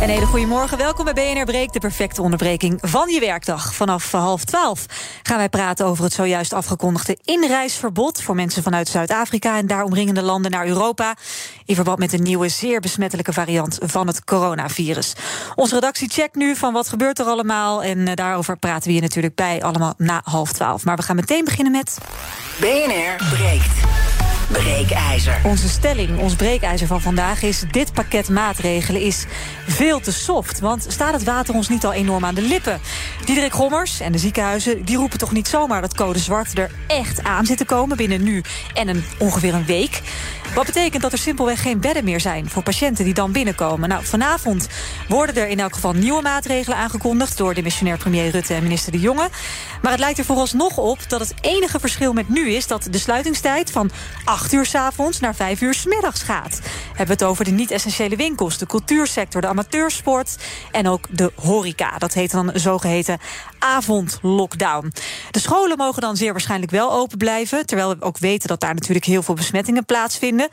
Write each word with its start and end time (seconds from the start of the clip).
Een 0.00 0.08
hele 0.08 0.26
goede 0.26 0.46
morgen. 0.46 0.78
Welkom 0.78 1.04
bij 1.04 1.14
BNR 1.14 1.44
Breek, 1.44 1.72
de 1.72 1.78
perfecte 1.78 2.22
onderbreking 2.22 2.78
van 2.80 3.10
je 3.10 3.20
werkdag. 3.20 3.74
Vanaf 3.74 4.12
half 4.12 4.44
twaalf 4.44 4.86
gaan 5.22 5.36
wij 5.36 5.48
praten 5.48 5.86
over 5.86 6.04
het 6.04 6.12
zojuist 6.12 6.52
afgekondigde 6.52 7.18
inreisverbod 7.24 8.22
voor 8.22 8.34
mensen 8.34 8.62
vanuit 8.62 8.88
Zuid-Afrika 8.88 9.56
en 9.56 9.66
daar 9.66 9.84
omringende 9.84 10.22
landen 10.22 10.50
naar 10.50 10.66
Europa. 10.66 11.16
In 11.64 11.74
verband 11.74 11.98
met 11.98 12.10
de 12.10 12.18
nieuwe, 12.18 12.48
zeer 12.48 12.80
besmettelijke 12.80 13.32
variant 13.32 13.78
van 13.82 14.06
het 14.06 14.24
coronavirus. 14.24 15.12
Onze 15.54 15.74
redactie 15.74 16.10
checkt 16.10 16.34
nu 16.34 16.56
van 16.56 16.72
wat 16.72 16.88
gebeurt 16.88 17.18
er 17.18 17.26
allemaal. 17.26 17.82
En 17.82 18.08
eh, 18.08 18.14
daarover 18.14 18.56
praten 18.56 18.86
we 18.86 18.92
hier 18.92 19.02
natuurlijk 19.02 19.34
bij, 19.34 19.62
allemaal 19.62 19.94
na 19.96 20.20
half 20.24 20.52
twaalf. 20.52 20.84
Maar 20.84 20.96
we 20.96 21.02
gaan 21.02 21.16
meteen 21.16 21.44
beginnen 21.44 21.72
met. 21.72 21.98
BNR 22.60 23.24
breekt. 23.30 24.05
Breekijzer. 24.48 25.40
Onze 25.44 25.68
stelling, 25.68 26.18
ons 26.18 26.34
breekijzer 26.34 26.86
van 26.86 27.00
vandaag 27.00 27.42
is... 27.42 27.62
dit 27.70 27.92
pakket 27.92 28.28
maatregelen 28.28 29.00
is 29.00 29.24
veel 29.66 30.00
te 30.00 30.12
soft. 30.12 30.60
Want 30.60 30.86
staat 30.88 31.12
het 31.12 31.24
water 31.24 31.54
ons 31.54 31.68
niet 31.68 31.84
al 31.84 31.92
enorm 31.92 32.24
aan 32.24 32.34
de 32.34 32.42
lippen? 32.42 32.80
Diederik 33.24 33.52
Gommers 33.52 34.00
en 34.00 34.12
de 34.12 34.18
ziekenhuizen 34.18 34.84
die 34.84 34.96
roepen 34.96 35.18
toch 35.18 35.32
niet 35.32 35.48
zomaar... 35.48 35.80
dat 35.80 35.94
code 35.94 36.18
zwart 36.18 36.58
er 36.58 36.70
echt 36.86 37.22
aan 37.22 37.46
zit 37.46 37.58
te 37.58 37.64
komen 37.64 37.96
binnen 37.96 38.22
nu 38.22 38.42
en 38.74 38.88
een, 38.88 39.04
ongeveer 39.18 39.54
een 39.54 39.66
week. 39.66 40.02
Wat 40.56 40.66
betekent 40.66 41.02
dat 41.02 41.12
er 41.12 41.18
simpelweg 41.18 41.62
geen 41.62 41.80
bedden 41.80 42.04
meer 42.04 42.20
zijn... 42.20 42.50
voor 42.50 42.62
patiënten 42.62 43.04
die 43.04 43.14
dan 43.14 43.32
binnenkomen. 43.32 43.88
Nou, 43.88 44.04
vanavond 44.04 44.68
worden 45.08 45.36
er 45.36 45.48
in 45.48 45.60
elk 45.60 45.74
geval 45.74 45.92
nieuwe 45.92 46.22
maatregelen 46.22 46.78
aangekondigd... 46.78 47.36
door 47.36 47.54
de 47.54 47.62
missionair 47.62 47.98
premier 47.98 48.30
Rutte 48.30 48.54
en 48.54 48.62
minister 48.62 48.92
De 48.92 49.00
Jonge. 49.00 49.28
Maar 49.82 49.90
het 49.90 50.00
lijkt 50.00 50.18
er 50.18 50.24
vooralsnog 50.24 50.76
op 50.78 51.08
dat 51.08 51.20
het 51.20 51.34
enige 51.40 51.80
verschil 51.80 52.12
met 52.12 52.28
nu 52.28 52.50
is... 52.50 52.66
dat 52.66 52.88
de 52.90 52.98
sluitingstijd 52.98 53.70
van 53.70 53.90
8 54.24 54.52
uur 54.52 54.66
s 54.66 54.74
avonds 54.74 55.20
naar 55.20 55.34
5 55.34 55.60
uur 55.60 55.74
s 55.74 55.84
middags 55.84 56.22
gaat. 56.22 56.60
Hebben 56.86 57.06
we 57.06 57.12
het 57.12 57.24
over 57.24 57.44
de 57.44 57.50
niet-essentiële 57.50 58.16
winkels, 58.16 58.58
de 58.58 58.66
cultuursector, 58.66 59.40
de 59.40 59.46
amateursport 59.46 60.36
en 60.72 60.88
ook 60.88 61.06
de 61.10 61.32
horeca. 61.34 61.98
Dat 61.98 62.12
heet 62.12 62.30
dan 62.30 62.50
zogeheten 62.54 63.18
avondlockdown. 63.58 64.92
De 65.30 65.38
scholen 65.38 65.76
mogen 65.76 66.02
dan 66.02 66.16
zeer 66.16 66.32
waarschijnlijk 66.32 66.72
wel 66.72 66.92
open 66.92 67.18
blijven, 67.18 67.66
terwijl 67.66 67.88
we 67.88 68.04
ook 68.04 68.18
weten 68.18 68.48
dat 68.48 68.60
daar 68.60 68.74
natuurlijk 68.74 69.06
heel 69.06 69.22
veel 69.22 69.34
besmettingen 69.34 69.84
plaatsvinden. 69.84 70.45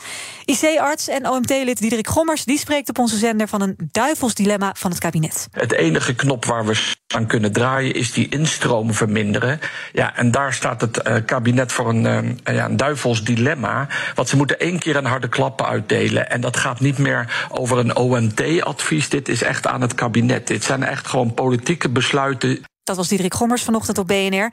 IC-arts 0.45 1.07
en 1.07 1.29
OMT-lid 1.29 1.79
Diederik 1.79 2.07
Gommers 2.07 2.45
die 2.45 2.57
spreekt 2.57 2.89
op 2.89 2.99
onze 2.99 3.17
zender 3.17 3.47
van 3.47 3.61
een 3.61 3.75
duivels 3.91 4.33
dilemma 4.33 4.73
van 4.77 4.91
het 4.91 4.99
kabinet. 4.99 5.47
Het 5.51 5.71
enige 5.71 6.15
knop 6.15 6.45
waar 6.45 6.65
we 6.65 6.93
aan 7.15 7.27
kunnen 7.27 7.51
draaien 7.51 7.93
is 7.93 8.11
die 8.11 8.29
instroom 8.29 8.93
verminderen. 8.93 9.59
Ja, 9.93 10.15
en 10.15 10.31
daar 10.31 10.53
staat 10.53 10.81
het 10.81 11.07
uh, 11.07 11.15
kabinet 11.25 11.71
voor 11.71 11.89
een, 11.89 12.05
uh, 12.45 12.55
ja, 12.55 12.65
een 12.65 12.77
duivels 12.77 13.23
dilemma. 13.23 13.87
Want 14.15 14.29
ze 14.29 14.37
moeten 14.37 14.59
één 14.59 14.79
keer 14.79 14.95
een 14.95 15.05
harde 15.05 15.29
klappen 15.29 15.65
uitdelen. 15.65 16.29
En 16.29 16.41
dat 16.41 16.57
gaat 16.57 16.79
niet 16.79 16.97
meer 16.97 17.47
over 17.49 17.77
een 17.77 17.95
OMT-advies. 17.95 19.09
Dit 19.09 19.29
is 19.29 19.43
echt 19.43 19.67
aan 19.67 19.81
het 19.81 19.95
kabinet. 19.95 20.47
Dit 20.47 20.63
zijn 20.63 20.83
echt 20.83 21.07
gewoon 21.07 21.33
politieke 21.33 21.89
besluiten. 21.89 22.61
Dat 22.83 22.95
was 22.95 23.07
Diederik 23.07 23.33
Gommers 23.33 23.63
vanochtend 23.63 23.97
op 23.97 24.07
BNR. 24.07 24.51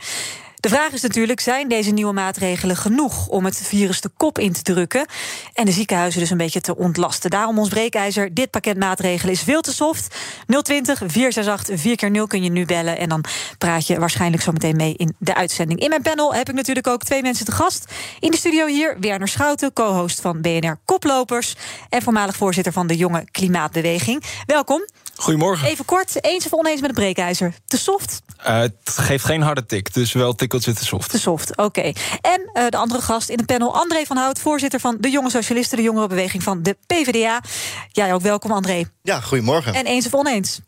De 0.60 0.68
vraag 0.68 0.92
is 0.92 1.02
natuurlijk, 1.02 1.40
zijn 1.40 1.68
deze 1.68 1.90
nieuwe 1.90 2.12
maatregelen 2.12 2.76
genoeg 2.76 3.28
om 3.28 3.44
het 3.44 3.56
virus 3.56 4.00
de 4.00 4.10
kop 4.16 4.38
in 4.38 4.52
te 4.52 4.62
drukken 4.62 5.06
en 5.54 5.64
de 5.64 5.72
ziekenhuizen 5.72 6.20
dus 6.20 6.30
een 6.30 6.36
beetje 6.36 6.60
te 6.60 6.76
ontlasten? 6.76 7.30
Daarom 7.30 7.58
ons 7.58 7.68
breekijzer, 7.68 8.34
dit 8.34 8.50
pakket 8.50 8.76
maatregelen 8.76 9.32
is 9.32 9.42
veel 9.42 9.60
te 9.60 9.72
soft. 9.72 10.14
020 10.62 10.98
468 10.98 11.80
4 11.80 11.96
keer 11.96 12.10
0 12.10 12.26
kun 12.26 12.42
je 12.42 12.50
nu 12.50 12.64
bellen 12.64 12.98
en 12.98 13.08
dan 13.08 13.24
praat 13.58 13.86
je 13.86 13.98
waarschijnlijk 13.98 14.42
zo 14.42 14.52
meteen 14.52 14.76
mee 14.76 14.94
in 14.96 15.14
de 15.18 15.34
uitzending. 15.34 15.80
In 15.80 15.88
mijn 15.88 16.02
panel 16.02 16.34
heb 16.34 16.48
ik 16.48 16.54
natuurlijk 16.54 16.86
ook 16.86 17.02
twee 17.02 17.22
mensen 17.22 17.44
te 17.44 17.52
gast. 17.52 17.92
In 18.18 18.30
de 18.30 18.36
studio 18.36 18.66
hier 18.66 18.96
Werner 19.00 19.28
Schouten, 19.28 19.72
co-host 19.72 20.20
van 20.20 20.40
BNR 20.40 20.78
Koplopers 20.84 21.56
en 21.88 22.02
voormalig 22.02 22.36
voorzitter 22.36 22.72
van 22.72 22.86
de 22.86 22.96
Jonge 22.96 23.24
Klimaatbeweging. 23.30 24.22
Welkom. 24.46 24.84
Goedemorgen. 25.20 25.68
Even 25.68 25.84
kort, 25.84 26.24
eens 26.24 26.44
of 26.44 26.52
oneens 26.52 26.80
met 26.80 26.90
het 26.90 26.98
breekijzer? 26.98 27.54
Te 27.66 27.78
soft? 27.78 28.22
Uh, 28.40 28.58
het 28.58 28.74
geeft 28.84 29.24
geen 29.24 29.42
harde 29.42 29.66
tik, 29.66 29.94
dus 29.94 30.12
wel 30.12 30.34
tikkeltje 30.34 30.72
te 30.72 30.84
soft. 30.84 31.10
Te 31.10 31.18
soft, 31.18 31.50
oké. 31.50 31.62
Okay. 31.62 31.94
En 32.20 32.50
uh, 32.54 32.68
de 32.68 32.76
andere 32.76 33.02
gast 33.02 33.28
in 33.28 33.36
het 33.36 33.46
panel, 33.46 33.74
André 33.74 34.04
van 34.04 34.16
Hout, 34.16 34.40
voorzitter 34.40 34.80
van 34.80 34.96
de 35.00 35.10
Jonge 35.10 35.30
Socialisten, 35.30 35.76
de 35.76 35.82
jongerenbeweging 35.82 36.42
van 36.42 36.62
de 36.62 36.76
PvdA. 36.86 37.42
Jij 37.88 38.14
ook 38.14 38.22
welkom, 38.22 38.50
André. 38.50 38.84
Ja, 39.02 39.20
goedemorgen. 39.20 39.74
En 39.74 39.86
eens 39.86 40.06
of 40.06 40.14
oneens? 40.14 40.60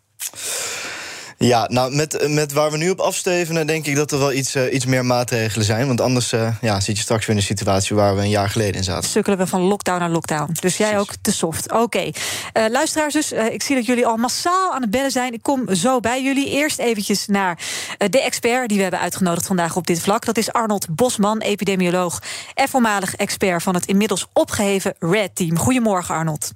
Ja, 1.42 1.66
nou, 1.70 1.94
met, 1.94 2.28
met 2.28 2.52
waar 2.52 2.70
we 2.70 2.76
nu 2.76 2.90
op 2.90 3.00
afstevenen, 3.00 3.66
denk 3.66 3.86
ik 3.86 3.96
dat 3.96 4.12
er 4.12 4.18
wel 4.18 4.32
iets, 4.32 4.56
uh, 4.56 4.72
iets 4.72 4.86
meer 4.86 5.04
maatregelen 5.04 5.66
zijn. 5.66 5.86
Want 5.86 6.00
anders 6.00 6.32
uh, 6.32 6.48
ja, 6.60 6.80
zit 6.80 6.96
je 6.96 7.02
straks 7.02 7.26
weer 7.26 7.34
in 7.34 7.40
een 7.40 7.46
situatie 7.46 7.96
waar 7.96 8.16
we 8.16 8.20
een 8.20 8.28
jaar 8.28 8.48
geleden 8.50 8.74
in 8.74 8.84
zaten. 8.84 9.10
Sukkelen 9.10 9.38
we 9.38 9.46
van 9.46 9.60
lockdown 9.60 9.98
naar 9.98 10.10
lockdown. 10.10 10.56
Dus 10.60 10.76
jij 10.76 10.98
ook 10.98 11.10
te 11.20 11.32
soft. 11.32 11.72
Oké. 11.72 11.82
Okay. 11.82 12.14
Uh, 12.54 12.64
luisteraars, 12.70 13.14
dus 13.14 13.32
ik 13.32 13.62
zie 13.62 13.76
dat 13.76 13.86
jullie 13.86 14.06
al 14.06 14.16
massaal 14.16 14.72
aan 14.72 14.80
het 14.80 14.90
bellen 14.90 15.10
zijn. 15.10 15.32
Ik 15.32 15.42
kom 15.42 15.74
zo 15.74 16.00
bij 16.00 16.22
jullie. 16.22 16.50
Eerst 16.50 16.78
eventjes 16.78 17.26
naar 17.26 17.58
de 17.98 18.22
expert 18.22 18.68
die 18.68 18.76
we 18.76 18.82
hebben 18.82 19.00
uitgenodigd 19.00 19.46
vandaag 19.46 19.76
op 19.76 19.86
dit 19.86 20.00
vlak. 20.00 20.24
Dat 20.24 20.36
is 20.36 20.52
Arnold 20.52 20.94
Bosman, 20.94 21.40
epidemioloog 21.40 22.22
en 22.54 22.68
voormalig 22.68 23.14
expert 23.14 23.62
van 23.62 23.74
het 23.74 23.86
inmiddels 23.86 24.26
opgeheven 24.32 24.94
Red 24.98 25.36
Team. 25.36 25.58
Goedemorgen, 25.58 26.14
Arnold. 26.14 26.52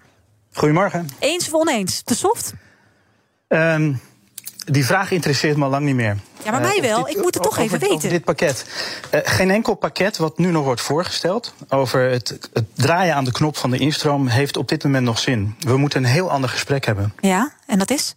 Goedemorgen. 0.53 1.08
Eens 1.18 1.47
of 1.47 1.54
oneens? 1.54 2.03
Te 2.03 2.14
soft? 2.14 2.53
Um 3.48 4.00
die 4.72 4.87
vraag 4.87 5.10
interesseert 5.10 5.56
me 5.56 5.65
al 5.65 5.71
lang 5.71 5.84
niet 5.84 5.94
meer. 5.94 6.16
Ja, 6.44 6.50
maar 6.50 6.60
mij 6.60 6.78
wel. 6.82 7.04
Dit, 7.04 7.16
ik 7.16 7.22
moet 7.22 7.34
het 7.34 7.43
toch 7.43 7.53
over, 7.53 7.62
even 7.62 7.78
weten. 7.78 7.97
Over 7.97 8.09
dit 8.09 8.25
pakket. 8.25 8.66
Uh, 9.15 9.21
geen 9.25 9.50
enkel 9.50 9.75
pakket 9.75 10.16
wat 10.16 10.38
nu 10.38 10.50
nog 10.50 10.65
wordt 10.65 10.81
voorgesteld 10.81 11.54
over 11.69 12.10
het, 12.10 12.49
het, 12.53 12.65
draaien 12.75 13.15
aan 13.15 13.25
de 13.25 13.32
knop 13.32 13.56
van 13.56 13.71
de 13.71 13.78
instroom 13.78 14.27
heeft 14.27 14.56
op 14.56 14.69
dit 14.69 14.84
moment 14.84 15.04
nog 15.04 15.19
zin. 15.19 15.54
We 15.59 15.77
moeten 15.77 16.04
een 16.04 16.10
heel 16.10 16.31
ander 16.31 16.50
gesprek 16.50 16.84
hebben. 16.84 17.12
Ja, 17.21 17.53
en 17.66 17.78
dat 17.78 17.91
is? 17.91 18.15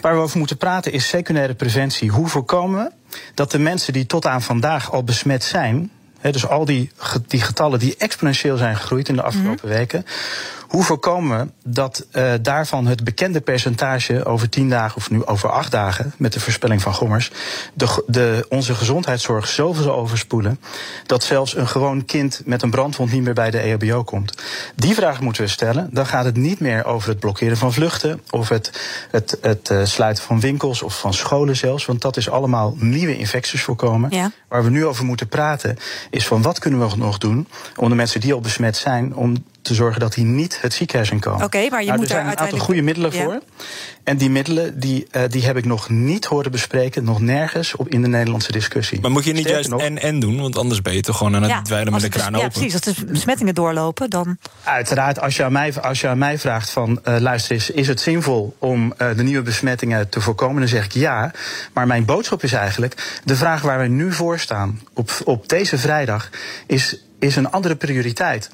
Waar 0.00 0.14
we 0.14 0.20
over 0.20 0.38
moeten 0.38 0.56
praten 0.56 0.92
is 0.92 1.08
secundaire 1.08 1.54
preventie. 1.54 2.10
Hoe 2.10 2.28
voorkomen 2.28 2.84
we 2.84 3.18
dat 3.34 3.50
de 3.50 3.58
mensen 3.58 3.92
die 3.92 4.06
tot 4.06 4.26
aan 4.26 4.42
vandaag 4.42 4.92
al 4.92 5.04
besmet 5.04 5.44
zijn, 5.44 5.90
He, 6.26 6.32
dus 6.32 6.46
al 6.48 6.64
die, 6.64 6.90
die 7.26 7.40
getallen 7.40 7.78
die 7.78 7.96
exponentieel 7.98 8.56
zijn 8.56 8.76
gegroeid 8.76 9.08
in 9.08 9.16
de 9.16 9.22
afgelopen 9.22 9.68
mm. 9.68 9.74
weken. 9.74 10.06
Hoe 10.68 10.82
voorkomen 10.82 11.38
we 11.38 11.70
dat 11.70 12.06
uh, 12.12 12.32
daarvan 12.42 12.86
het 12.86 13.04
bekende 13.04 13.40
percentage 13.40 14.24
over 14.24 14.48
tien 14.48 14.68
dagen 14.68 14.96
of 14.96 15.10
nu 15.10 15.24
over 15.24 15.50
acht 15.50 15.70
dagen, 15.70 16.12
met 16.16 16.32
de 16.32 16.40
voorspelling 16.40 16.82
van 16.82 16.94
Gommers, 16.94 17.30
de, 17.74 18.04
de, 18.06 18.46
onze 18.48 18.74
gezondheidszorg 18.74 19.48
zoveel 19.48 19.82
zal 19.82 19.94
overspoelen 19.94 20.60
dat 21.06 21.24
zelfs 21.24 21.56
een 21.56 21.68
gewoon 21.68 22.04
kind 22.04 22.42
met 22.44 22.62
een 22.62 22.70
brandwond 22.70 23.12
niet 23.12 23.22
meer 23.22 23.34
bij 23.34 23.50
de 23.50 23.58
EHBO 23.58 24.02
komt? 24.04 24.42
Die 24.74 24.94
vraag 24.94 25.20
moeten 25.20 25.42
we 25.42 25.48
stellen. 25.48 25.88
Dan 25.92 26.06
gaat 26.06 26.24
het 26.24 26.36
niet 26.36 26.60
meer 26.60 26.84
over 26.84 27.08
het 27.08 27.18
blokkeren 27.18 27.56
van 27.56 27.72
vluchten 27.72 28.20
of 28.30 28.48
het, 28.48 28.80
het, 29.10 29.38
het 29.40 29.70
uh, 29.70 29.84
sluiten 29.84 30.24
van 30.24 30.40
winkels 30.40 30.82
of 30.82 30.98
van 30.98 31.14
scholen 31.14 31.56
zelfs, 31.56 31.86
want 31.86 32.02
dat 32.02 32.16
is 32.16 32.30
allemaal 32.30 32.74
nieuwe 32.78 33.16
infecties 33.16 33.62
voorkomen. 33.62 34.10
Ja. 34.10 34.30
Waar 34.48 34.64
we 34.64 34.70
nu 34.70 34.86
over 34.86 35.04
moeten 35.04 35.28
praten 35.28 35.76
is 36.10 36.26
van 36.26 36.42
wat 36.42 36.58
kunnen 36.58 36.88
we 36.88 36.96
nog 36.96 37.18
doen 37.18 37.48
om 37.76 37.88
de 37.88 37.94
mensen 37.94 38.20
die 38.20 38.32
al 38.32 38.40
besmet 38.40 38.76
zijn, 38.76 39.14
om 39.14 39.44
te 39.66 39.74
zorgen 39.74 40.00
dat 40.00 40.14
die 40.14 40.24
niet 40.24 40.58
het 40.60 40.74
ziekenhuis 40.74 41.10
in 41.10 41.20
komen. 41.20 41.44
Oké, 41.44 41.56
okay, 41.56 41.68
maar 41.68 41.80
je 41.80 41.86
nou, 41.86 41.98
moet 41.98 42.08
er 42.08 42.14
zijn 42.14 42.24
daar 42.24 42.34
een 42.34 42.38
aantal 42.38 42.58
goede 42.58 42.82
middelen 42.82 43.12
ja. 43.12 43.22
voor. 43.22 43.40
En 44.04 44.16
die 44.16 44.30
middelen 44.30 44.80
die, 44.80 45.06
uh, 45.12 45.22
die 45.28 45.44
heb 45.44 45.56
ik 45.56 45.64
nog 45.64 45.88
niet 45.88 46.24
horen 46.24 46.50
bespreken, 46.50 47.04
nog 47.04 47.20
nergens 47.20 47.76
op 47.76 47.88
in 47.88 48.02
de 48.02 48.08
Nederlandse 48.08 48.52
discussie. 48.52 49.00
Maar 49.00 49.10
moet 49.10 49.24
je 49.24 49.32
niet 49.32 49.40
Sterker 49.46 49.70
juist 49.70 49.70
nog, 49.70 49.80
en-en 49.80 50.20
doen? 50.20 50.40
Want 50.40 50.58
anders 50.58 50.82
ben 50.82 50.94
je 50.94 51.00
toch 51.00 51.16
gewoon 51.16 51.34
aan 51.34 51.42
het 51.42 51.50
Ja, 51.50 51.62
dweilen 51.62 51.92
met 51.92 52.02
de 52.02 52.08
kraan 52.08 52.34
open. 52.34 52.40
Ja, 52.40 52.48
precies. 52.48 52.72
Als 52.72 52.96
de 52.96 53.04
besmettingen 53.04 53.54
doorlopen, 53.54 54.10
dan... 54.10 54.38
Uiteraard, 54.62 55.20
als 55.20 55.36
je 55.36 55.44
aan 55.44 55.52
mij, 55.52 55.74
als 55.80 56.00
je 56.00 56.08
aan 56.08 56.18
mij 56.18 56.38
vraagt 56.38 56.70
van 56.70 57.00
uh, 57.04 57.16
luister 57.18 57.52
eens, 57.52 57.70
is 57.70 57.88
het 57.88 58.00
zinvol 58.00 58.56
om 58.58 58.94
uh, 58.98 59.08
de 59.16 59.22
nieuwe 59.22 59.42
besmettingen 59.42 60.08
te 60.08 60.20
voorkomen? 60.20 60.58
Dan 60.58 60.68
zeg 60.68 60.84
ik 60.84 60.92
ja. 60.92 61.32
Maar 61.72 61.86
mijn 61.86 62.04
boodschap 62.04 62.42
is 62.42 62.52
eigenlijk, 62.52 63.20
de 63.24 63.36
vraag 63.36 63.62
waar 63.62 63.78
wij 63.78 63.88
nu 63.88 64.12
voor 64.12 64.38
staan 64.38 64.80
op, 64.94 65.10
op 65.24 65.48
deze 65.48 65.78
vrijdag 65.78 66.30
is, 66.66 67.00
is 67.18 67.36
een 67.36 67.50
andere 67.50 67.76
prioriteit. 67.76 68.50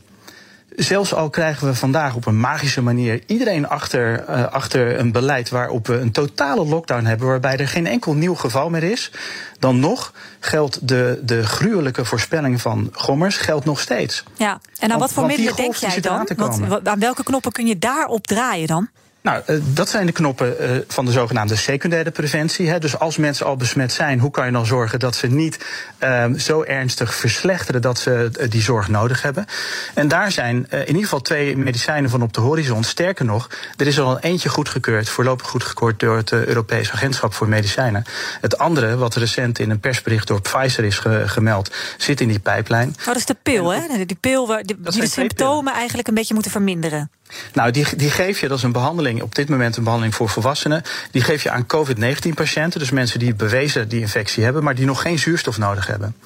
Zelfs 0.76 1.14
al 1.14 1.30
krijgen 1.30 1.66
we 1.66 1.74
vandaag 1.74 2.14
op 2.14 2.26
een 2.26 2.40
magische 2.40 2.82
manier 2.82 3.22
iedereen 3.26 3.68
achter, 3.68 4.24
uh, 4.28 4.46
achter 4.52 4.98
een 4.98 5.12
beleid 5.12 5.48
waarop 5.48 5.86
we 5.86 5.94
een 5.94 6.12
totale 6.12 6.64
lockdown 6.66 7.04
hebben, 7.04 7.26
waarbij 7.26 7.56
er 7.56 7.68
geen 7.68 7.86
enkel 7.86 8.14
nieuw 8.14 8.34
geval 8.34 8.70
meer 8.70 8.82
is, 8.82 9.10
dan 9.58 9.80
nog 9.80 10.12
geldt 10.40 10.88
de, 10.88 11.20
de 11.24 11.46
gruwelijke 11.46 12.04
voorspelling 12.04 12.60
van 12.60 12.88
Gommers 12.92 13.36
geldt 13.36 13.64
nog 13.64 13.80
steeds. 13.80 14.24
Ja, 14.36 14.50
en 14.50 14.58
aan 14.78 14.88
Want- 14.88 15.00
wat 15.00 15.12
voor 15.12 15.26
middelen 15.26 15.56
denk 15.56 15.74
jij 15.74 16.00
dan? 16.00 16.28
Want 16.36 16.58
wa- 16.58 16.80
aan 16.84 16.98
welke 16.98 17.22
knoppen 17.22 17.52
kun 17.52 17.66
je 17.66 17.78
daarop 17.78 18.26
draaien 18.26 18.66
dan? 18.66 18.88
Nou, 19.22 19.42
uh, 19.46 19.60
dat 19.64 19.88
zijn 19.88 20.06
de 20.06 20.12
knoppen 20.12 20.56
uh, 20.60 20.70
van 20.88 21.04
de 21.04 21.12
zogenaamde 21.12 21.56
secundaire 21.56 22.10
preventie. 22.10 22.78
Dus 22.78 22.98
als 22.98 23.16
mensen 23.16 23.46
al 23.46 23.56
besmet 23.56 23.92
zijn, 23.92 24.18
hoe 24.18 24.30
kan 24.30 24.46
je 24.46 24.52
dan 24.52 24.66
zorgen 24.66 24.98
dat 24.98 25.14
ze 25.14 25.26
niet 25.26 25.58
uh, 26.00 26.24
zo 26.36 26.62
ernstig 26.62 27.14
verslechteren 27.14 27.82
dat 27.82 27.98
ze 27.98 28.30
uh, 28.40 28.50
die 28.50 28.62
zorg 28.62 28.88
nodig 28.88 29.22
hebben? 29.22 29.46
En 29.94 30.08
daar 30.08 30.32
zijn 30.32 30.66
in 30.70 30.86
ieder 30.86 31.02
geval 31.02 31.20
twee 31.20 31.56
medicijnen 31.56 32.10
van 32.10 32.22
op 32.22 32.32
de 32.32 32.40
horizon. 32.40 32.84
Sterker 32.84 33.24
nog, 33.24 33.50
er 33.76 33.86
is 33.86 34.00
al 34.00 34.20
eentje 34.20 34.48
goedgekeurd, 34.48 35.08
voorlopig 35.08 35.48
goedgekeurd 35.48 36.00
door 36.00 36.16
het 36.16 36.32
Europees 36.32 36.90
Agentschap 36.90 37.34
voor 37.34 37.48
Medicijnen. 37.48 38.04
Het 38.40 38.58
andere, 38.58 38.96
wat 38.96 39.14
recent 39.14 39.58
in 39.58 39.70
een 39.70 39.80
persbericht 39.80 40.26
door 40.26 40.40
Pfizer 40.40 40.84
is 40.84 40.98
ge 40.98 41.22
gemeld, 41.26 41.70
zit 41.96 42.20
in 42.20 42.28
die 42.28 42.40
pijplijn. 42.40 42.88
Oh, 43.00 43.06
dat 43.06 43.16
is 43.16 43.26
de 43.26 43.36
pil, 43.42 43.72
hè? 43.72 44.04
Die 44.04 44.16
pil 44.20 44.46
waar 44.46 44.62
die, 44.62 44.80
die 44.80 45.00
de 45.00 45.08
symptomen 45.08 45.72
eigenlijk 45.72 46.08
een 46.08 46.14
beetje 46.14 46.34
moeten 46.34 46.52
verminderen. 46.52 47.10
Nou, 47.52 47.70
die, 47.70 47.86
die 47.96 48.10
geef 48.10 48.40
je, 48.40 48.48
dat 48.48 48.58
is 48.58 48.64
een 48.64 48.72
behandeling, 48.72 49.22
op 49.22 49.34
dit 49.34 49.48
moment 49.48 49.76
een 49.76 49.82
behandeling 49.82 50.14
voor 50.14 50.28
volwassenen. 50.28 50.82
Die 51.10 51.22
geef 51.22 51.42
je 51.42 51.50
aan 51.50 51.66
COVID-19-patiënten, 51.66 52.80
dus 52.80 52.90
mensen 52.90 53.18
die 53.18 53.34
bewezen 53.34 53.88
die 53.88 54.00
infectie 54.00 54.44
hebben, 54.44 54.64
maar 54.64 54.74
die 54.74 54.86
nog 54.86 55.02
geen 55.02 55.18
zuurstof 55.18 55.58
nodig 55.58 55.86
hebben. 55.86 56.16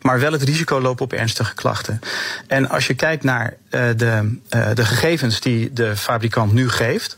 Maar 0.00 0.20
wel 0.20 0.32
het 0.32 0.42
risico 0.42 0.80
lopen 0.80 1.04
op 1.04 1.12
ernstige 1.12 1.54
klachten. 1.54 2.00
En 2.46 2.68
als 2.68 2.86
je 2.86 2.94
kijkt 2.94 3.24
naar 3.24 3.54
uh, 3.70 3.82
de, 3.96 4.38
uh, 4.50 4.68
de 4.74 4.84
gegevens 4.84 5.40
die 5.40 5.72
de 5.72 5.96
fabrikant 5.96 6.52
nu 6.52 6.68
geeft, 6.68 7.16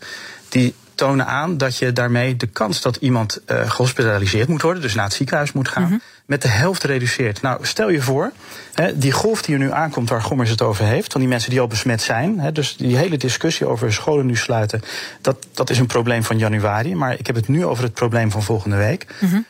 die 0.49 0.75
tonen 0.95 1.27
aan 1.27 1.57
dat 1.57 1.79
je 1.79 1.93
daarmee 1.93 2.37
de 2.37 2.47
kans 2.47 2.81
dat 2.81 2.97
iemand 2.97 3.41
uh, 3.47 3.71
gehospitaliseerd 3.71 4.49
moet 4.49 4.63
worden, 4.63 4.83
dus 4.83 4.95
naar 4.95 5.05
het 5.05 5.15
ziekenhuis 5.15 5.53
moet 5.53 5.69
gaan, 5.69 5.85
-hmm. 5.85 6.01
Met 6.27 6.43
de 6.43 6.49
helft 6.49 6.85
reduceert. 6.85 7.43
Nou, 7.43 7.67
stel 7.67 7.91
je 7.91 8.03
voor, 8.03 8.33
hè, 8.75 8.99
die 8.99 9.13
golf 9.13 9.43
die 9.43 9.55
er 9.55 9.61
nu 9.61 9.73
aankomt 9.73 10.09
waar 10.09 10.23
Gommers 10.23 10.51
het 10.51 10.63
over 10.63 10.85
heeft, 10.85 11.13
van 11.13 11.21
die 11.21 11.31
mensen 11.31 11.51
die 11.51 11.61
al 11.61 11.67
besmet 11.67 12.03
zijn, 12.03 12.41
hè, 12.41 12.53
dus 12.53 12.77
die 12.77 12.97
hele 12.97 13.17
discussie 13.17 13.67
over 13.67 13.93
scholen 13.93 14.27
nu 14.27 14.37
sluiten, 14.37 14.83
dat, 15.21 15.47
dat 15.55 15.71
is 15.71 15.79
een 15.79 15.87
probleem 15.87 16.23
van 16.25 16.39
januari, 16.39 16.95
maar 16.95 17.19
ik 17.19 17.27
heb 17.27 17.37
het 17.37 17.49
nu 17.49 17.65
over 17.65 17.85
het 17.85 17.95
probleem 17.95 18.31
van 18.31 18.43
volgende 18.43 18.77
week. 18.77 19.07
Mm 19.21 19.29
-hmm. 19.29 19.45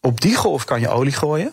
Op 0.00 0.20
die 0.20 0.36
golf 0.36 0.64
kan 0.64 0.80
je 0.80 0.88
olie 0.88 1.12
gooien 1.12 1.52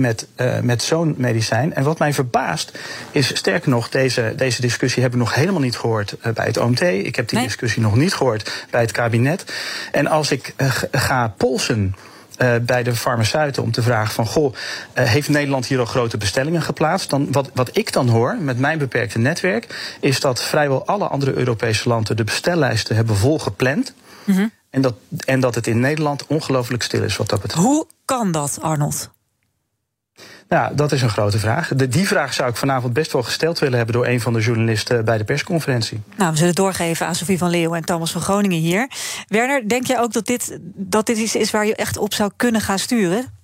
met, 0.00 0.26
uh, 0.36 0.60
met 0.60 0.82
zo'n 0.82 1.14
medicijn. 1.16 1.74
En 1.74 1.84
wat 1.84 1.98
mij 1.98 2.12
verbaast 2.12 2.78
is, 3.10 3.36
sterker 3.36 3.70
nog, 3.70 3.88
deze, 3.88 4.32
deze 4.36 4.60
discussie 4.60 5.02
heb 5.02 5.12
ik 5.12 5.18
nog 5.18 5.34
helemaal 5.34 5.60
niet 5.60 5.76
gehoord 5.76 6.16
uh, 6.26 6.32
bij 6.32 6.46
het 6.46 6.56
OMT. 6.56 6.80
Ik 6.80 7.16
heb 7.16 7.28
die 7.28 7.38
nee. 7.38 7.46
discussie 7.46 7.82
nog 7.82 7.96
niet 7.96 8.14
gehoord 8.14 8.66
bij 8.70 8.80
het 8.80 8.92
kabinet. 8.92 9.44
En 9.92 10.06
als 10.06 10.30
ik 10.30 10.54
uh, 10.56 10.72
ga 10.90 11.34
polsen. 11.36 11.94
Uh, 12.42 12.54
bij 12.62 12.82
de 12.82 12.94
farmaceuten 12.94 13.62
om 13.62 13.70
te 13.70 13.82
vragen 13.82 14.14
van... 14.14 14.26
goh, 14.26 14.54
uh, 14.54 15.04
heeft 15.04 15.28
Nederland 15.28 15.66
hier 15.66 15.78
al 15.78 15.84
grote 15.84 16.16
bestellingen 16.16 16.62
geplaatst? 16.62 17.10
Dan, 17.10 17.32
wat, 17.32 17.50
wat 17.54 17.76
ik 17.76 17.92
dan 17.92 18.08
hoor 18.08 18.36
met 18.40 18.58
mijn 18.58 18.78
beperkte 18.78 19.18
netwerk... 19.18 19.94
is 20.00 20.20
dat 20.20 20.42
vrijwel 20.42 20.86
alle 20.86 21.06
andere 21.06 21.34
Europese 21.34 21.88
landen 21.88 22.16
de 22.16 22.24
bestellijsten 22.24 22.96
hebben 22.96 23.16
volgepland. 23.16 23.94
Mm 24.24 24.34
-hmm. 24.34 24.50
en, 24.70 24.80
dat, 24.80 24.94
en 25.24 25.40
dat 25.40 25.54
het 25.54 25.66
in 25.66 25.80
Nederland 25.80 26.26
ongelooflijk 26.26 26.82
stil 26.82 27.02
is 27.02 27.16
wat 27.16 27.28
dat 27.28 27.40
betreft. 27.40 27.66
Hoe 27.66 27.86
kan 28.04 28.32
dat, 28.32 28.58
Arnold? 28.60 29.10
Ja, 30.50 30.70
dat 30.74 30.92
is 30.92 31.02
een 31.02 31.10
grote 31.10 31.38
vraag. 31.38 31.68
De, 31.68 31.88
die 31.88 32.06
vraag 32.06 32.34
zou 32.34 32.50
ik 32.50 32.56
vanavond 32.56 32.92
best 32.92 33.12
wel 33.12 33.22
gesteld 33.22 33.58
willen 33.58 33.76
hebben 33.76 33.94
door 33.94 34.06
een 34.06 34.20
van 34.20 34.32
de 34.32 34.40
journalisten 34.40 35.04
bij 35.04 35.18
de 35.18 35.24
persconferentie. 35.24 36.02
Nou, 36.16 36.30
we 36.30 36.36
zullen 36.36 36.54
doorgeven 36.54 37.06
aan 37.06 37.14
Sofie 37.14 37.38
van 37.38 37.50
Leeuwen 37.50 37.76
en 37.76 37.84
Thomas 37.84 38.12
van 38.12 38.20
Groningen 38.20 38.58
hier. 38.58 38.90
Werner, 39.28 39.68
denk 39.68 39.86
jij 39.86 40.00
ook 40.00 40.12
dat 40.12 40.26
dit, 40.26 40.58
dat 40.74 41.06
dit 41.06 41.18
iets 41.18 41.34
is 41.34 41.50
waar 41.50 41.66
je 41.66 41.74
echt 41.74 41.96
op 41.96 42.14
zou 42.14 42.30
kunnen 42.36 42.60
gaan 42.60 42.78
sturen? 42.78 43.39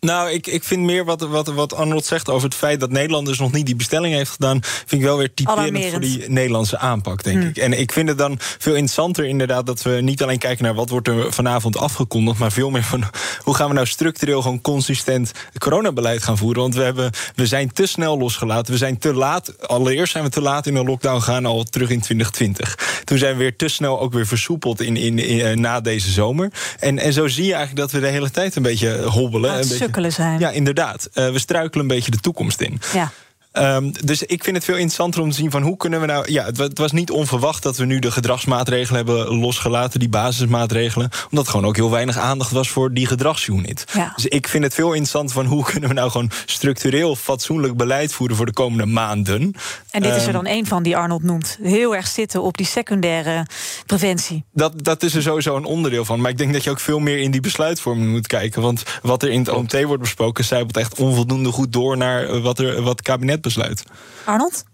Nou, 0.00 0.30
ik, 0.30 0.46
ik 0.46 0.64
vind 0.64 0.82
meer 0.82 1.04
wat, 1.04 1.20
wat, 1.20 1.46
wat 1.46 1.74
Arnold 1.74 2.04
zegt 2.04 2.28
over 2.28 2.48
het 2.48 2.56
feit 2.56 2.80
dat 2.80 2.90
Nederland 2.90 3.26
dus 3.26 3.38
nog 3.38 3.52
niet 3.52 3.66
die 3.66 3.76
bestelling 3.76 4.14
heeft 4.14 4.30
gedaan, 4.30 4.58
vind 4.62 5.00
ik 5.00 5.02
wel 5.02 5.16
weer 5.16 5.34
typerend 5.34 5.84
voor 5.84 6.00
die 6.00 6.24
Nederlandse 6.28 6.78
aanpak, 6.78 7.22
denk 7.22 7.38
hmm. 7.38 7.48
ik. 7.48 7.56
En 7.56 7.72
ik 7.72 7.92
vind 7.92 8.08
het 8.08 8.18
dan 8.18 8.36
veel 8.38 8.74
interessanter 8.74 9.24
inderdaad 9.24 9.66
dat 9.66 9.82
we 9.82 9.90
niet 9.90 10.22
alleen 10.22 10.38
kijken 10.38 10.64
naar 10.64 10.74
wat 10.74 10.88
wordt 10.88 11.08
er 11.08 11.32
vanavond 11.32 11.76
afgekondigd, 11.76 12.38
maar 12.38 12.52
veel 12.52 12.70
meer 12.70 12.82
van 12.82 13.04
hoe 13.44 13.54
gaan 13.54 13.68
we 13.68 13.74
nou 13.74 13.86
structureel 13.86 14.42
gewoon 14.42 14.60
consistent 14.60 15.32
coronabeleid 15.58 16.22
gaan 16.22 16.38
voeren. 16.38 16.62
Want 16.62 16.74
we, 16.74 16.82
hebben, 16.82 17.10
we 17.34 17.46
zijn 17.46 17.72
te 17.72 17.86
snel 17.86 18.18
losgelaten. 18.18 18.72
We 18.72 18.78
zijn 18.78 18.98
te 18.98 19.14
laat. 19.14 19.68
Allereerst 19.68 20.12
zijn 20.12 20.24
we 20.24 20.30
te 20.30 20.40
laat 20.40 20.66
in 20.66 20.76
een 20.76 20.86
lockdown 20.86 21.20
gaan, 21.20 21.46
al 21.46 21.64
terug 21.64 21.90
in 21.90 22.00
2020. 22.00 23.02
Toen 23.04 23.18
zijn 23.18 23.32
we 23.32 23.38
weer 23.38 23.56
te 23.56 23.68
snel 23.68 24.00
ook 24.00 24.12
weer 24.12 24.26
versoepeld 24.26 24.80
in, 24.80 24.96
in, 24.96 25.18
in, 25.18 25.38
in 25.40 25.60
na 25.60 25.80
deze 25.80 26.10
zomer. 26.10 26.50
En, 26.78 26.98
en 26.98 27.12
zo 27.12 27.28
zie 27.28 27.44
je 27.44 27.54
eigenlijk 27.54 27.80
dat 27.80 28.00
we 28.00 28.06
de 28.06 28.12
hele 28.12 28.30
tijd 28.30 28.56
een 28.56 28.62
beetje 28.62 29.02
hobbelen. 29.02 29.52
Een 29.52 29.68
beetje 29.68 29.89
zijn. 30.12 30.38
Ja, 30.38 30.50
inderdaad. 30.50 31.08
Uh, 31.14 31.30
we 31.30 31.38
struikelen 31.38 31.80
een 31.84 31.94
beetje 31.94 32.10
de 32.10 32.20
toekomst 32.20 32.60
in. 32.60 32.80
Ja. 32.92 33.10
Um, 33.52 33.92
dus 34.04 34.22
ik 34.22 34.44
vind 34.44 34.56
het 34.56 34.64
veel 34.64 34.74
interessanter 34.74 35.20
om 35.20 35.30
te 35.30 35.36
zien 35.36 35.50
van 35.50 35.62
hoe 35.62 35.76
kunnen 35.76 36.00
we 36.00 36.06
nou. 36.06 36.32
Ja, 36.32 36.44
het, 36.44 36.56
het, 36.58 36.78
was 36.78 36.92
niet 36.92 37.10
onverwacht 37.10 37.62
dat 37.62 37.76
we 37.76 37.84
nu 37.84 37.98
de 37.98 38.10
gedragsmaatregelen 38.10 38.96
hebben 38.96 39.38
losgelaten, 39.38 40.00
die 40.00 40.08
basismaatregelen. 40.08 41.08
Omdat 41.30 41.48
gewoon 41.48 41.66
ook 41.66 41.76
heel 41.76 41.90
weinig 41.90 42.18
aandacht 42.18 42.50
was 42.50 42.70
voor 42.70 42.92
die 42.92 43.06
gedragsunit. 43.06 43.84
Ja. 43.92 44.12
Dus 44.14 44.26
ik 44.26 44.48
vind 44.48 44.64
het 44.64 44.74
veel 44.74 44.92
interessanter 44.92 45.34
van 45.34 45.46
hoe 45.46 45.64
kunnen 45.70 45.88
we 45.88 45.94
nou 45.94 46.10
gewoon 46.10 46.30
structureel 46.46 47.16
fatsoenlijk 47.16 47.76
beleid 47.76 48.12
voeren 48.12 48.36
voor 48.36 48.46
de 48.46 48.52
komende 48.52 48.86
maanden. 48.86 49.54
En 49.90 50.02
dit 50.02 50.16
is 50.16 50.26
er 50.26 50.32
dan 50.32 50.46
een 50.46 50.66
van 50.66 50.82
die 50.82 50.96
Arnold 50.96 51.22
noemt. 51.22 51.58
Heel 51.62 51.94
erg 51.94 52.06
zitten 52.06 52.42
op 52.42 52.56
die 52.56 52.66
secundaire 52.66 53.46
preventie. 53.86 54.44
Dat, 54.52 54.84
dat 54.84 55.02
is 55.02 55.14
er 55.14 55.22
sowieso 55.22 55.56
een 55.56 55.64
onderdeel 55.64 56.04
van. 56.04 56.20
Maar 56.20 56.30
ik 56.30 56.38
denk 56.38 56.52
dat 56.52 56.64
je 56.64 56.70
ook 56.70 56.80
veel 56.80 56.98
meer 56.98 57.18
in 57.18 57.30
die 57.30 57.40
besluitvorming 57.40 58.10
moet 58.10 58.26
kijken. 58.26 58.62
Want 58.62 58.82
wat 59.02 59.22
er 59.22 59.30
in 59.30 59.38
het 59.38 59.48
OMT 59.48 59.82
wordt 59.82 60.02
besproken, 60.02 60.44
zijpelt 60.44 60.76
echt 60.76 60.98
onvoldoende 60.98 61.50
goed 61.50 61.72
door 61.72 61.96
naar 61.96 62.40
wat, 62.40 62.58
er, 62.58 62.82
wat 62.82 62.90
het 62.90 63.02
kabinet 63.02 63.39
besluit. 63.40 63.84
Arnold? 64.24 64.64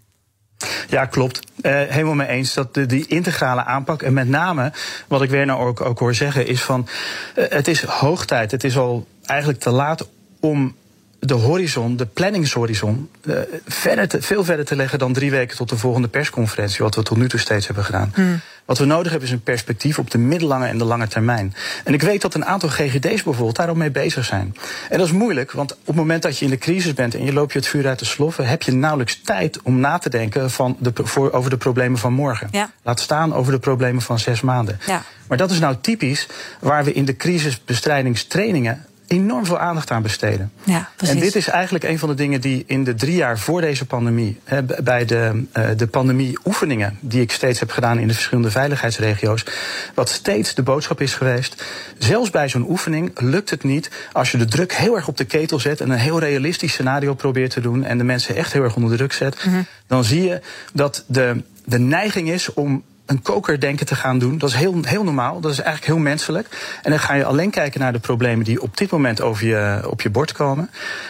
Ja, 0.89 1.05
klopt. 1.05 1.39
Uh, 1.61 1.71
helemaal 1.71 2.13
mee 2.13 2.27
eens. 2.27 2.53
Dat 2.53 2.73
de, 2.73 2.85
die 2.85 3.07
integrale 3.07 3.63
aanpak, 3.63 4.01
en 4.01 4.13
met 4.13 4.27
name 4.27 4.71
wat 5.07 5.21
ik 5.21 5.29
weer 5.29 5.45
nou 5.45 5.67
ook, 5.67 5.81
ook 5.81 5.99
hoor 5.99 6.15
zeggen, 6.15 6.47
is 6.47 6.61
van 6.61 6.87
uh, 7.35 7.45
het 7.49 7.67
is 7.67 7.83
hoog 7.83 8.25
tijd. 8.25 8.51
Het 8.51 8.63
is 8.63 8.77
al 8.77 9.07
eigenlijk 9.25 9.59
te 9.59 9.69
laat 9.69 10.07
om 10.39 10.75
de 11.19 11.33
horizon, 11.33 11.97
de 11.97 12.05
planningshorizon, 12.05 13.09
uh, 13.23 13.39
verder 13.67 14.07
te, 14.07 14.21
veel 14.21 14.43
verder 14.43 14.65
te 14.65 14.75
leggen 14.75 14.99
dan 14.99 15.13
drie 15.13 15.31
weken 15.31 15.57
tot 15.57 15.69
de 15.69 15.77
volgende 15.77 16.07
persconferentie, 16.07 16.83
wat 16.83 16.95
we 16.95 17.03
tot 17.03 17.17
nu 17.17 17.29
toe 17.29 17.39
steeds 17.39 17.65
hebben 17.65 17.85
gedaan. 17.85 18.11
Hmm. 18.15 18.39
Wat 18.67 18.77
we 18.77 18.85
nodig 18.85 19.11
hebben 19.11 19.29
is 19.29 19.33
een 19.33 19.41
perspectief 19.41 19.99
op 19.99 20.11
de 20.11 20.17
middellange 20.17 20.67
en 20.67 20.77
de 20.77 20.83
lange 20.83 21.07
termijn. 21.07 21.53
En 21.83 21.93
ik 21.93 22.01
weet 22.01 22.21
dat 22.21 22.33
een 22.33 22.45
aantal 22.45 22.69
GGD's 22.69 23.23
bijvoorbeeld 23.23 23.55
daar 23.55 23.67
al 23.67 23.75
mee 23.75 23.91
bezig 23.91 24.25
zijn. 24.25 24.55
En 24.89 24.97
dat 24.97 25.07
is 25.07 25.13
moeilijk, 25.13 25.51
want 25.51 25.71
op 25.71 25.85
het 25.85 25.95
moment 25.95 26.21
dat 26.21 26.37
je 26.37 26.45
in 26.45 26.51
de 26.51 26.57
crisis 26.57 26.93
bent 26.93 27.15
en 27.15 27.25
je 27.25 27.33
loopt 27.33 27.51
je 27.51 27.59
het 27.59 27.67
vuur 27.67 27.87
uit 27.87 27.99
de 27.99 28.05
sloffen, 28.05 28.47
heb 28.47 28.61
je 28.61 28.71
nauwelijks 28.71 29.21
tijd 29.21 29.61
om 29.61 29.79
na 29.79 29.97
te 29.97 30.09
denken 30.09 30.51
van 30.51 30.77
de, 30.79 30.91
voor, 30.95 31.31
over 31.31 31.49
de 31.49 31.57
problemen 31.57 31.99
van 31.99 32.13
morgen. 32.13 32.47
Ja. 32.51 32.71
Laat 32.83 32.99
staan 32.99 33.33
over 33.33 33.51
de 33.51 33.59
problemen 33.59 34.01
van 34.01 34.19
zes 34.19 34.41
maanden. 34.41 34.79
Ja. 34.85 35.03
Maar 35.27 35.37
dat 35.37 35.51
is 35.51 35.59
nou 35.59 35.75
typisch 35.81 36.27
waar 36.59 36.83
we 36.83 36.93
in 36.93 37.05
de 37.05 37.15
crisisbestrijdingstrainingen 37.15 38.85
enorm 39.07 39.45
veel 39.45 39.59
aandacht 39.59 39.91
aan 39.91 40.01
besteden. 40.01 40.51
Ja, 40.63 40.89
en 40.97 41.19
dit 41.19 41.35
is 41.35 41.47
eigenlijk 41.47 41.83
een 41.83 41.99
van 41.99 42.09
de 42.09 42.15
dingen 42.15 42.41
die 42.41 42.63
in 42.67 42.83
de 42.83 42.95
drie 42.95 43.15
jaar 43.15 43.39
voor 43.39 43.61
deze 43.61 43.85
pandemie, 43.85 44.39
hè, 44.43 44.63
bij 44.63 45.05
de, 45.05 45.43
uh, 45.57 45.67
de 45.77 45.87
pandemie-oefeningen 45.87 46.97
die 46.99 47.21
ik 47.21 47.31
steeds 47.31 47.59
heb 47.59 47.71
gedaan 47.71 47.99
in 47.99 48.07
de 48.07 48.13
verschillende 48.13 48.51
veiligheidsregio's, 48.51 49.45
wat 49.93 50.09
steeds 50.09 50.53
de 50.53 50.63
boodschap 50.63 51.01
is 51.01 51.13
geweest. 51.13 51.63
Zelfs 51.97 52.29
bij 52.29 52.49
zo'n 52.49 52.69
oefening 52.69 53.19
lukt 53.19 53.49
het 53.49 53.63
niet 53.63 53.89
als 54.11 54.31
je 54.31 54.37
de 54.37 54.45
druk 54.45 54.73
heel 54.73 54.95
erg 54.95 55.07
op 55.07 55.17
de 55.17 55.25
ketel 55.25 55.59
zet 55.59 55.81
en 55.81 55.89
een 55.89 55.97
heel 55.97 56.19
realistisch 56.19 56.71
scenario 56.71 57.13
probeert 57.13 57.51
te 57.51 57.61
doen 57.61 57.83
en 57.83 57.97
de 57.97 58.03
mensen 58.03 58.35
echt 58.35 58.53
heel 58.53 58.63
erg 58.63 58.75
onder 58.75 58.97
druk 58.97 59.13
zet. 59.13 59.45
Mm 59.45 59.53
-hmm. 59.53 59.65
Dan 59.87 60.03
zie 60.03 60.23
je 60.23 60.41
dat 60.73 61.03
de, 61.07 61.43
de 61.65 61.79
neiging 61.79 62.29
is 62.29 62.53
om 62.53 62.83
een 63.07 63.21
kokerdenken 63.21 63.85
te 63.85 63.95
gaan 63.95 64.19
doen. 64.19 64.37
Dat 64.37 64.49
is 64.49 64.55
heel, 64.55 64.79
heel 64.81 65.03
normaal, 65.03 65.39
dat 65.39 65.51
is 65.51 65.59
eigenlijk 65.59 65.87
heel 65.87 66.03
menselijk. 66.03 66.77
En 66.83 66.91
dan 66.91 66.99
ga 66.99 67.13
je 67.13 67.25
alleen 67.25 67.49
kijken 67.49 67.79
naar 67.79 67.93
de 67.93 67.99
problemen 67.99 68.45
die 68.45 68.61
op 68.61 68.77
dit 68.77 68.91
moment 68.91 69.21
over 69.21 69.47
je, 69.47 69.87
op 69.89 70.01
je 70.01 70.09
bord 70.09 70.31
komen. 70.31 70.69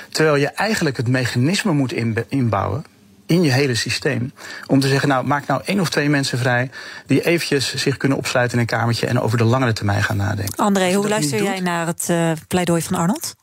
Terwijl 0.10 0.36
je 0.36 0.48
eigenlijk 0.48 0.98
het 0.98 1.08
mechanisme 1.08 1.72
moet 1.72 1.94
inbouwen 2.28 2.86
in 3.26 3.42
je 3.42 3.52
hele 3.52 3.76
systeem. 3.76 4.32
Om 4.68 4.80
te 4.80 4.88
zeggen, 4.88 5.10
nou, 5.10 5.26
maak 5.26 5.48
nou 5.48 5.62
één 5.66 5.80
of 5.80 5.90
twee 5.90 6.10
mensen 6.10 6.38
vrij... 6.38 6.70
die 7.06 7.26
eventjes 7.26 7.76
zich 7.76 7.98
kunnen 7.98 8.18
opsluiten 8.18 8.58
in 8.58 8.62
een 8.62 8.78
kamertje... 8.78 9.08
en 9.08 9.20
over 9.20 9.38
de 9.38 9.44
langere 9.44 9.74
termijn 9.74 10.04
gaan 10.04 10.18
nadenken. 10.18 10.56
André, 10.56 10.94
hoe 10.94 11.08
luister 11.08 11.44
jij 11.44 11.56
doet, 11.56 11.64
naar 11.64 11.88
het 11.88 12.08
uh, 12.12 12.32
pleidooi 12.48 12.82
van 12.82 12.98
Arnold? 12.98 13.36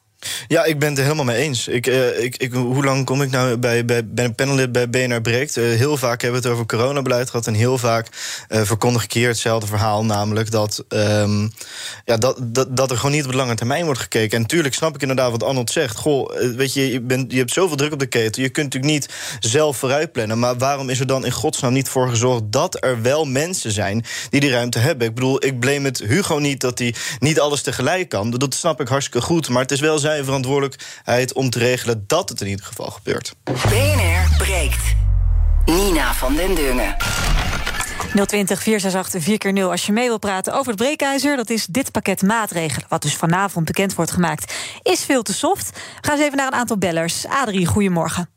Ja, 0.49 0.65
ik 0.65 0.79
ben 0.79 0.89
het 0.89 0.99
er 0.99 1.05
helemaal 1.05 1.25
mee 1.25 1.37
eens. 1.37 1.69
Ik, 1.69 1.87
uh, 1.87 2.23
ik, 2.23 2.37
ik, 2.37 2.53
hoe 2.53 2.85
lang 2.85 3.05
kom 3.05 3.23
ik 3.23 3.31
nou 3.31 3.57
bij, 3.57 3.85
bij, 3.85 4.07
bij 4.07 4.25
een 4.25 4.35
panelid 4.35 4.73
bij 4.73 4.91
BNR 4.91 5.21
Breekt? 5.21 5.57
Uh, 5.57 5.65
heel 5.65 5.97
vaak 5.97 6.23
hebben 6.23 6.41
we 6.41 6.47
het 6.47 6.57
over 6.57 6.67
coronabeleid 6.67 7.31
gehad... 7.31 7.47
en 7.47 7.55
heel 7.55 7.79
vaak 7.79 8.09
uh, 8.49 8.61
verkondig 8.63 9.05
ik 9.05 9.13
hier 9.13 9.29
hetzelfde 9.29 9.67
verhaal... 9.67 10.05
namelijk 10.05 10.51
dat, 10.51 10.85
um, 10.89 11.53
ja, 12.05 12.17
dat, 12.17 12.39
dat, 12.43 12.77
dat 12.77 12.91
er 12.91 12.97
gewoon 12.97 13.13
niet 13.13 13.25
op 13.25 13.31
de 13.31 13.37
lange 13.37 13.55
termijn 13.55 13.85
wordt 13.85 14.01
gekeken. 14.01 14.37
En 14.37 14.43
natuurlijk 14.43 14.75
snap 14.75 14.95
ik 14.95 15.01
inderdaad 15.01 15.31
wat 15.31 15.43
Arnold 15.43 15.71
zegt. 15.71 15.97
Goh, 15.97 16.37
weet 16.57 16.73
je, 16.73 16.93
je, 16.93 17.01
bent, 17.01 17.33
je 17.33 17.39
hebt 17.39 17.53
zoveel 17.53 17.77
druk 17.77 17.93
op 17.93 17.99
de 17.99 18.07
ketel... 18.07 18.43
je 18.43 18.49
kunt 18.49 18.73
natuurlijk 18.73 18.93
niet 18.93 19.09
zelf 19.41 19.77
vooruit 19.77 20.13
plannen... 20.13 20.39
maar 20.39 20.57
waarom 20.57 20.91
is 20.91 21.01
er 21.01 21.07
dan 21.07 21.25
in 21.25 21.33
godsnaam 21.33 21.73
niet 21.73 21.89
voor 21.89 22.09
gezorgd... 22.09 22.43
dat 22.47 22.85
er 22.85 23.03
wel 23.03 23.25
mensen 23.25 23.73
zijn 23.73 24.05
die 24.31 24.41
die 24.41 24.51
ruimte 24.51 24.79
hebben? 24.79 25.09
Ik 25.09 25.15
bedoel, 25.15 25.45
ik 25.45 25.61
blame 25.61 25.89
het 25.89 25.99
Hugo 25.99 26.39
niet 26.39 26.61
dat 26.61 26.79
hij 26.79 26.95
niet 27.19 27.41
alles 27.41 27.63
tegelijk 27.63 28.09
kan. 28.09 28.31
Dat 28.31 28.55
snap 28.55 28.81
ik 28.81 28.89
hartstikke 28.89 29.27
goed, 29.27 29.49
maar 29.49 29.63
het 29.63 29.73
is 29.73 29.81
wel 29.81 29.99
zijn 29.99 30.14
verantwoordelijkheid 30.23 31.33
om 31.33 31.51
te 31.51 31.59
regelen 31.59 32.05
dat 32.07 32.29
het 32.29 32.41
in 32.41 32.47
ieder 32.47 32.65
geval 32.65 32.91
gebeurt. 32.91 33.35
BNR 33.45 34.37
breekt. 34.39 34.95
Nina 35.65 36.13
van 36.13 36.35
den 36.35 36.55
Dungen. 36.55 36.97
020 38.15 38.63
468 38.63 39.23
4 39.23 39.39
keer 39.39 39.53
0 39.53 39.71
als 39.71 39.87
je 39.87 39.93
mee 39.93 40.09
wil 40.09 40.19
praten 40.19 40.53
over 40.53 40.67
het 40.67 40.77
breekijzer. 40.77 41.37
Dat 41.37 41.51
is 41.51 41.67
dit 41.67 41.93
pakket 41.93 42.23
maatregelen, 42.23 42.87
wat 42.89 43.03
dus 43.03 43.17
vanavond 43.17 43.65
bekend 43.65 43.95
wordt 43.95 44.11
gemaakt, 44.11 44.79
is 44.83 45.05
veel 45.05 45.23
te 45.23 45.33
soft. 45.33 45.71
We 46.01 46.07
gaan 46.07 46.17
eens 46.17 46.25
even 46.25 46.37
naar 46.37 46.47
een 46.47 46.59
aantal 46.59 46.79
bellers. 46.79 47.27
Adrie, 47.27 47.67
goedemorgen. 47.67 48.29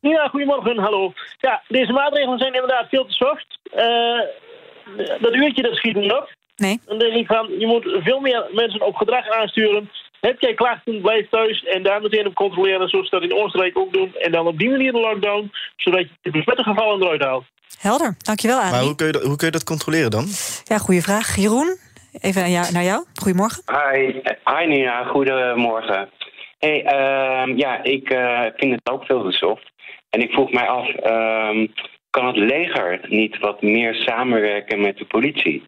Ja, 0.00 0.28
goedemorgen, 0.28 0.78
hallo. 0.78 1.12
Ja, 1.38 1.62
deze 1.68 1.92
maatregelen 1.92 2.38
zijn 2.38 2.54
inderdaad 2.54 2.88
veel 2.88 3.04
te 3.04 3.12
soft. 3.12 3.58
Uh, 3.76 5.20
dat 5.20 5.34
uurtje 5.34 5.62
dat 5.62 5.76
schiet 5.76 5.96
niet 5.96 6.12
op. 6.12 6.34
Nee. 6.56 6.80
Dan 6.86 6.98
denk 6.98 7.14
ik 7.14 7.26
van, 7.26 7.58
je 7.58 7.66
moet 7.66 8.02
veel 8.04 8.20
meer 8.20 8.50
mensen 8.52 8.80
op 8.80 8.94
gedrag 8.94 9.28
aansturen. 9.28 9.90
Heb 10.26 10.40
jij 10.40 10.54
klachten, 10.54 11.00
blijf 11.00 11.28
thuis 11.28 11.64
en 11.64 11.82
daar 11.82 12.00
meteen 12.00 12.26
op 12.26 12.34
controleren... 12.34 12.88
zoals 12.88 13.08
ze 13.08 13.14
dat 13.14 13.30
in 13.30 13.34
Oostenrijk 13.34 13.78
ook 13.78 13.92
doen. 13.92 14.14
En 14.14 14.32
dan 14.32 14.46
op 14.46 14.58
die 14.58 14.70
manier 14.70 14.92
de 14.92 14.98
lockdown, 14.98 15.50
zodat 15.76 16.00
je 16.00 16.08
de 16.22 16.30
besmette 16.30 16.62
gevallen 16.62 17.02
eruit 17.02 17.22
haalt. 17.22 17.44
Helder, 17.78 18.14
dankjewel 18.18 18.56
Adrie. 18.56 18.72
Maar 18.72 18.82
hoe 18.82 18.94
kun, 18.94 19.06
je 19.06 19.12
dat, 19.12 19.22
hoe 19.22 19.36
kun 19.36 19.46
je 19.46 19.52
dat 19.52 19.64
controleren 19.64 20.10
dan? 20.10 20.26
Ja, 20.64 20.78
goede 20.78 21.02
vraag. 21.02 21.36
Jeroen, 21.36 21.76
even 22.20 22.42
naar 22.72 22.82
jou. 22.82 23.04
Goedemorgen. 23.14 23.62
Hi, 23.66 24.20
hi 24.44 24.66
Nina, 24.66 25.04
goedemorgen. 25.04 26.10
Hey, 26.58 26.78
uh, 26.84 27.56
ja, 27.56 27.82
ik 27.82 28.12
uh, 28.12 28.40
vind 28.56 28.72
het 28.72 28.90
ook 28.90 29.04
veel 29.04 29.22
te 29.22 29.32
soft. 29.32 29.70
En 30.10 30.20
ik 30.20 30.30
vroeg 30.30 30.52
mij 30.52 30.68
af, 30.68 30.88
uh, 30.88 31.68
kan 32.10 32.26
het 32.26 32.36
leger 32.36 33.00
niet 33.08 33.38
wat 33.38 33.62
meer 33.62 33.94
samenwerken 33.94 34.80
met 34.80 34.96
de 34.96 35.04
politie? 35.04 35.64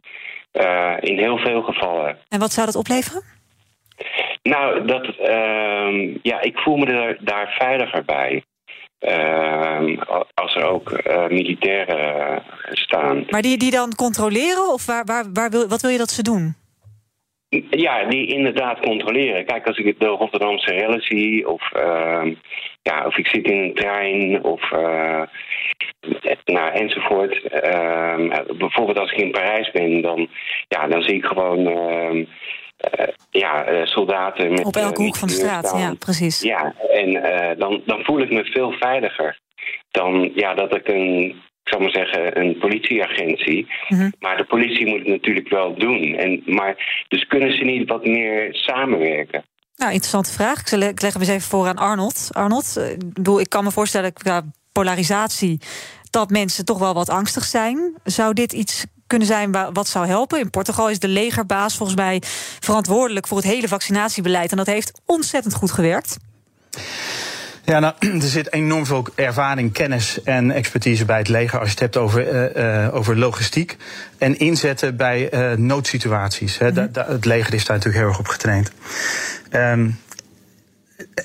Uh, 0.53 0.95
in 1.01 1.19
heel 1.19 1.39
veel 1.39 1.63
gevallen. 1.63 2.19
En 2.29 2.39
wat 2.39 2.53
zou 2.53 2.67
dat 2.67 2.77
opleveren? 2.77 3.23
Nou, 4.49 4.85
dat, 4.87 5.07
uh, 5.07 6.15
ja, 6.23 6.41
ik 6.41 6.59
voel 6.59 6.77
me 6.77 6.87
er, 6.87 7.17
daar 7.21 7.55
veiliger 7.59 8.05
bij. 8.05 8.45
Uh, 9.01 9.99
als 10.35 10.55
er 10.55 10.65
ook 10.65 10.91
uh, 10.91 11.27
militairen 11.27 12.43
staan. 12.71 13.25
Maar 13.31 13.43
die, 13.43 13.59
die 13.59 13.71
dan 13.71 13.95
controleren? 13.95 14.73
Of 14.73 14.87
waar, 14.87 15.05
waar, 15.05 15.25
waar 15.33 15.51
wil, 15.51 15.69
wat 15.69 15.81
wil 15.81 15.91
je 15.91 15.99
dat 15.99 16.11
ze 16.11 16.23
doen? 16.23 16.55
Ja, 17.71 18.05
die 18.05 18.27
inderdaad 18.27 18.81
controleren. 18.81 19.45
Kijk, 19.45 19.67
als 19.67 19.79
ik 19.79 20.01
de 20.01 20.07
Rotterdamse 20.07 20.71
rellen 20.71 21.01
zie, 21.01 21.49
of, 21.49 21.71
uh, 21.77 22.27
ja, 22.83 23.07
of 23.07 23.17
ik 23.17 23.27
zit 23.27 23.47
in 23.47 23.59
een 23.59 23.75
trein, 23.75 24.45
of 24.45 24.71
uh, 24.71 25.23
nou, 26.45 26.73
enzovoort. 26.73 27.43
Bijvoorbeeld 28.59 28.99
als 28.99 29.13
ik 29.13 29.19
in 29.19 29.31
Parijs 29.31 29.71
ben, 29.71 30.03
dan, 30.03 30.29
ja, 30.69 30.87
dan 30.87 31.03
zie 31.03 31.15
ik 31.15 31.25
gewoon 31.25 31.67
ja, 33.31 33.87
soldaten. 33.87 34.51
Met, 34.51 34.65
Op 34.65 34.77
elke 34.77 35.03
hoek 35.03 35.17
van 35.17 35.29
de 35.29 35.35
straat, 35.35 35.67
staan. 35.67 35.81
ja, 35.81 35.95
precies. 35.99 36.41
Ja, 36.41 36.75
en 36.93 37.13
dan, 37.59 37.83
dan 37.87 38.05
voel 38.05 38.21
ik 38.21 38.31
me 38.31 38.45
veel 38.45 38.73
veiliger 38.73 39.39
dan 39.91 40.31
ja, 40.35 40.55
dat 40.55 40.75
ik 40.75 40.89
een 40.89 41.43
ik 41.65 41.73
zal 41.73 41.81
maar 41.81 41.91
zeggen, 41.91 42.41
een 42.41 42.59
politieagentie. 42.59 43.67
Mm 43.89 43.99
-hmm. 43.99 44.13
Maar 44.19 44.37
de 44.37 44.45
politie 44.45 44.87
moet 44.87 44.99
het 44.99 45.09
natuurlijk 45.09 45.49
wel 45.49 45.75
doen. 45.75 46.15
En, 46.15 46.43
maar, 46.47 47.05
dus 47.09 47.27
kunnen 47.27 47.57
ze 47.57 47.65
niet 47.65 47.89
wat 47.89 48.05
meer 48.05 48.49
samenwerken? 48.51 49.45
Nou, 49.77 49.93
interessante 49.93 50.33
vraag. 50.33 50.61
Ik, 50.61 50.69
zal, 50.69 50.81
ik 50.81 51.03
leg 51.03 51.13
hem 51.13 51.23
eens 51.23 51.31
even 51.31 51.49
voor 51.49 51.67
aan 51.67 51.77
Arnold. 51.77 52.29
Arnold, 52.33 52.77
ik, 52.91 53.15
bedoel, 53.15 53.41
ik 53.41 53.49
kan 53.49 53.65
me 53.65 53.71
voorstellen 53.71 54.13
qua 54.13 54.43
polarisatie 54.73 55.61
dat 56.11 56.31
mensen 56.31 56.65
toch 56.65 56.79
wel 56.79 56.95
wat 56.95 57.09
angstig 57.09 57.45
zijn. 57.45 57.95
Zou 58.05 58.35
dit 58.35 58.53
iets 58.53 58.87
kunnen 59.19 59.29
zijn 59.29 59.73
wat 59.73 59.89
zou 59.89 60.07
helpen? 60.07 60.41
In 60.41 60.51
Portugal 60.51 60.91
is 60.91 60.99
de 60.99 61.09
legerbaas 61.09 61.77
volgens 61.77 61.99
mij 61.99 62.23
verantwoordelijk 62.61 63.27
voor 63.27 63.37
het 63.37 63.47
hele 63.47 63.69
vaccinatiebeleid. 63.69 64.51
En 64.51 64.57
dat 64.57 64.67
heeft 64.67 65.01
ontzettend 65.07 65.55
goed 65.55 65.71
gewerkt. 65.71 66.17
Ja, 67.65 67.79
nou, 67.79 67.95
er 68.23 68.29
zit 68.29 68.53
enorm 68.53 68.87
veel 68.87 69.07
ervaring, 69.15 69.73
kennis 69.73 70.23
en 70.23 70.51
expertise 70.51 71.05
bij 71.05 71.19
het 71.19 71.29
leger 71.29 71.59
als 71.59 71.69
je 71.69 71.75
het 71.75 71.81
hebt 71.81 71.97
over, 71.97 72.55
uh, 72.57 72.85
uh, 72.85 72.95
over 72.95 73.19
logistiek 73.19 73.77
en 74.19 74.39
inzetten 74.39 74.97
bij 74.97 75.35
uh, 75.35 75.57
noodsituaties. 75.57 76.59
Mm 76.59 76.69
-hmm. 76.69 76.89
het 76.93 77.25
leger 77.25 77.55
is 77.55 77.65
daar 77.65 77.77
natuurlijk 77.77 78.05
heel 78.05 78.13
erg 78.13 78.19
op 78.19 78.29
getraind. 78.29 78.71
Um, 79.51 79.99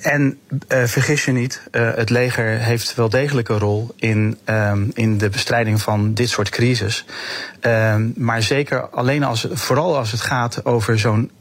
en 0.01 0.39
vergis 0.67 1.25
je 1.25 1.31
niet, 1.31 1.61
het 1.71 2.09
leger 2.09 2.59
heeft 2.59 2.95
wel 2.95 3.09
degelijk 3.09 3.49
een 3.49 3.59
rol 3.59 3.93
in, 3.95 4.37
um, 4.45 4.91
in 4.93 5.17
de 5.17 5.29
bestrijding 5.29 5.81
van 5.81 6.13
dit 6.13 6.29
soort 6.29 6.49
crisis. 6.49 7.05
Um, 7.61 8.13
maar 8.15 8.41
zeker 8.41 8.87
alleen 8.87 9.23
als, 9.23 9.47
vooral 9.51 9.97
als 9.97 10.11
het 10.11 10.21
gaat 10.21 10.65
over 10.65 10.99
zo'n 10.99 11.31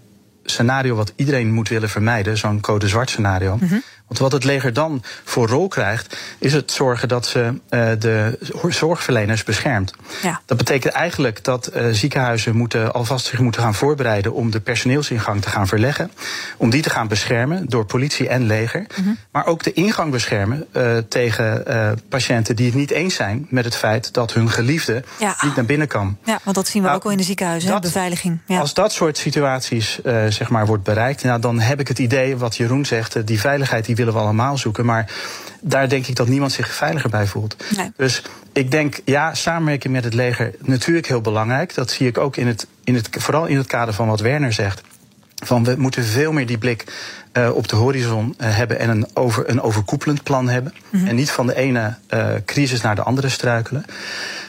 scenario 0.45 0.95
wat 0.95 1.13
iedereen 1.17 1.53
moet 1.53 1.69
willen 1.69 1.89
vermijden, 1.89 2.39
zo'n 2.39 2.61
code 2.61 2.89
zwart 2.89 3.11
scenario. 3.11 3.59
-hmm. 3.61 3.83
Want 4.09 4.21
wat 4.21 4.33
het 4.33 4.45
leger 4.45 4.73
dan 4.73 5.03
voor 5.25 5.49
rol 5.49 5.69
krijgt, 5.69 6.17
is 6.39 6.53
het 6.53 6.73
zorgen 6.73 7.09
dat 7.09 7.27
ze 7.27 7.41
uh, 7.41 7.89
de 7.99 8.39
zorgverleners 8.69 9.45
beschermt. 9.45 9.93
Ja. 10.23 10.41
Dat 10.45 10.57
betekent 10.57 10.93
eigenlijk 10.93 11.45
dat 11.45 11.71
uh, 11.77 11.87
ziekenhuizen 11.91 12.57
moeten 12.57 12.93
alvast 12.93 13.27
zich 13.27 13.39
moeten 13.39 13.63
gaan 13.63 13.75
voorbereiden 13.75 14.33
om 14.33 14.51
de 14.51 14.61
personeelsingang 14.61 15.43
te 15.43 15.49
gaan 15.49 15.67
verleggen. 15.67 16.11
Om 16.57 16.71
die 16.71 16.83
te 16.83 16.91
gaan 16.91 17.09
beschermen 17.09 17.69
door 17.69 17.85
politie 17.85 18.29
en 18.29 18.47
leger. 18.47 18.81
Mm 18.81 19.05
-hmm. 19.05 19.17
Maar 19.31 19.47
ook 19.47 19.63
de 19.63 19.73
ingang 19.73 20.11
beschermen 20.11 20.67
uh, 20.73 20.97
tegen 21.09 21.67
patiënten 22.09 22.57
die 22.57 22.67
het 22.67 22.75
niet 22.75 22.91
eens 22.91 23.15
zijn 23.15 23.47
met 23.51 23.65
het 23.65 23.77
feit 23.77 24.13
dat 24.13 24.33
hun 24.33 24.51
geliefde 24.51 25.03
ja. 25.19 25.37
niet 25.41 25.57
naar 25.57 25.65
binnen 25.65 25.89
kan. 25.89 26.17
Ja, 26.25 26.39
want 26.45 26.57
dat 26.57 26.69
zien 26.69 26.83
we 26.83 26.89
nou, 26.89 27.01
ook 27.01 27.05
al 27.05 27.11
in 27.11 27.17
de 27.17 27.23
ziekenhuizen, 27.23 27.71
dat, 27.71 27.81
beveiliging. 27.81 28.39
Ja. 28.47 28.59
Als 28.59 28.75
dat 28.75 28.93
soort 28.93 29.19
situaties 29.19 29.99
zeg 30.29 30.49
maar 30.49 30.67
wordt 30.67 30.83
bereikt, 30.83 31.23
nou, 31.23 31.41
dan 31.41 31.61
heb 31.61 31.81
ik 31.81 31.89
het 31.89 31.99
idee 31.99 32.37
wat 32.37 32.57
Jeroen 32.57 32.87
zegt, 32.87 33.27
die 33.27 33.41
veiligheid 33.41 33.85
die 33.85 33.97
willen 33.99 34.13
we 34.13 34.19
allemaal 34.21 34.59
zoeken. 34.59 34.85
Maar 34.85 35.11
daar 35.61 35.89
denk 35.89 36.07
ik 36.07 36.17
dat 36.17 36.29
niemand 36.29 36.53
zich 36.53 36.75
veiliger 36.75 37.11
bij 37.11 37.27
voelt. 37.27 37.57
Nee. 37.77 37.93
Dus 37.97 38.23
ik 38.53 38.71
denk, 38.71 39.01
ja, 39.05 39.35
samenwerking 39.35 39.93
met 39.93 40.05
het 40.05 40.15
leger 40.15 40.55
natuurlijk 40.61 41.07
heel 41.07 41.21
belangrijk. 41.21 41.75
Dat 41.75 41.91
zie 41.91 42.07
ik 42.07 42.19
ook 42.19 42.37
in 42.37 42.47
het, 42.47 42.67
in 42.85 42.95
het, 42.95 43.09
vooral 43.11 43.47
in 43.47 43.57
het 43.57 43.67
kader 43.67 43.95
van 43.95 44.09
wat 44.09 44.21
Werner 44.21 44.53
zegt. 44.53 44.81
Van 45.45 45.65
we 45.65 45.75
moeten 45.79 46.05
veel 46.05 46.33
meer 46.33 46.47
die 46.47 46.59
blik 46.59 46.85
uh, 47.33 47.51
op 47.55 47.69
de 47.69 47.77
horizon 47.77 48.35
uh, 48.41 48.57
hebben 48.57 48.79
en 48.79 48.89
een, 48.89 49.07
over, 49.15 49.51
een 49.51 49.61
overkoepelend 49.61 50.23
plan 50.23 50.49
hebben. 50.49 50.75
Mm 50.91 51.01
-hmm. 51.01 51.09
En 51.09 51.15
niet 51.15 51.31
van 51.31 51.47
de 51.47 51.57
ene 51.57 51.95
uh, 52.11 52.29
crisis 52.45 52.81
naar 52.81 52.95
de 52.95 53.03
andere 53.03 53.29
struikelen. 53.29 53.85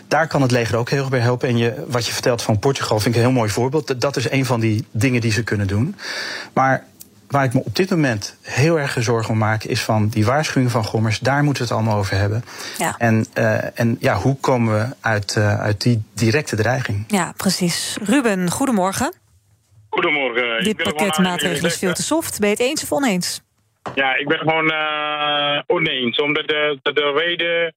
Daar 0.07 0.27
kan 0.27 0.41
het 0.41 0.51
leger 0.51 0.77
ook 0.77 0.89
heel 0.89 0.99
erg 0.99 1.09
bij 1.09 1.19
helpen. 1.19 1.49
En 1.49 1.57
je, 1.57 1.73
wat 1.87 2.05
je 2.05 2.13
vertelt 2.13 2.41
van 2.41 2.59
Portugal 2.59 2.99
vind 2.99 3.15
ik 3.15 3.21
een 3.21 3.27
heel 3.27 3.37
mooi 3.37 3.49
voorbeeld. 3.49 4.01
Dat 4.01 4.17
is 4.17 4.31
een 4.31 4.45
van 4.45 4.59
die 4.59 4.85
dingen 4.91 5.21
die 5.21 5.31
ze 5.31 5.43
kunnen 5.43 5.67
doen. 5.67 5.95
Maar 6.53 6.83
waar 7.29 7.43
ik 7.43 7.53
me 7.53 7.62
op 7.63 7.75
dit 7.75 7.89
moment 7.89 8.38
heel 8.41 8.79
erg 8.79 8.95
zorgen 9.00 9.31
om 9.31 9.38
maak, 9.38 9.63
is 9.63 9.81
van 9.81 10.07
die 10.07 10.25
waarschuwing 10.25 10.71
van 10.71 10.83
Gommers. 10.83 11.19
Daar 11.19 11.43
moeten 11.43 11.63
we 11.63 11.69
het 11.69 11.77
allemaal 11.77 11.98
over 11.98 12.17
hebben. 12.17 12.43
Ja. 12.77 12.95
En, 12.98 13.25
uh, 13.38 13.79
en 13.79 13.98
ja, 14.00 14.15
hoe 14.15 14.36
komen 14.36 14.74
we 14.74 14.95
uit, 15.01 15.36
uh, 15.38 15.59
uit 15.59 15.81
die 15.81 16.03
directe 16.13 16.55
dreiging? 16.55 17.03
Ja, 17.07 17.33
precies. 17.38 17.98
Ruben, 18.03 18.51
goedemorgen. 18.51 19.13
Goedemorgen. 19.89 20.63
Dit 20.63 20.83
pakket 20.83 21.17
maatregelen 21.17 21.71
is 21.71 21.77
veel 21.77 21.93
te 21.93 22.03
soft. 22.03 22.39
Ben 22.39 22.50
je 22.50 22.55
het 22.55 22.63
eens 22.63 22.83
of 22.83 22.91
oneens? 22.91 23.41
Ja, 23.95 24.15
ik 24.15 24.27
ben 24.27 24.38
gewoon 24.38 24.71
uh, 24.71 25.62
oneens. 25.67 26.19
Omdat 26.21 26.48
de, 26.48 26.79
de, 26.81 26.93
de 26.93 27.12
reden. 27.12 27.74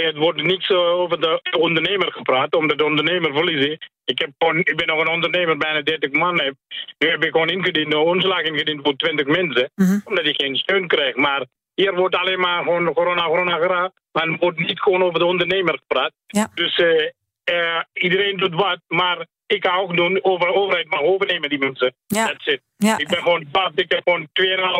Het 0.00 0.16
wordt 0.16 0.42
niet 0.42 0.62
zo 0.62 0.84
over 0.84 1.20
de 1.20 1.40
ondernemer 1.58 2.12
gepraat, 2.12 2.54
omdat 2.54 2.78
de 2.78 2.84
ondernemer 2.84 3.32
verliezen. 3.32 3.78
Ik, 4.04 4.18
heb 4.18 4.30
gewoon, 4.38 4.58
ik 4.58 4.76
ben 4.76 4.86
nog 4.86 5.00
een 5.00 5.08
ondernemer, 5.08 5.56
bijna 5.56 5.82
30 5.82 6.10
man 6.10 6.40
heb. 6.40 6.54
Nu 6.98 7.08
heb 7.08 7.24
ik 7.24 7.30
gewoon 7.30 7.48
ingediend, 7.48 7.94
ontslag 7.94 8.42
ingediend 8.42 8.80
voor 8.82 8.96
20 8.96 9.26
mensen. 9.26 9.70
Mhm. 9.74 9.86
Mm 9.86 9.88
-hmm. 9.88 10.00
Omdat 10.04 10.26
ik 10.26 10.40
geen 10.40 10.56
steun 10.56 10.86
krijg. 10.86 11.16
Maar 11.16 11.46
hier 11.74 11.94
wordt 11.94 12.16
alleen 12.16 12.40
maar 12.40 12.62
gewoon 12.62 12.92
corona, 12.92 13.26
corona, 13.26 13.58
corona. 13.58 13.92
Maar 14.12 14.26
er 14.26 14.36
wordt 14.38 14.58
niet 14.58 14.80
gewoon 14.80 15.02
over 15.02 15.18
de 15.18 15.24
ondernemer 15.24 15.78
gepraat. 15.78 16.12
Ja. 16.26 16.50
Dus 16.54 16.78
uh, 16.78 17.08
uh, 17.50 17.82
iedereen 17.92 18.36
doet 18.36 18.54
wat, 18.54 18.80
maar 18.88 19.26
ik 19.46 19.66
ga 19.66 19.76
ook 19.76 19.96
doen, 19.96 20.24
over 20.24 20.46
de 20.46 20.54
overheid 20.54 20.88
mag 20.88 21.00
overnemen 21.00 21.48
die 21.48 21.58
mensen. 21.58 21.94
Ja. 22.06 22.26
That's 22.26 22.46
it. 22.46 22.60
Ja. 22.76 22.98
Ik 22.98 23.08
ben 23.08 23.22
gewoon 23.22 23.46
bad, 23.50 23.72
ik 23.74 23.92
heb 23.92 24.02
gewoon 24.04 24.28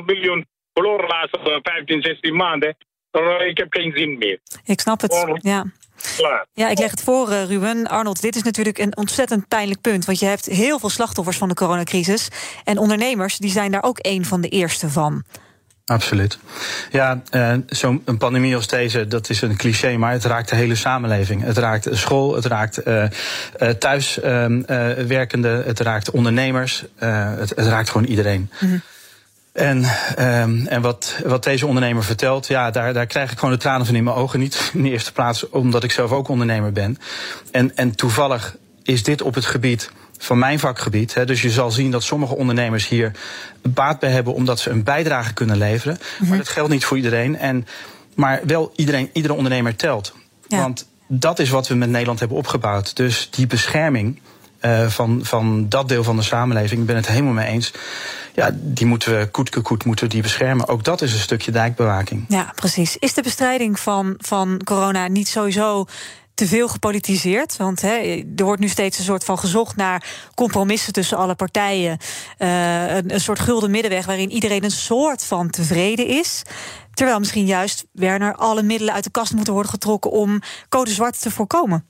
2,5 0.01 0.05
miljoen 0.05 0.47
verloren 0.75 1.07
de 1.07 1.15
laatste 1.15 1.61
15, 1.63 2.03
16 2.03 2.37
maanden. 2.37 2.77
Ik 3.49 3.59
heb 3.59 3.73
geen 3.73 3.93
zin 3.95 4.19
meer. 4.19 4.39
Ik 4.65 4.81
snap 4.81 5.01
het, 5.01 5.39
ja. 5.41 5.65
Klaar. 6.17 6.47
Ja, 6.53 6.69
ik 6.69 6.79
leg 6.79 6.91
het 6.91 7.03
voor, 7.03 7.31
uh, 7.31 7.45
Ruben. 7.45 7.87
Arnold, 7.87 8.21
dit 8.21 8.37
is 8.37 8.43
natuurlijk 8.43 8.79
een 8.79 8.97
ontzettend 8.97 9.49
pijnlijk 9.49 9.81
punt. 9.81 10.05
Want 10.05 10.19
je 10.19 10.27
hebt 10.27 10.47
heel 10.47 10.79
veel 10.79 10.89
slachtoffers 10.89 11.37
van 11.37 11.49
de 11.49 11.55
coronacrisis. 11.55 12.29
En 12.65 12.79
ondernemers 12.79 13.39
die 13.39 13.51
zijn 13.51 13.71
daar 13.71 13.83
ook 13.83 13.99
een 14.01 14.25
van 14.25 14.41
de 14.41 14.49
eerste 14.49 14.89
van. 14.89 15.25
Absoluut. 15.85 16.39
Ja, 16.91 17.23
uh, 17.31 17.55
zo'n 17.67 18.05
pandemie 18.19 18.55
als 18.55 18.67
deze, 18.67 19.07
dat 19.07 19.31
is 19.31 19.43
een 19.43 19.57
cliché, 19.57 19.97
maar 19.97 20.13
het 20.13 20.25
raakt 20.25 20.49
de 20.49 20.57
hele 20.57 20.75
samenleving. 20.75 21.43
Het 21.43 21.59
raakt 21.59 21.89
school, 21.91 22.35
het 22.35 22.45
raakt 22.45 22.87
uh, 22.87 23.05
thuiswerkenden, 23.79 25.65
het 25.65 25.81
raakt 25.81 26.11
ondernemers, 26.11 26.85
het, 26.97 27.49
het, 27.49 27.67
raakt 27.67 27.91
gewoon 27.91 28.07
iedereen. 28.07 28.51
Mm 28.61 28.69
-hmm. 28.69 28.83
En, 29.53 29.85
um, 30.19 30.67
en 30.67 30.81
wat, 30.81 31.17
wat 31.25 31.45
deze 31.45 31.67
ondernemer 31.67 32.05
vertelt, 32.05 32.47
ja, 32.47 32.71
daar, 32.71 32.93
daar 32.93 33.07
krijg 33.07 33.33
ik 33.33 33.39
gewoon 33.39 33.55
de 33.55 33.61
tranen 33.61 33.87
van 33.87 33.95
in 33.95 34.05
mijn 34.05 34.17
ogen. 34.17 34.39
Niet 34.39 34.71
in 34.75 34.83
de 34.83 34.91
eerste 34.91 35.13
plaats 35.13 35.49
omdat 35.49 35.85
ik 35.85 35.91
zelf 35.91 36.13
ook 36.13 36.29
ondernemer 36.29 36.73
ben. 36.73 36.99
En, 37.51 37.77
en 37.77 37.95
toevallig 37.95 38.57
is 38.83 39.03
dit 39.03 39.23
op 39.23 39.35
het 39.35 39.45
gebied 39.45 39.91
van 40.19 40.39
mijn 40.39 40.59
vakgebied. 40.59 41.15
Hè, 41.15 41.25
dus 41.25 41.43
je 41.43 41.51
zal 41.51 41.71
zien 41.71 41.91
dat 41.91 42.03
sommige 42.03 42.37
ondernemers 42.37 42.89
hier 42.89 43.13
baat 43.63 43.99
bij 43.99 44.11
hebben 44.11 44.35
omdat 44.35 44.61
ze 44.61 44.71
een 44.71 44.83
bijdrage 44.83 45.33
kunnen 45.33 45.57
leveren. 45.57 45.95
Mm 45.95 46.17
-hmm. 46.19 46.29
Maar 46.29 46.39
dat 46.39 46.49
geldt 46.49 46.71
niet 46.71 46.85
voor 46.85 46.97
iedereen. 46.97 47.39
En, 47.39 47.67
maar 48.15 48.41
wel 48.45 48.73
iedereen, 48.77 49.11
iedere 49.13 49.35
ondernemer 49.35 49.77
telt. 49.77 50.15
Ja. 50.49 50.59
Want 50.59 50.87
dat 51.07 51.39
is 51.39 51.51
wat 51.51 51.69
we 51.69 51.75
met 51.75 51.89
Nederland 51.89 52.19
hebben 52.19 52.37
opgebouwd. 52.37 52.97
Dus 52.97 53.29
die 53.31 53.47
bescherming 53.47 54.21
uh, 54.63 54.87
van, 54.87 55.21
van 55.23 55.69
dat 55.69 55.89
deel 55.89 56.05
van 56.05 56.17
de 56.17 56.23
samenleving, 56.23 56.81
ik 56.81 56.87
ben 56.87 56.97
het 56.97 57.07
helemaal 57.07 57.33
mee 57.33 57.47
eens. 57.47 57.73
Ja, 58.35 58.51
die 58.55 58.87
moeten 58.87 59.19
we, 59.19 59.27
koetkekoet, 59.27 59.85
moeten 59.85 60.09
die 60.09 60.23
beschermen. 60.23 60.69
Ook 60.69 60.85
dat 60.85 61.03
is 61.03 61.13
een 61.13 61.19
stukje 61.19 61.51
dijkbewaking. 61.51 62.25
Ja, 62.29 62.53
precies. 62.55 62.97
Is 62.97 63.15
de 63.15 63.23
bestrijding 63.23 63.81
van, 63.81 64.15
van 64.19 64.61
corona 64.65 65.09
niet 65.09 65.29
sowieso 65.29 65.87
te 66.35 66.47
veel 66.47 66.69
gepolitiseerd. 66.69 67.57
Want 67.57 67.83
er 67.83 68.25
wordt 68.37 68.61
nu 68.61 68.69
steeds 68.69 68.99
een 68.99 69.05
soort 69.05 69.25
van 69.25 69.39
gezocht 69.39 69.77
naar 69.77 70.07
compromissen 70.35 70.93
tussen 70.93 71.17
alle 71.17 71.35
partijen. 71.35 71.99
Uh, 72.39 72.95
een, 72.95 73.15
een, 73.15 73.21
soort 73.21 73.41
gulden 73.41 73.71
middenweg 73.71 74.07
waarin 74.07 74.31
iedereen 74.31 74.65
een 74.65 74.71
soort 74.71 75.25
van 75.25 75.51
tevreden 75.51 76.07
is. 76.07 76.43
Terwijl 76.95 77.19
misschien 77.19 77.47
juist, 77.47 77.85
Werner, 77.93 78.35
alle 78.35 78.63
middelen 78.63 78.95
uit 78.95 79.05
de 79.05 79.11
kast 79.11 79.35
moeten 79.35 79.53
worden 79.53 79.71
getrokken 79.71 80.11
om 80.11 80.41
code 80.69 80.91
zwart 80.91 81.21
te 81.21 81.31
voorkomen. 81.31 81.87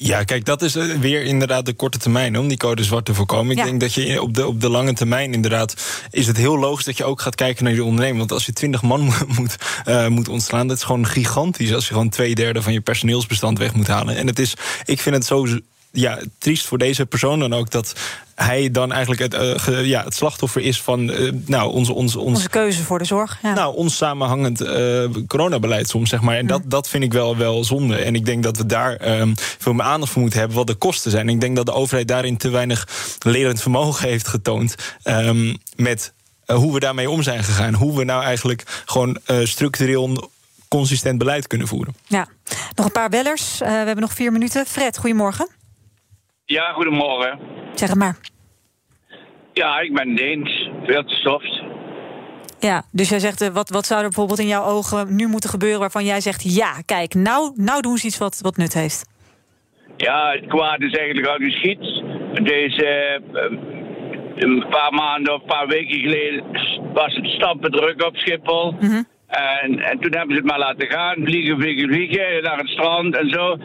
Ja, 0.00 0.24
kijk, 0.24 0.44
dat 0.44 0.62
is 0.62 0.76
eh, 0.76 0.94
weer 0.94 1.22
inderdaad 1.22 1.66
de 1.66 1.72
korte 1.72 1.98
termijn 1.98 2.38
om 2.38 2.48
die 2.48 2.56
code 2.56 2.84
zwart 2.84 3.04
te 3.04 3.14
voorkomen. 3.14 3.56
Ik 3.56 3.64
denk 3.64 3.80
dat 3.80 3.94
je 3.94 4.22
op 4.22 4.34
de, 4.34 4.46
op 4.46 4.60
de 4.60 4.68
lange 4.68 4.92
termijn 4.92 5.32
inderdaad 5.32 5.74
is 6.10 6.26
het 6.26 6.36
heel 6.36 6.58
logisch 6.58 6.84
dat 6.84 6.96
je 6.96 7.04
ook 7.04 7.20
gaat 7.20 7.34
kijken 7.34 7.64
naar 7.64 7.72
je 7.72 7.84
onderneming. 7.84 8.18
Want 8.18 8.32
als 8.32 8.46
je 8.46 8.52
twintig 8.52 8.82
man 8.82 9.00
moet, 9.38 9.56
uh, 9.86 10.06
moet 10.06 10.28
ontslaan, 10.28 10.68
dat 10.68 10.76
is 10.76 10.82
gewoon 10.82 11.06
gigantisch. 11.06 11.74
Als 11.74 11.86
je 11.86 11.92
gewoon 11.92 12.08
twee 12.08 12.34
derde 12.34 12.62
van 12.62 12.72
je 12.72 12.80
personeelsbestand 12.80 13.58
weg 13.58 13.74
moet 13.74 13.86
halen. 13.86 14.16
En 14.16 14.26
het 14.26 14.38
is, 14.38 14.54
ik 14.84 15.00
vind 15.00 15.14
het 15.14 15.26
zo 15.26 15.46
ja, 15.90 16.18
triest 16.38 16.66
voor 16.66 16.78
deze 16.78 17.06
persoon 17.06 17.38
dan 17.38 17.52
ook 17.52 17.70
dat 17.70 17.94
hij 18.38 18.70
dan 18.70 18.92
eigenlijk 18.92 19.20
het, 19.20 19.34
uh, 19.68 19.84
ja, 19.84 20.04
het 20.04 20.14
slachtoffer 20.14 20.62
is 20.62 20.82
van 20.82 21.10
uh, 21.10 21.32
nou, 21.46 21.72
onze, 21.72 21.92
onze, 21.92 22.18
onze, 22.18 22.18
onze 22.18 22.48
keuze 22.48 22.82
voor 22.82 22.98
de 22.98 23.04
zorg. 23.04 23.38
Ja. 23.42 23.54
Nou, 23.54 23.76
ons 23.76 23.96
samenhangend 23.96 24.62
uh, 24.62 25.04
coronabeleid 25.26 25.88
soms, 25.88 26.10
zeg 26.10 26.20
maar. 26.20 26.36
En 26.36 26.46
dat, 26.46 26.62
dat 26.64 26.88
vind 26.88 27.04
ik 27.04 27.12
wel, 27.12 27.36
wel 27.36 27.64
zonde. 27.64 27.96
En 27.96 28.14
ik 28.14 28.24
denk 28.24 28.42
dat 28.42 28.56
we 28.56 28.66
daar 28.66 29.20
um, 29.20 29.34
veel 29.36 29.72
meer 29.72 29.84
aandacht 29.84 30.12
voor 30.12 30.20
moeten 30.20 30.38
hebben, 30.38 30.56
wat 30.56 30.66
de 30.66 30.74
kosten 30.74 31.10
zijn. 31.10 31.28
En 31.28 31.34
ik 31.34 31.40
denk 31.40 31.56
dat 31.56 31.66
de 31.66 31.72
overheid 31.72 32.08
daarin 32.08 32.36
te 32.36 32.48
weinig 32.48 32.88
lerend 33.18 33.60
vermogen 33.62 34.08
heeft 34.08 34.28
getoond 34.28 34.74
um, 35.04 35.56
met 35.76 36.12
hoe 36.46 36.72
we 36.72 36.80
daarmee 36.80 37.10
om 37.10 37.22
zijn 37.22 37.44
gegaan. 37.44 37.74
Hoe 37.74 37.96
we 37.96 38.04
nou 38.04 38.22
eigenlijk 38.22 38.82
gewoon 38.84 39.18
structureel 39.42 40.30
consistent 40.68 41.18
beleid 41.18 41.46
kunnen 41.46 41.68
voeren. 41.68 41.94
Ja, 42.06 42.28
nog 42.74 42.86
een 42.86 42.92
paar 42.92 43.08
bellers. 43.08 43.58
we 43.58 43.64
hebben 43.64 44.00
nog 44.00 44.12
vier 44.12 44.32
minuten. 44.32 44.66
Fred, 44.66 44.98
goedemorgen. 44.98 45.48
Ja, 46.48 46.72
goedemorgen. 46.72 47.38
Zeg 47.74 47.88
het 47.88 47.98
maar. 47.98 48.16
Ja, 49.52 49.80
ik 49.80 49.94
ben 49.94 50.14
Deens. 50.14 50.70
Veel 50.84 51.04
te 51.04 51.14
soft. 51.14 51.62
Ja, 52.58 52.82
dus 52.92 53.08
jij 53.08 53.18
zegt, 53.18 53.52
wat, 53.52 53.68
wat 53.68 53.86
zou 53.86 54.00
er 54.00 54.06
bijvoorbeeld 54.06 54.38
in 54.38 54.46
jouw 54.46 54.64
ogen 54.64 55.16
nu 55.16 55.26
moeten 55.26 55.50
gebeuren... 55.50 55.80
waarvan 55.80 56.04
jij 56.04 56.20
zegt, 56.20 56.54
ja, 56.54 56.72
kijk, 56.86 57.14
nou, 57.14 57.52
nou 57.54 57.80
doen 57.80 57.96
ze 57.96 58.06
iets 58.06 58.18
wat, 58.18 58.40
wat 58.42 58.56
nut 58.56 58.74
heeft? 58.74 59.08
Ja, 59.96 60.30
het 60.30 60.46
kwaad 60.46 60.80
is 60.80 60.96
eigenlijk 60.96 61.26
al 61.26 61.36
geschiet. 61.36 62.02
Deze, 62.44 63.20
uh, 63.32 63.58
een 64.34 64.66
paar 64.70 64.92
maanden 64.92 65.34
of 65.34 65.40
een 65.40 65.46
paar 65.46 65.66
weken 65.66 66.00
geleden 66.00 66.44
was 66.92 67.14
het 67.14 67.26
stappen 67.26 67.70
druk 67.70 68.04
op 68.04 68.16
Schiphol. 68.16 68.72
Mm 68.80 69.06
en, 69.28 69.78
en 69.78 69.98
toen 69.98 70.12
hebben 70.12 70.36
ze 70.36 70.42
het 70.42 70.50
maar 70.50 70.58
laten 70.58 70.90
gaan. 70.90 71.16
Vliegen, 71.24 71.60
vliegen, 71.60 71.88
vliegen 71.88 72.42
naar 72.42 72.58
het 72.58 72.68
strand 72.68 73.16
en 73.16 73.30
zo. 73.30 73.56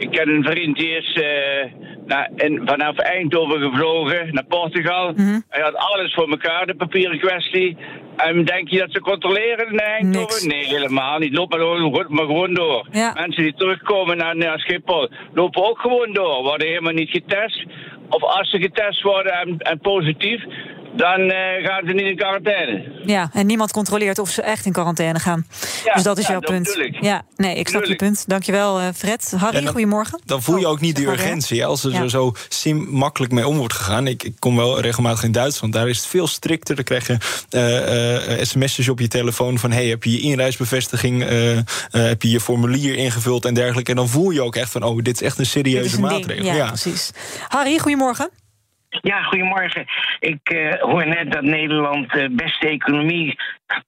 Ik 0.00 0.10
ken 0.10 0.28
een 0.28 0.44
vriend 0.44 0.76
die 0.76 0.96
is... 0.96 1.16
Uh, 1.16 1.72
naar, 2.06 2.30
in, 2.36 2.62
vanaf 2.64 2.96
Eindhoven 2.96 3.60
gevlogen 3.60 4.34
naar 4.34 4.44
Portugal. 4.44 5.12
Mm 5.16 5.42
Hij 5.48 5.62
had 5.62 5.74
alles 5.74 6.14
voor 6.14 6.28
elkaar, 6.30 6.66
de 6.66 6.74
papieren 6.74 7.18
kwestie. 7.18 7.76
En 8.16 8.44
denk 8.44 8.68
je 8.68 8.78
dat 8.78 8.92
ze 8.92 9.00
controleren 9.00 9.72
in 9.72 9.78
Eindhoven? 9.78 10.48
Nee, 10.48 10.66
helemaal 10.66 11.18
niet. 11.18 11.36
Loop 11.36 11.50
maar, 11.50 12.06
maar 12.08 12.24
gewoon 12.24 12.54
door. 12.54 12.86
Mensen 13.14 13.42
die 13.42 13.54
terugkomen 13.54 14.16
naar, 14.16 14.36
naar 14.36 14.58
Schiphol 14.58 15.10
lopen 15.34 15.68
ook 15.68 15.78
gewoon 15.78 16.12
door. 16.12 16.42
Worden 16.42 16.66
helemaal 16.66 16.92
niet 16.92 17.10
getest. 17.10 17.64
Of 18.08 18.22
als 18.22 18.50
ze 18.50 18.58
getest 18.58 19.02
worden 19.02 19.32
en, 19.32 19.58
en 19.58 19.78
positief, 19.78 20.44
dan 20.96 21.20
uh, 21.20 21.36
gaan 21.66 21.86
ze 21.86 21.92
niet 21.92 22.06
in 22.06 22.16
quarantaine. 22.16 23.02
Ja, 23.04 23.30
en 23.32 23.46
niemand 23.46 23.72
controleert 23.72 24.18
of 24.18 24.30
ze 24.30 24.42
echt 24.42 24.66
in 24.66 24.72
quarantaine 24.72 25.18
gaan. 25.18 25.46
Ja, 25.84 25.94
dus 25.94 26.02
dat 26.02 26.18
is 26.18 26.26
jouw 26.26 26.40
punt. 26.40 26.90
Ja, 27.00 27.22
nee, 27.36 27.54
ik 27.54 27.68
snap 27.68 27.84
je 27.84 27.96
punt. 27.96 28.24
Dankjewel, 28.26 28.80
uh, 28.80 28.86
Fred. 28.94 29.34
Harry, 29.36 29.66
goedemorgem. 29.66 30.20
Dan 30.24 30.42
voel 30.42 30.56
je 30.56 30.66
ook 30.66 30.80
niet 30.80 30.96
oh, 30.96 31.02
die 31.02 31.12
urgentie 31.12 31.64
als 31.64 31.84
er 31.84 32.10
zo 32.10 32.32
sim 32.48 32.86
makkelijk 32.90 33.32
mee 33.32 33.46
om 33.46 33.56
wordt 33.56 33.74
gegaan. 33.74 34.06
Ik, 34.06 34.22
ik, 34.22 34.34
kom 34.38 34.56
wel 34.56 34.80
regelmatig 34.80 35.22
in 35.22 35.32
Duitsland. 35.32 35.72
Daar 35.72 35.88
is 35.88 35.96
het 35.96 36.06
veel 36.06 36.26
strikter. 36.26 36.74
Dan 36.74 36.84
krijg 36.84 37.06
je 37.06 37.16
uh, 38.36 38.42
sms'jes 38.44 38.88
op 38.88 38.98
je 38.98 39.08
telefoon 39.08 39.58
van... 39.58 39.72
hey, 39.72 39.86
heb 39.86 40.04
je 40.04 40.10
je 40.10 40.20
inreisbevestiging, 40.20 41.22
heb 41.90 42.22
je 42.22 42.30
je 42.30 42.40
formulier 42.40 42.94
ingevuld 42.94 43.44
en 43.44 43.54
dergelijke. 43.54 43.90
En 43.90 43.96
dan 43.96 44.08
voel 44.08 44.30
je 44.30 44.42
ook 44.42 44.56
echt 44.56 44.70
van, 44.70 44.82
oh, 44.82 45.02
dit 45.02 45.14
is 45.14 45.22
echt 45.22 45.38
een 45.38 45.46
serieuze 45.46 46.00
maatregel. 46.00 46.44
Ja, 46.44 46.54
ja, 46.54 46.66
precies. 46.66 47.10
Harry, 47.48 47.78
goedemorgen. 47.78 48.30
Ja, 48.90 49.22
goedemorgen. 49.22 49.86
Ik 50.18 50.52
uh, 50.52 50.72
hoor 50.74 51.06
net 51.06 51.32
dat 51.32 51.42
Nederland 51.42 52.12
de 52.12 52.30
beste 52.30 52.68
economie 52.68 53.38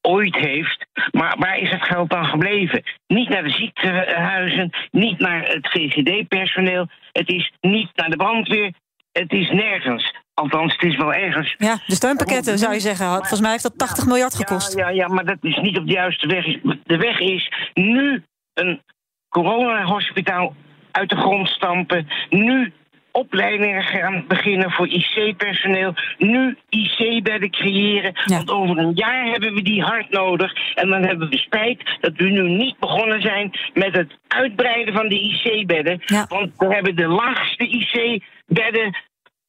ooit 0.01 0.37
heeft. 0.37 0.87
Maar 1.11 1.37
waar 1.39 1.59
is 1.59 1.71
het 1.71 1.83
geld 1.83 2.11
dan 2.11 2.25
gebleven? 2.25 2.83
Niet 3.07 3.29
naar 3.29 3.43
de 3.43 3.51
ziekenhuizen, 3.51 4.71
niet 4.91 5.19
naar 5.19 5.47
het 5.47 5.67
GGD-personeel. 5.67 6.87
Het 7.13 7.29
is 7.29 7.53
niet 7.61 7.91
naar 7.95 8.11
de 8.11 8.17
brandweer. 8.17 8.73
Het 9.13 9.33
is 9.33 9.51
nergens. 9.51 10.15
Althans, 10.35 10.73
het 10.73 10.83
is 10.83 10.97
wel 10.97 11.15
ergens. 11.15 11.55
Ja, 11.59 11.79
de 11.87 11.95
steunpakketten 11.95 12.59
zou 12.59 12.73
je 12.73 12.81
zeggen. 12.81 13.07
Volgens 13.07 13.41
mij 13.41 13.51
heeft 13.51 13.63
dat 13.63 13.79
80 13.79 14.07
miljard 14.07 14.35
gekost. 14.35 14.79
Ja, 14.79 14.89
ja, 14.89 14.95
ja, 14.95 15.09
maar 15.09 15.25
dat 15.25 15.39
is 15.41 15.57
niet 15.57 15.79
op 15.79 15.87
de 15.87 15.93
juiste 15.93 16.27
weg. 16.27 16.45
De 16.85 16.97
weg 16.97 17.19
is 17.19 17.53
nu 17.75 18.25
een 18.55 18.83
coronahospitaal 19.29 20.55
uit 20.91 21.11
de 21.11 21.17
grond 21.17 21.49
stampen. 21.49 22.09
Nu 22.29 22.73
opleidingen 23.13 23.83
gaan 23.83 24.25
beginnen 24.29 24.71
voor 24.71 24.89
IC-personeel. 24.89 25.95
Nu 26.19 26.57
IC-bedden 26.69 27.51
creëren. 27.51 28.13
Want 28.25 28.51
over 28.51 28.79
een 28.79 28.95
jaar 28.95 29.25
hebben 29.25 29.55
we 29.55 29.63
die 29.63 29.83
hard 29.83 30.11
nodig. 30.11 30.75
En 30.75 30.89
dan 30.89 31.03
hebben 31.03 31.29
we 31.29 31.37
spijt 31.37 31.99
dat 32.01 32.13
we 32.17 32.25
nu 32.25 32.49
niet 32.49 32.79
begonnen 32.79 33.21
zijn 33.21 33.53
met 33.75 33.97
het 33.97 34.19
uitbreiden 34.29 34.95
van 34.95 35.09
de 35.09 35.21
IC-bedden. 35.21 36.03
Want 36.29 36.51
we 36.57 36.75
hebben 36.75 36.97
de 36.97 37.07
laagste 37.07 37.69
IC-bedden 37.69 38.97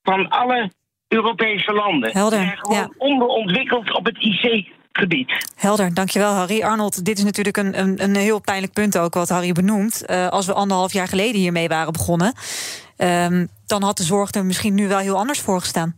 van 0.03 0.29
alle 0.29 0.71
Europese 1.07 1.73
landen. 1.73 2.11
Helder. 2.11 2.39
We 2.39 2.45
zijn 2.45 2.57
gewoon 2.57 2.93
onderontwikkeld 2.97 3.93
op 3.93 4.05
het 4.05 4.17
IC 4.17 4.67
gebied. 4.93 5.31
Helder, 5.55 5.93
dankjewel 5.93 6.33
Harry. 6.33 6.61
Arnold, 6.61 7.05
dit 7.05 7.17
is 7.17 7.23
natuurlijk 7.23 7.57
een, 7.57 7.79
een, 7.79 8.03
een 8.03 8.15
heel 8.15 8.39
pijnlijk 8.39 8.73
punt 8.73 8.97
ook 8.97 9.13
wat 9.13 9.29
Harry 9.29 9.51
benoemt. 9.51 10.03
Uh, 10.07 10.27
als 10.27 10.45
we 10.45 10.53
anderhalf 10.53 10.93
jaar 10.93 11.07
geleden 11.07 11.41
hiermee 11.41 11.67
waren 11.67 11.93
begonnen... 11.93 12.33
Um, 12.97 13.47
dan 13.65 13.83
had 13.83 13.97
de 13.97 14.03
zorg 14.03 14.31
er 14.31 14.45
misschien 14.45 14.73
nu 14.73 14.87
wel 14.87 14.97
heel 14.97 15.17
anders 15.17 15.39
voor 15.39 15.59
gestaan. 15.59 15.95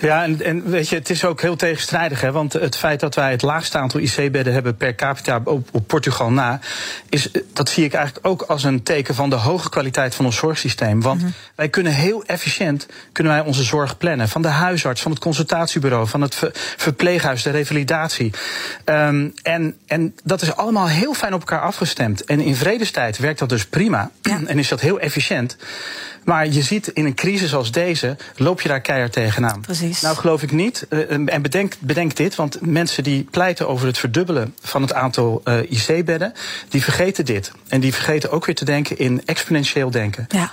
Ja, 0.00 0.22
en, 0.22 0.42
en, 0.42 0.70
weet 0.70 0.88
je, 0.88 0.94
het 0.94 1.10
is 1.10 1.24
ook 1.24 1.40
heel 1.40 1.56
tegenstrijdig. 1.56 2.20
Hè? 2.20 2.32
Want 2.32 2.52
het 2.52 2.76
feit 2.76 3.00
dat 3.00 3.14
wij 3.14 3.30
het 3.30 3.42
laagste 3.42 3.78
aantal 3.78 4.00
IC-bedden 4.00 4.52
hebben 4.52 4.76
per 4.76 4.94
capita 4.94 5.40
op, 5.44 5.68
op, 5.72 5.86
Portugal 5.86 6.30
na, 6.30 6.60
is, 7.08 7.30
dat 7.52 7.68
zie 7.68 7.84
ik 7.84 7.94
eigenlijk 7.94 8.26
ook 8.26 8.42
als 8.42 8.64
een 8.64 8.82
teken 8.82 9.14
van 9.14 9.30
de 9.30 9.36
hoge 9.36 9.70
kwaliteit 9.70 10.14
van 10.14 10.24
ons 10.24 10.36
zorgsysteem. 10.36 11.02
Want 11.02 11.20
mhm. 11.20 11.30
wij 11.54 11.68
kunnen 11.68 11.92
heel 11.92 12.24
efficiënt 12.24 12.86
kunnen 13.12 13.32
wij 13.32 13.42
onze 13.42 13.62
zorg 13.62 13.98
plannen. 13.98 14.28
Van 14.28 14.42
de 14.42 14.48
huisarts, 14.48 15.02
van 15.02 15.10
het 15.10 15.20
consultatiebureau, 15.20 16.06
van 16.06 16.20
het 16.20 16.38
verpleeghuis, 16.76 17.42
de 17.42 17.50
revalidatie. 17.50 18.32
Um, 18.84 19.32
en, 19.42 19.76
en 19.86 20.14
dat 20.24 20.42
is 20.42 20.56
allemaal 20.56 20.88
heel 20.88 21.14
fijn 21.14 21.34
op 21.34 21.40
elkaar 21.40 21.60
afgestemd. 21.60 22.24
En 22.24 22.40
in 22.40 22.56
vredestijd 22.56 23.18
werkt 23.18 23.38
dat 23.38 23.48
dus 23.48 23.66
prima. 23.66 24.10
En 24.22 24.58
is 24.58 24.68
dat 24.68 24.80
heel 24.80 25.00
efficiënt. 25.00 25.56
Maar 26.26 26.48
je 26.48 26.62
ziet 26.62 26.86
in 26.86 27.04
een 27.04 27.14
crisis 27.14 27.54
als 27.54 27.70
deze, 27.70 28.16
loop 28.36 28.60
je 28.60 28.68
daar 28.68 28.80
keihard 28.80 29.12
tegenaan. 29.12 29.60
Precies. 29.60 30.00
Nou 30.00 30.16
geloof 30.16 30.42
ik 30.42 30.52
niet, 30.52 30.86
uh, 30.90 31.32
en 31.34 31.42
bedenk, 31.42 31.74
bedenk 31.78 32.16
dit, 32.16 32.34
want 32.34 32.60
mensen 32.60 33.04
die 33.04 33.26
pleiten 33.30 33.68
over 33.68 33.86
het 33.86 33.98
verdubbelen 33.98 34.54
van 34.60 34.82
het 34.82 34.92
aantal 34.92 35.42
uh, 35.44 35.70
IC-bedden, 35.70 36.32
die 36.68 36.82
vergeten 36.82 37.24
dit. 37.24 37.52
En 37.68 37.80
die 37.80 37.94
vergeten 37.94 38.30
ook 38.30 38.46
weer 38.46 38.54
te 38.54 38.64
denken 38.64 38.98
in 38.98 39.22
exponentieel 39.24 39.90
denken. 39.90 40.26
Ja. 40.28 40.52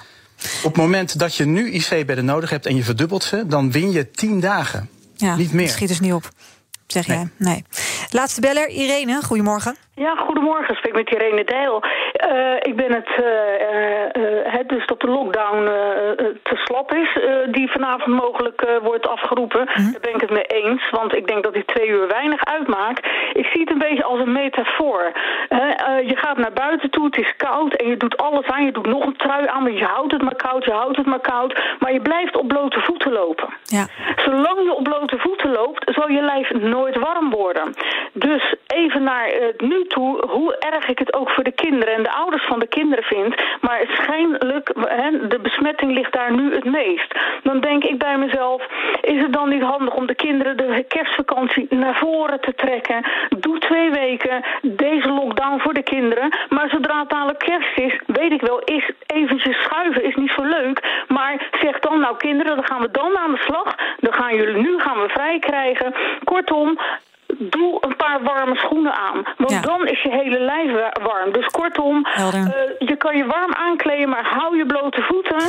Op 0.64 0.74
het 0.74 0.76
moment 0.76 1.20
dat 1.20 1.36
je 1.36 1.46
nu 1.46 1.72
IC-bedden 1.72 2.26
nodig 2.26 2.50
hebt 2.50 2.66
en 2.66 2.76
je 2.76 2.84
verdubbelt 2.84 3.24
ze, 3.24 3.44
dan 3.48 3.72
win 3.72 3.92
je 3.92 4.12
tien 4.12 4.40
dagen. 4.40 4.90
Ja, 5.16 5.36
niet 5.36 5.54
meer. 5.54 5.70
schiet 5.70 5.88
dus 5.88 6.00
niet 6.00 6.14
op 6.14 6.32
zeg 6.94 7.06
jij. 7.06 7.30
Nee. 7.38 7.66
Laatste 8.10 8.42
beller, 8.42 8.70
Irene, 8.70 9.22
goedemorgen. 9.24 9.78
Ja, 9.96 10.16
goedemorgen. 10.16 10.70
Ik 10.70 10.78
spreek 10.78 10.94
met 10.94 11.10
Irene 11.10 11.44
Deil. 11.44 11.84
Uh, 12.32 12.56
ik 12.60 12.76
ben 12.76 12.92
het, 12.94 13.10
uh, 13.20 13.26
uh, 14.24 14.54
het 14.54 14.70
dus 14.70 14.86
dat 14.86 15.00
de 15.00 15.08
lockdown 15.08 15.66
te 16.44 16.56
slap 16.56 16.94
is, 16.94 17.20
die 17.52 17.72
vanavond 17.72 18.22
mogelijk 18.22 18.80
wordt 18.82 19.08
afgeroepen. 19.08 19.64
Mhm. 19.64 19.92
Daar 19.92 20.02
ben 20.02 20.14
ik 20.14 20.22
het 20.22 20.30
mee 20.30 20.44
eens, 20.44 20.90
want 20.90 21.16
ik 21.16 21.28
denk 21.28 21.44
dat 21.44 21.54
die 21.54 21.66
twee 21.66 21.88
uur 21.88 22.08
weinig 22.08 22.46
uitmaakt. 22.46 23.06
Ik 23.34 23.46
zie 23.46 23.62
het 23.62 23.72
een 23.72 23.78
beetje 23.78 24.04
als 24.04 24.20
een 24.20 24.32
metafoor. 24.32 25.12
je 26.06 26.16
gaat 26.16 26.38
naar 26.38 26.54
buiten 26.54 26.90
toe, 26.90 27.06
het 27.06 27.18
is 27.18 27.34
koud 27.38 27.74
en 27.74 27.88
je 27.88 27.98
doet 27.98 28.18
alles 28.18 28.46
aan. 28.46 28.66
Je 28.66 28.72
doet 28.72 28.88
nog 28.88 29.06
een 29.06 29.18
trui 29.18 29.48
aan, 29.48 29.64
maar 29.64 29.72
je 29.72 29.86
houdt 29.86 30.12
het 30.12 30.22
maar 30.22 30.36
koud, 30.36 30.66
je 30.66 30.72
houdt 30.72 30.98
het 30.98 31.06
maar 31.06 31.20
koud. 31.20 31.60
Maar 31.80 31.94
je 31.94 32.02
blijft 32.02 32.36
op 32.36 32.48
blote 32.48 32.80
voeten 32.80 33.12
lopen. 33.12 33.54
Ja. 33.64 33.86
Zolang 34.16 34.64
je 34.64 34.74
op 34.74 34.84
blote 34.84 35.18
voeten 35.18 35.52
loopt, 35.52 35.92
zal 35.96 36.10
je 36.10 36.22
lijf 36.22 36.52
nooit 36.52 36.98
warm 37.00 37.30
worden. 37.30 37.74
Dus 38.14 38.56
even 38.68 39.04
naar 39.04 39.28
het 39.28 39.62
nu 39.62 39.83
toe, 39.88 40.26
hoe 40.28 40.56
erg 40.58 40.88
ik 40.88 41.00
het 41.00 41.14
ook 41.14 41.30
voor 41.30 41.44
de 41.44 41.52
kinderen 41.52 41.94
en 41.94 42.04
de 42.04 42.12
ouders 42.12 42.46
van 42.46 42.60
de 42.60 42.68
kinderen 42.68 43.04
vind. 43.04 43.36
Maar 43.62 43.84
schijnlijk, 43.88 44.72
hè, 44.76 45.28
de 45.28 45.40
besmetting 45.40 45.92
ligt 45.92 46.14
daar 46.14 46.34
nu 46.34 46.54
het 46.54 46.66
meest. 46.66 47.16
Dan 47.44 47.60
denk 47.60 47.84
ik 47.84 47.98
bij 47.98 48.18
mezelf, 48.18 48.68
is 49.02 49.22
het 49.22 49.34
dan 49.34 49.50
niet 49.50 49.62
handig 49.62 49.94
om 49.94 50.06
de 50.06 50.16
kinderen 50.16 50.58
de 50.58 50.86
kerstvakantie 50.88 51.68
naar 51.70 51.96
voren 51.96 52.42
te 52.42 52.54
trekken? 52.56 53.06
Doe 53.40 53.60
twee 53.60 53.92
weken 53.92 54.44
deze 54.62 55.10
lockdown 55.10 55.60
voor 55.60 55.74
de 55.74 55.84
kinderen. 55.84 56.38
Maar 56.50 56.70
zodra 56.70 57.00
het 57.00 57.10
dadelijk 57.10 57.40
kerst 57.40 57.78
is, 57.78 58.00
weet 58.06 58.32
ik 58.32 58.42
wel, 58.42 58.60
is 58.60 58.92
eventjes 59.06 59.62
schuiven 59.62 60.04
is 60.04 60.16
niet 60.16 60.32
zo 60.36 60.44
leuk. 60.44 61.04
Maar 61.08 61.50
zeg 61.62 61.80
dan, 61.80 62.00
nou 62.00 62.18
kinderen, 62.18 62.56
dan 62.56 62.66
gaan 62.66 62.82
we 62.82 62.92
dan 62.92 63.18
aan 63.18 63.32
de 63.32 63.42
slag. 63.46 63.76
Dan 64.00 64.14
gaan 64.14 64.36
jullie, 64.36 64.62
nu 64.62 64.80
gaan 64.80 65.02
we 65.02 65.10
vrij 65.10 65.40
krijgen. 65.40 65.94
Kortom, 66.24 66.78
doe 67.40 67.78
een 67.82 67.96
paar 67.96 68.24
warme 68.24 68.56
schoenen 68.56 68.94
aan. 68.94 69.24
Want 69.38 69.64
dan 69.64 69.88
is 69.88 70.02
je 70.02 70.10
hele 70.10 70.40
lijf 70.40 70.72
warm. 71.04 71.32
Dus 71.32 71.48
kortom, 71.48 72.08
uh, 72.18 72.46
je 72.80 72.96
kan 72.98 73.18
je 73.18 73.26
warm 73.26 73.54
aankleden, 73.54 74.10
maar 74.10 74.26
hou 74.26 74.58
je 74.58 74.66
blote 74.66 75.02
voeten. 75.02 75.40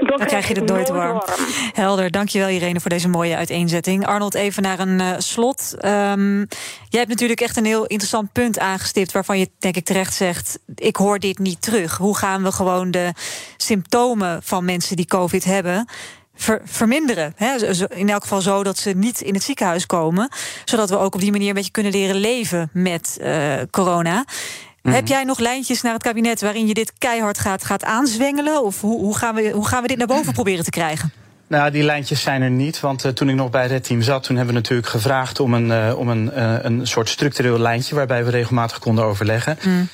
Dan, 0.00 0.16
dan 0.18 0.26
krijg 0.26 0.48
je 0.48 0.54
het 0.54 0.68
nooit 0.68 0.88
warm. 0.88 1.12
warm. 1.12 1.40
Helder, 1.72 2.10
dankjewel 2.10 2.48
Irene 2.48 2.80
voor 2.80 2.90
deze 2.90 3.08
mooie 3.08 3.36
uiteenzetting. 3.36 4.06
Arnold, 4.06 4.34
even 4.34 4.62
naar 4.62 4.78
een 4.78 5.00
uh, 5.00 5.10
slot. 5.18 5.76
Um, 5.84 6.46
jij 6.88 7.00
hebt 7.00 7.08
natuurlijk 7.08 7.40
echt 7.40 7.56
een 7.56 7.64
heel 7.64 7.86
interessant 7.86 8.32
punt 8.32 8.58
aangestipt... 8.58 9.12
waarvan 9.12 9.38
je 9.38 9.50
denk 9.58 9.76
ik 9.76 9.84
terecht 9.84 10.14
zegt, 10.14 10.58
ik 10.74 10.96
hoor 10.96 11.18
dit 11.18 11.38
niet 11.38 11.62
terug. 11.62 11.96
Hoe 11.96 12.16
gaan 12.16 12.42
we 12.42 12.52
gewoon 12.52 12.90
de 12.90 13.12
symptomen 13.56 14.42
van 14.42 14.64
mensen 14.64 14.96
die 14.96 15.06
COVID 15.06 15.44
hebben 15.44 15.86
verminderen. 16.64 17.34
In 17.88 18.08
elk 18.08 18.22
geval 18.22 18.40
zo 18.40 18.62
dat 18.62 18.78
ze 18.78 18.90
niet 18.90 19.20
in 19.20 19.34
het 19.34 19.42
ziekenhuis 19.42 19.86
komen. 19.86 20.28
Zodat 20.64 20.90
we 20.90 20.98
ook 20.98 21.14
op 21.14 21.20
die 21.20 21.30
manier 21.30 21.48
een 21.48 21.54
beetje 21.54 21.70
kunnen 21.70 21.92
leren 21.92 22.16
leven 22.16 22.70
met 22.72 23.18
uh, 23.20 23.54
corona. 23.70 24.24
Mhm. 24.82 24.94
Heb 24.94 25.06
jij 25.06 25.24
nog 25.24 25.38
lijntjes 25.38 25.82
naar 25.82 25.92
het 25.92 26.02
kabinet 26.02 26.40
waarin 26.40 26.66
je 26.66 26.74
dit 26.74 26.92
keihard 26.98 27.38
gaat, 27.38 27.64
gaat 27.64 27.84
aanzwengelen? 27.84 28.64
Of 28.64 28.80
hoe, 28.80 29.00
hoe, 29.00 29.16
gaan 29.16 29.34
we, 29.34 29.50
hoe 29.50 29.66
gaan 29.66 29.82
we 29.82 29.88
dit 29.88 29.98
naar 29.98 30.06
boven 30.06 30.32
proberen 30.40 30.64
te 30.64 30.70
krijgen? 30.70 31.12
Nou, 31.46 31.70
die 31.70 31.82
lijntjes 31.82 32.22
zijn 32.22 32.42
er 32.42 32.50
niet. 32.50 32.80
Want 32.80 33.04
uh, 33.04 33.12
toen 33.12 33.28
ik 33.28 33.34
nog 33.34 33.50
bij 33.50 33.66
het 33.66 33.84
team 33.84 34.02
zat, 34.02 34.22
toen 34.22 34.36
hebben 34.36 34.54
we 34.54 34.60
natuurlijk 34.60 34.88
gevraagd 34.88 35.40
om 35.40 35.54
een, 35.54 35.66
uh, 35.66 35.98
om 35.98 36.08
een, 36.08 36.30
uh, 36.36 36.54
een 36.62 36.86
soort 36.86 37.08
structureel 37.08 37.58
lijntje 37.58 37.94
waarbij 37.94 38.24
we 38.24 38.30
regelmatig 38.30 38.78
konden 38.78 39.04
overleggen. 39.04 39.58
Mm. 39.62 39.88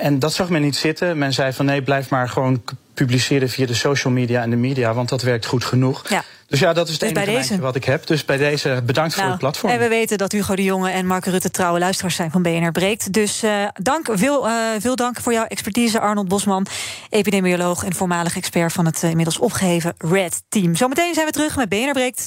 en 0.00 0.18
dat 0.18 0.32
zag 0.32 0.48
men 0.48 0.62
niet 0.62 0.76
zitten. 0.76 1.18
Men 1.18 1.32
zei 1.32 1.52
van 1.52 1.64
nee, 1.64 1.82
blijf 1.82 2.10
maar 2.10 2.28
gewoon 2.28 2.62
publiceren 3.04 3.48
via 3.48 3.66
de 3.66 3.74
social 3.74 4.12
media 4.12 4.42
en 4.42 4.50
de 4.50 4.56
media, 4.56 4.94
want 4.94 5.08
dat 5.08 5.22
werkt 5.22 5.46
goed 5.46 5.64
genoeg. 5.64 6.08
Ja. 6.08 6.24
Dus 6.46 6.60
ja, 6.60 6.72
dat 6.72 6.88
is 6.88 7.00
het 7.00 7.14
dus 7.14 7.26
enige 7.26 7.60
wat 7.60 7.76
ik 7.76 7.84
heb. 7.84 8.06
Dus 8.06 8.24
bij 8.24 8.36
deze 8.36 8.82
bedankt 8.84 9.12
voor 9.12 9.22
nou, 9.22 9.32
het 9.32 9.40
platform. 9.40 9.72
En 9.72 9.78
we 9.78 9.88
weten 9.88 10.18
dat 10.18 10.32
Hugo 10.32 10.54
de 10.54 10.64
Jonge 10.64 10.90
en 10.90 11.06
Mark 11.06 11.24
Rutte 11.24 11.50
trouwe 11.50 11.78
luisteraars 11.78 12.14
zijn 12.14 12.30
van 12.30 12.42
BNR 12.42 12.72
Breekt. 12.72 13.12
Dus 13.12 13.44
uh, 13.44 13.68
dank, 13.72 14.08
veel, 14.12 14.48
uh, 14.48 14.54
veel 14.78 14.96
dank 14.96 15.20
voor 15.20 15.32
jouw 15.32 15.44
expertise, 15.44 16.00
Arnold 16.00 16.28
Bosman, 16.28 16.66
epidemioloog 17.08 17.84
en 17.84 17.94
voormalig 17.94 18.36
expert 18.36 18.72
van 18.72 18.86
het 18.86 19.02
uh, 19.02 19.10
inmiddels 19.10 19.38
opgeheven 19.38 19.94
Red 19.98 20.42
Team. 20.48 20.76
Zometeen 20.76 21.14
zijn 21.14 21.26
we 21.26 21.32
terug 21.32 21.56
met 21.56 21.68
BNR 21.68 21.92
Breekt. 21.92 22.26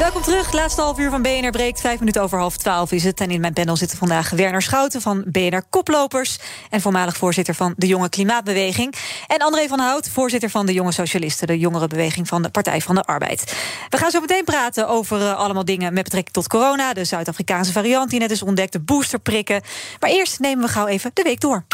Welkom 0.00 0.22
terug. 0.22 0.52
Laatste 0.52 0.80
half 0.80 0.98
uur 0.98 1.10
van 1.10 1.22
BNR 1.22 1.50
breekt. 1.50 1.80
Vijf 1.80 1.98
minuten 1.98 2.22
over 2.22 2.38
half 2.38 2.56
twaalf 2.56 2.92
is 2.92 3.04
het. 3.04 3.20
En 3.20 3.30
in 3.30 3.40
mijn 3.40 3.52
panel 3.52 3.76
zitten 3.76 3.98
vandaag 3.98 4.30
Werner 4.30 4.62
Schouten 4.62 5.00
van 5.00 5.24
BNR 5.26 5.62
Koplopers. 5.70 6.38
En 6.70 6.80
voormalig 6.80 7.16
voorzitter 7.16 7.54
van 7.54 7.74
de 7.76 7.86
Jonge 7.86 8.08
Klimaatbeweging. 8.08 8.94
En 9.26 9.38
André 9.38 9.68
van 9.68 9.78
Hout, 9.78 10.08
voorzitter 10.08 10.50
van 10.50 10.66
de 10.66 10.72
Jonge 10.72 10.92
Socialisten. 10.92 11.46
De 11.46 11.58
jongerenbeweging 11.58 12.28
van 12.28 12.42
de 12.42 12.48
Partij 12.48 12.80
van 12.80 12.94
de 12.94 13.02
Arbeid. 13.02 13.56
We 13.88 13.96
gaan 13.96 14.10
zo 14.10 14.20
meteen 14.20 14.44
praten 14.44 14.88
over 14.88 15.20
uh, 15.20 15.36
allemaal 15.36 15.64
dingen 15.64 15.92
met 15.92 16.04
betrekking 16.04 16.34
tot 16.34 16.46
corona. 16.46 16.92
De 16.92 17.04
Zuid-Afrikaanse 17.04 17.72
variant 17.72 18.10
die 18.10 18.20
net 18.20 18.30
is 18.30 18.42
ontdekt. 18.42 18.72
De 18.72 18.80
boosterprikken. 18.80 19.62
Maar 20.00 20.10
eerst 20.10 20.38
nemen 20.38 20.64
we 20.64 20.70
gauw 20.70 20.86
even 20.86 21.10
de 21.14 21.22
week 21.22 21.40
door. 21.40 21.64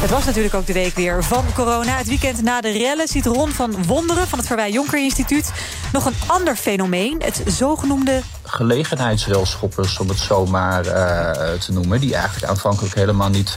Het 0.00 0.10
was 0.10 0.24
natuurlijk 0.24 0.54
ook 0.54 0.66
de 0.66 0.72
week 0.72 0.94
weer 0.94 1.24
van 1.24 1.44
corona. 1.54 1.96
Het 1.96 2.08
weekend 2.08 2.42
na 2.42 2.60
de 2.60 2.70
rellen 2.70 3.08
ziet 3.08 3.26
Ron 3.26 3.50
van 3.50 3.84
Wonderen 3.84 4.28
van 4.28 4.38
het 4.38 4.46
Verwij 4.46 4.70
Jonker 4.70 4.98
Instituut 4.98 5.52
nog 5.92 6.04
een 6.04 6.14
ander 6.26 6.56
fenomeen, 6.56 7.22
het 7.24 7.42
zogenoemde 7.46 8.22
gelegenheidsrelschoppers, 8.42 9.98
om 9.98 10.08
het 10.08 10.18
zo 10.18 10.46
maar 10.46 10.86
uh, 10.86 10.92
te 11.52 11.72
noemen, 11.72 12.00
die 12.00 12.14
eigenlijk 12.14 12.50
aanvankelijk 12.50 12.94
helemaal 12.94 13.28
niet 13.28 13.56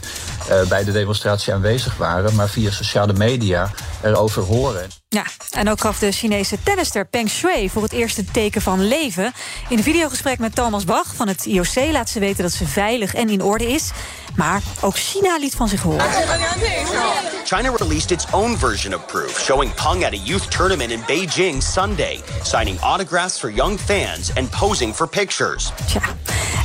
uh, 0.50 0.68
bij 0.68 0.84
de 0.84 0.92
demonstratie 0.92 1.52
aanwezig 1.52 1.96
waren, 1.96 2.34
maar 2.34 2.48
via 2.48 2.70
sociale 2.70 3.12
media 3.12 3.70
erover 4.02 4.42
horen. 4.42 5.01
Ja, 5.12 5.24
en 5.50 5.68
ook 5.68 5.80
gaf 5.80 5.98
de 5.98 6.12
Chinese 6.12 6.56
tennister 6.62 7.06
Peng 7.06 7.30
Shui 7.30 7.70
voor 7.70 7.82
het 7.82 7.92
eerst 7.92 8.18
een 8.18 8.28
teken 8.32 8.62
van 8.62 8.88
leven. 8.88 9.32
In 9.68 9.76
een 9.76 9.82
videogesprek 9.82 10.38
met 10.38 10.54
Thomas 10.54 10.84
Bach 10.84 11.14
van 11.14 11.28
het 11.28 11.44
IOC 11.44 11.74
laat 11.90 12.08
ze 12.08 12.18
weten 12.18 12.42
dat 12.42 12.52
ze 12.52 12.66
veilig 12.66 13.14
en 13.14 13.28
in 13.28 13.42
orde 13.42 13.72
is. 13.72 13.90
Maar 14.36 14.62
ook 14.80 14.96
China 14.96 15.36
liet 15.36 15.54
van 15.54 15.68
zich 15.68 15.82
horen. 15.82 16.06
China 17.44 17.72
released 17.76 18.10
its 18.10 18.26
own 18.30 18.56
version 18.56 18.94
of 18.94 19.06
proof, 19.06 19.40
showing 19.40 19.74
Peng 19.74 20.04
at 20.04 20.12
a 20.12 20.22
youth 20.24 20.50
tournament 20.50 20.90
in 20.90 21.02
Beijing 21.06 21.62
Sunday, 21.62 22.20
signing 22.42 22.80
autographs 22.80 23.38
for 23.38 23.50
young 23.50 23.80
fans 23.80 24.34
and 24.34 24.50
posing 24.50 24.94
for 24.94 25.08
pictures. 25.08 25.72
Tja. 25.86 26.00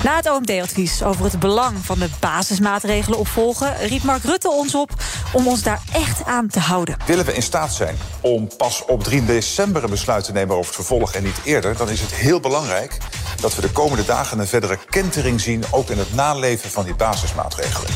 Na 0.03 0.15
het 0.15 0.29
OMT-advies 0.29 1.03
over 1.03 1.23
het 1.23 1.39
belang 1.39 1.77
van 1.85 1.99
de 1.99 2.09
basismaatregelen 2.19 3.19
opvolgen, 3.19 3.77
riep 3.77 4.03
Mark 4.03 4.23
Rutte 4.23 4.49
ons 4.49 4.75
op 4.75 4.91
om 5.31 5.47
ons 5.47 5.63
daar 5.63 5.81
echt 5.93 6.25
aan 6.25 6.47
te 6.47 6.59
houden. 6.59 6.97
Willen 7.05 7.25
we 7.25 7.33
in 7.33 7.41
staat 7.41 7.73
zijn 7.73 7.97
om 8.21 8.36
pas 8.45 8.83
op 8.85 9.03
3 9.03 9.25
december 9.25 9.83
een 9.83 9.89
besluit 9.89 10.23
te 10.23 10.31
nemen 10.31 10.55
over 10.55 10.65
het 10.65 10.75
vervolg 10.75 11.13
en 11.13 11.23
niet 11.23 11.39
eerder, 11.43 11.77
dan 11.77 11.89
is 11.89 12.01
het 12.01 12.13
heel 12.13 12.39
belangrijk 12.39 12.97
dat 13.41 13.55
we 13.55 13.61
de 13.61 13.71
komende 13.71 14.05
dagen 14.05 14.39
een 14.39 14.47
verdere 14.47 14.77
kentering 14.89 15.41
zien, 15.41 15.63
ook 15.71 15.89
in 15.89 15.97
het 15.97 16.13
naleven 16.13 16.69
van 16.69 16.83
die 16.83 16.95
basismaatregelen. 16.95 17.89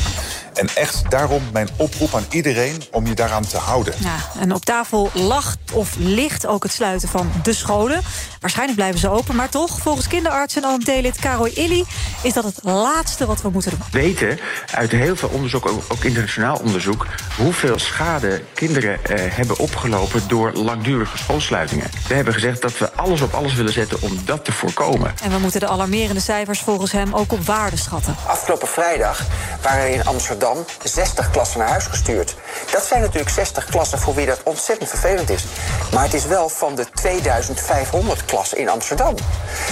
En 0.54 0.68
echt 0.74 1.10
daarom 1.10 1.42
mijn 1.52 1.68
oproep 1.76 2.14
aan 2.14 2.26
iedereen 2.30 2.82
om 2.90 3.06
je 3.06 3.14
daaraan 3.14 3.46
te 3.46 3.56
houden. 3.56 3.94
Ja, 3.98 4.16
en 4.40 4.54
op 4.54 4.64
tafel 4.64 5.10
lag 5.12 5.56
of 5.72 5.96
ligt 5.98 6.46
ook 6.46 6.62
het 6.62 6.72
sluiten 6.72 7.08
van 7.08 7.32
de 7.42 7.52
scholen. 7.52 8.02
Waarschijnlijk 8.42 8.78
blijven 8.78 9.00
ze 9.00 9.10
open, 9.10 9.36
maar 9.36 9.48
toch, 9.48 9.78
volgens 9.80 10.06
kinderarts 10.06 10.56
en 10.56 10.64
OMT-lid 10.64 11.18
Karoy 11.18 11.50
Illy... 11.54 11.84
is 12.22 12.32
dat 12.32 12.44
het 12.44 12.58
laatste 12.62 13.26
wat 13.26 13.42
we 13.42 13.50
moeten 13.50 13.70
doen. 13.70 13.80
weten 13.90 14.38
uit 14.74 14.90
heel 14.90 15.16
veel 15.16 15.28
onderzoek, 15.28 15.68
ook 15.88 16.04
internationaal 16.04 16.56
onderzoek... 16.56 17.06
hoeveel 17.36 17.78
schade 17.78 18.42
kinderen 18.54 19.04
eh, 19.04 19.36
hebben 19.36 19.58
opgelopen 19.58 20.22
door 20.28 20.52
langdurige 20.52 21.18
schoolsluitingen. 21.18 21.90
We 22.08 22.14
hebben 22.14 22.34
gezegd 22.34 22.62
dat 22.62 22.78
we 22.78 22.92
alles 22.92 23.20
op 23.20 23.32
alles 23.32 23.54
willen 23.54 23.72
zetten 23.72 24.02
om 24.02 24.18
dat 24.24 24.44
te 24.44 24.52
voorkomen. 24.52 25.14
En 25.22 25.30
we 25.30 25.38
moeten 25.38 25.60
de 25.60 25.68
alarmerende 25.68 26.20
cijfers 26.20 26.60
volgens 26.60 26.92
hem 26.92 27.14
ook 27.14 27.32
op 27.32 27.46
waarde 27.46 27.76
schatten. 27.76 28.16
Afgelopen 28.26 28.68
vrijdag 28.68 29.22
waren 29.62 29.82
er 29.82 29.94
in 29.94 30.04
Amsterdam 30.04 30.56
60 30.82 31.30
klassen 31.30 31.58
naar 31.58 31.68
huis 31.68 31.86
gestuurd. 31.86 32.34
Dat 32.72 32.84
zijn 32.84 33.00
natuurlijk 33.00 33.30
60 33.30 33.64
klassen 33.64 33.98
voor 33.98 34.14
wie 34.14 34.26
dat 34.26 34.40
ontzettend 34.42 34.90
vervelend 34.90 35.30
is. 35.30 35.44
Maar 35.92 36.02
het 36.02 36.14
is 36.14 36.26
wel 36.26 36.48
van 36.48 36.74
de 36.74 36.86
2500 36.94 38.24
klassen 38.32 38.58
in 38.58 38.68
Amsterdam. 38.68 39.14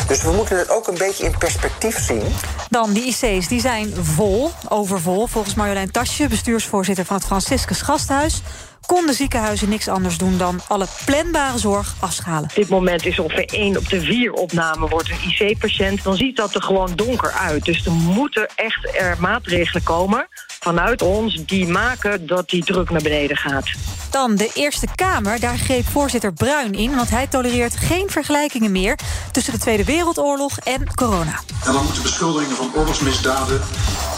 Dus 0.08 0.22
we 0.22 0.32
moeten 0.32 0.58
het 0.58 0.70
ook 0.70 0.86
een 0.88 0.98
beetje 0.98 1.24
in 1.24 1.38
perspectief 1.38 1.98
zien. 1.98 2.22
Dan, 2.68 2.92
die 2.92 3.04
IC's 3.04 3.48
die 3.48 3.60
zijn 3.60 3.94
vol, 4.00 4.50
overvol. 4.68 5.26
Volgens 5.26 5.54
Marjolein 5.54 5.90
Tasje, 5.90 6.28
bestuursvoorzitter 6.28 7.04
van 7.04 7.16
het 7.16 7.24
Franciscus 7.24 7.82
Gasthuis 7.82 8.42
konden 8.86 9.14
ziekenhuizen 9.14 9.68
niks 9.68 9.88
anders 9.88 10.18
doen 10.18 10.38
dan 10.38 10.60
alle 10.68 10.86
planbare 11.04 11.58
zorg 11.58 11.94
afschalen. 11.98 12.42
Op 12.42 12.54
dit 12.54 12.68
moment 12.68 13.06
is 13.06 13.18
ongeveer 13.18 13.48
1 13.52 13.76
op 13.76 13.88
de 13.88 14.00
4 14.00 14.32
opnamen 14.32 14.88
wordt 14.88 15.10
een 15.10 15.46
IC-patiënt. 15.46 16.02
Dan 16.02 16.16
ziet 16.16 16.36
dat 16.36 16.54
er 16.54 16.62
gewoon 16.62 16.92
donker 16.94 17.32
uit. 17.32 17.64
Dus 17.64 17.86
er 17.86 17.92
moeten 17.92 18.48
echt 18.54 18.96
er 18.96 19.16
maatregelen 19.18 19.82
komen 19.82 20.28
vanuit 20.60 21.02
ons 21.02 21.42
die 21.46 21.68
maken 21.68 22.26
dat 22.26 22.48
die 22.48 22.64
druk 22.64 22.90
naar 22.90 23.02
beneden 23.02 23.36
gaat. 23.36 23.70
Dan 24.10 24.36
de 24.36 24.50
Eerste 24.54 24.86
Kamer. 24.94 25.40
Daar 25.40 25.58
greep 25.58 25.86
voorzitter 25.86 26.32
Bruin 26.32 26.72
in, 26.72 26.94
want 26.94 27.10
hij 27.10 27.26
tolereert 27.26 27.76
geen 27.76 28.10
vergelijkingen 28.10 28.72
meer 28.72 28.98
tussen 29.32 29.52
de 29.52 29.58
Tweede 29.58 29.84
Wereldoorlog 29.84 30.58
en 30.58 30.94
corona. 30.94 31.40
En 31.64 31.72
dan 31.72 31.84
moeten 31.84 32.02
beschuldigingen 32.02 32.56
van 32.56 32.70
oorlogsmisdaden 32.74 33.60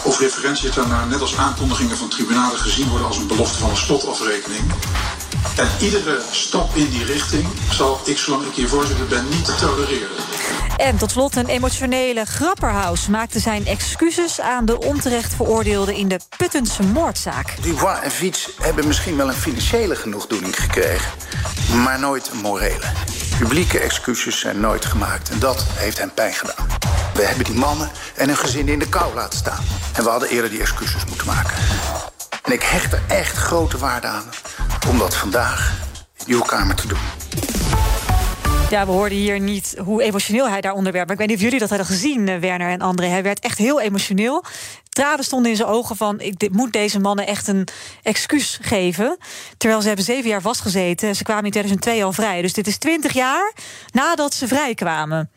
of 0.03 0.19
referenties 0.19 0.73
daarnaar, 0.73 1.07
net 1.07 1.21
als 1.21 1.37
aankondigingen 1.37 1.97
van 1.97 2.09
tribunalen, 2.09 2.59
gezien 2.59 2.89
worden 2.89 3.07
als 3.07 3.17
een 3.17 3.27
belofte 3.27 3.57
van 3.57 3.69
een 3.69 3.77
slotafrekening. 3.77 4.52
En 5.55 5.67
iedere 5.79 6.21
stap 6.31 6.75
in 6.75 6.89
die 6.89 7.05
richting 7.05 7.47
zal 7.71 7.99
ik, 8.05 8.17
zolang 8.17 8.45
ik 8.45 8.53
hier 8.53 8.67
voorzitter 8.67 9.05
ben, 9.05 9.29
niet 9.29 9.57
tolereren. 9.59 10.07
En 10.77 10.97
tot 10.97 11.11
slot 11.11 11.35
een 11.35 11.47
emotionele 11.47 12.25
Grapperhaus 12.25 13.07
maakte 13.07 13.39
zijn 13.39 13.65
excuses 13.65 14.41
aan 14.41 14.65
de 14.65 14.79
onterecht 14.79 15.33
veroordeelde 15.35 15.97
in 15.97 16.07
de 16.07 16.19
Puttense 16.37 16.83
moordzaak. 16.83 17.55
Dubois 17.61 17.99
en 17.99 18.11
Fiets 18.11 18.49
hebben 18.61 18.87
misschien 18.87 19.17
wel 19.17 19.27
een 19.27 19.33
financiële 19.33 19.95
genoegdoening 19.95 20.55
gekregen, 20.55 21.11
maar 21.83 21.99
nooit 21.99 22.29
een 22.31 22.37
morele. 22.37 22.85
Publieke 23.39 23.79
excuses 23.79 24.39
zijn 24.39 24.59
nooit 24.59 24.85
gemaakt 24.85 25.29
en 25.29 25.39
dat 25.39 25.65
heeft 25.73 25.97
hen 25.97 26.13
pijn 26.13 26.33
gedaan. 26.33 26.67
We 27.13 27.25
hebben 27.25 27.45
die 27.45 27.55
mannen 27.55 27.91
en 28.15 28.27
hun 28.27 28.37
gezin 28.37 28.67
in 28.67 28.79
de 28.79 28.89
kou 28.89 29.13
laten 29.13 29.39
staan. 29.39 29.63
En 29.93 30.03
we 30.03 30.09
hadden 30.09 30.29
eerder 30.29 30.49
die 30.49 30.61
excuses 30.61 31.05
moeten 31.05 31.27
maken. 31.27 31.55
En 32.43 32.51
ik 32.51 32.63
hecht 32.63 32.93
er 32.93 33.01
echt 33.07 33.37
grote 33.37 33.77
waarde 33.77 34.07
aan 34.07 34.23
om 34.89 34.97
dat 34.97 35.15
vandaag 35.15 35.81
in 36.25 36.33
uw 36.33 36.41
kamer 36.41 36.75
te 36.75 36.87
doen. 36.87 36.97
Ja, 38.69 38.85
we 38.85 38.91
hoorden 38.91 39.17
hier 39.17 39.39
niet 39.39 39.75
hoe 39.83 40.03
emotioneel 40.03 40.49
hij 40.49 40.61
daaronder 40.61 40.91
werd. 40.91 41.05
Maar 41.05 41.13
ik 41.13 41.19
weet 41.19 41.27
niet 41.27 41.37
of 41.37 41.43
jullie 41.43 41.59
dat 41.59 41.69
hadden 41.69 41.87
gezien, 41.87 42.27
eh, 42.27 42.39
Werner 42.39 42.69
en 42.69 42.81
André. 42.81 43.07
Hij 43.07 43.23
werd 43.23 43.39
echt 43.39 43.57
heel 43.57 43.81
emotioneel. 43.81 44.43
Traden 44.89 45.25
stonden 45.25 45.51
in 45.51 45.57
zijn 45.57 45.69
ogen 45.69 45.95
van... 45.95 46.19
ik 46.19 46.39
dit, 46.39 46.53
moet 46.53 46.73
deze 46.73 46.99
mannen 46.99 47.27
echt 47.27 47.47
een 47.47 47.67
excuus 48.03 48.59
geven. 48.61 49.17
Terwijl 49.57 49.81
ze 49.81 49.87
hebben 49.87 50.05
zeven 50.05 50.29
jaar 50.29 50.41
vastgezeten. 50.41 51.15
Ze 51.15 51.23
kwamen 51.23 51.43
in 51.43 51.51
2002 51.51 52.03
al 52.03 52.13
vrij. 52.13 52.41
Dus 52.41 52.53
dit 52.53 52.67
is 52.67 52.77
twintig 52.77 53.13
jaar 53.13 53.53
nadat 53.91 54.33
ze 54.33 54.47
vrij 54.47 54.73
kwamen. 54.73 55.29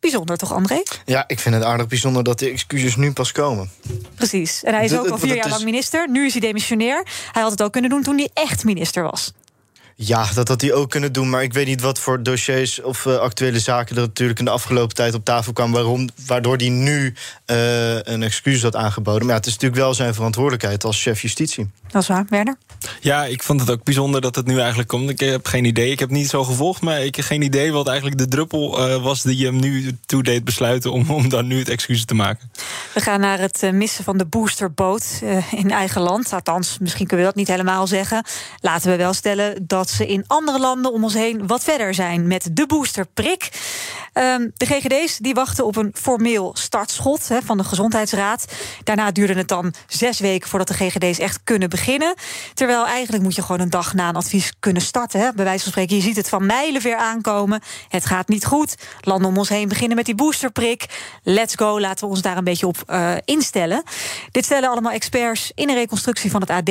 Bijzonder 0.00 0.36
toch, 0.36 0.52
André? 0.52 0.82
Ja, 1.04 1.24
ik 1.26 1.38
vind 1.38 1.54
het 1.54 1.64
aardig 1.64 1.86
bijzonder 1.86 2.24
dat 2.24 2.38
de 2.38 2.50
excuses 2.50 2.96
nu 2.96 3.12
pas 3.12 3.32
komen. 3.32 3.70
Precies. 4.14 4.64
En 4.64 4.74
hij 4.74 4.84
is 4.84 4.96
ook 4.96 5.08
al 5.08 5.18
vier 5.18 5.36
jaar 5.36 5.48
lang 5.48 5.64
minister. 5.64 6.10
Nu 6.10 6.26
is 6.26 6.32
hij 6.32 6.40
demissionair. 6.40 7.06
Hij 7.32 7.42
had 7.42 7.50
het 7.50 7.62
ook 7.62 7.72
kunnen 7.72 7.90
doen 7.90 8.02
toen 8.02 8.16
hij 8.16 8.30
echt 8.34 8.64
minister 8.64 9.02
was. 9.02 9.32
Ja, 10.00 10.32
dat 10.34 10.48
had 10.48 10.60
hij 10.60 10.72
ook 10.72 10.90
kunnen 10.90 11.12
doen. 11.12 11.30
Maar 11.30 11.42
ik 11.42 11.52
weet 11.52 11.66
niet 11.66 11.80
wat 11.80 11.98
voor 11.98 12.22
dossiers 12.22 12.82
of 12.82 13.04
uh, 13.04 13.16
actuele 13.16 13.58
zaken 13.58 13.96
er 13.96 14.02
natuurlijk 14.02 14.38
in 14.38 14.44
de 14.44 14.50
afgelopen 14.50 14.94
tijd 14.94 15.14
op 15.14 15.24
tafel 15.24 15.52
kwamen. 15.52 15.74
Waarom, 15.74 16.08
waardoor 16.26 16.56
hij 16.56 16.68
nu 16.68 17.14
uh, 17.46 18.02
een 18.02 18.22
excuus 18.22 18.62
had 18.62 18.76
aangeboden. 18.76 19.20
Maar 19.20 19.30
ja, 19.30 19.36
het 19.36 19.46
is 19.46 19.52
natuurlijk 19.52 19.80
wel 19.80 19.94
zijn 19.94 20.14
verantwoordelijkheid 20.14 20.84
als 20.84 21.02
chef 21.02 21.22
justitie. 21.22 21.70
Dat 21.88 22.02
is 22.02 22.08
waar, 22.08 22.26
Werner. 22.28 22.56
Ja, 23.00 23.24
ik 23.24 23.42
vond 23.42 23.60
het 23.60 23.70
ook 23.70 23.84
bijzonder 23.84 24.20
dat 24.20 24.34
het 24.34 24.46
nu 24.46 24.58
eigenlijk 24.58 24.88
komt. 24.88 25.10
Ik 25.10 25.20
heb 25.20 25.46
geen 25.46 25.64
idee. 25.64 25.90
Ik 25.90 25.98
heb 25.98 26.10
niet 26.10 26.28
zo 26.28 26.44
gevolgd, 26.44 26.80
maar 26.80 27.04
ik 27.04 27.16
heb 27.16 27.24
geen 27.24 27.42
idee 27.42 27.72
wat 27.72 27.86
eigenlijk 27.86 28.18
de 28.18 28.28
druppel 28.28 28.88
uh, 28.88 29.02
was 29.02 29.22
die 29.22 29.46
hem 29.46 29.60
nu 29.60 29.98
toe 30.06 30.22
deed 30.22 30.44
besluiten 30.44 30.92
om, 30.92 31.10
om 31.10 31.28
dan 31.28 31.46
nu 31.46 31.58
het 31.58 31.68
excuus 31.68 32.04
te 32.04 32.14
maken. 32.14 32.50
We 32.94 33.00
gaan 33.00 33.20
naar 33.20 33.38
het 33.38 33.70
missen 33.72 34.04
van 34.04 34.18
de 34.18 34.26
boosterboot 34.26 35.22
in 35.50 35.70
eigen 35.70 36.00
land. 36.00 36.32
Althans, 36.32 36.78
misschien 36.80 37.06
kunnen 37.06 37.26
we 37.26 37.32
dat 37.32 37.40
niet 37.40 37.48
helemaal 37.48 37.86
zeggen. 37.86 38.24
Laten 38.60 38.90
we 38.90 38.96
wel 38.96 39.12
stellen 39.12 39.66
dat 39.66 39.90
ze 39.90 40.06
in 40.06 40.24
andere 40.26 40.58
landen 40.58 40.92
om 40.92 41.04
ons 41.04 41.14
heen 41.14 41.46
wat 41.46 41.64
verder 41.64 41.94
zijn 41.94 42.26
met 42.26 42.48
de 42.52 42.66
boosterprik. 42.66 43.50
Um, 44.14 44.52
de 44.56 44.66
GGD's 44.66 45.16
die 45.16 45.34
wachten 45.34 45.66
op 45.66 45.76
een 45.76 45.90
formeel 45.94 46.50
startschot 46.58 47.28
van 47.44 47.56
de 47.56 47.64
Gezondheidsraad. 47.64 48.44
Daarna 48.84 49.10
duurde 49.10 49.34
het 49.34 49.48
dan 49.48 49.74
zes 49.86 50.20
weken 50.20 50.48
voordat 50.48 50.68
de 50.68 50.74
GGD's 50.74 51.18
echt 51.18 51.40
kunnen 51.44 51.68
beginnen. 51.68 52.14
Terwijl 52.54 52.86
eigenlijk 52.86 53.22
moet 53.22 53.34
je 53.34 53.42
gewoon 53.42 53.60
een 53.60 53.70
dag 53.70 53.94
na 53.94 54.08
een 54.08 54.16
advies 54.16 54.52
kunnen 54.60 54.82
starten. 54.82 55.20
He. 55.20 55.32
Bij 55.32 55.44
wijze 55.44 55.62
van 55.62 55.72
spreken, 55.72 55.96
je 55.96 56.02
ziet 56.02 56.16
het 56.16 56.28
van 56.28 56.46
mijlenver 56.46 56.96
aankomen. 56.96 57.62
Het 57.88 58.06
gaat 58.06 58.28
niet 58.28 58.44
goed. 58.44 58.74
Landen 59.00 59.28
om 59.28 59.38
ons 59.38 59.48
heen 59.48 59.68
beginnen 59.68 59.96
met 59.96 60.06
die 60.06 60.14
boosterprik. 60.14 60.86
Let's 61.22 61.54
go, 61.54 61.80
laten 61.80 62.04
we 62.04 62.10
ons 62.10 62.22
daar 62.22 62.36
een 62.36 62.44
beetje 62.44 62.66
op 62.66 62.76
uh, 62.86 63.12
instellen. 63.24 63.82
Dit 64.30 64.44
stellen 64.44 64.70
allemaal 64.70 64.92
experts 64.92 65.52
in 65.54 65.68
een 65.68 65.74
reconstructie 65.74 66.30
van 66.30 66.40
het 66.40 66.50
AD. 66.50 66.70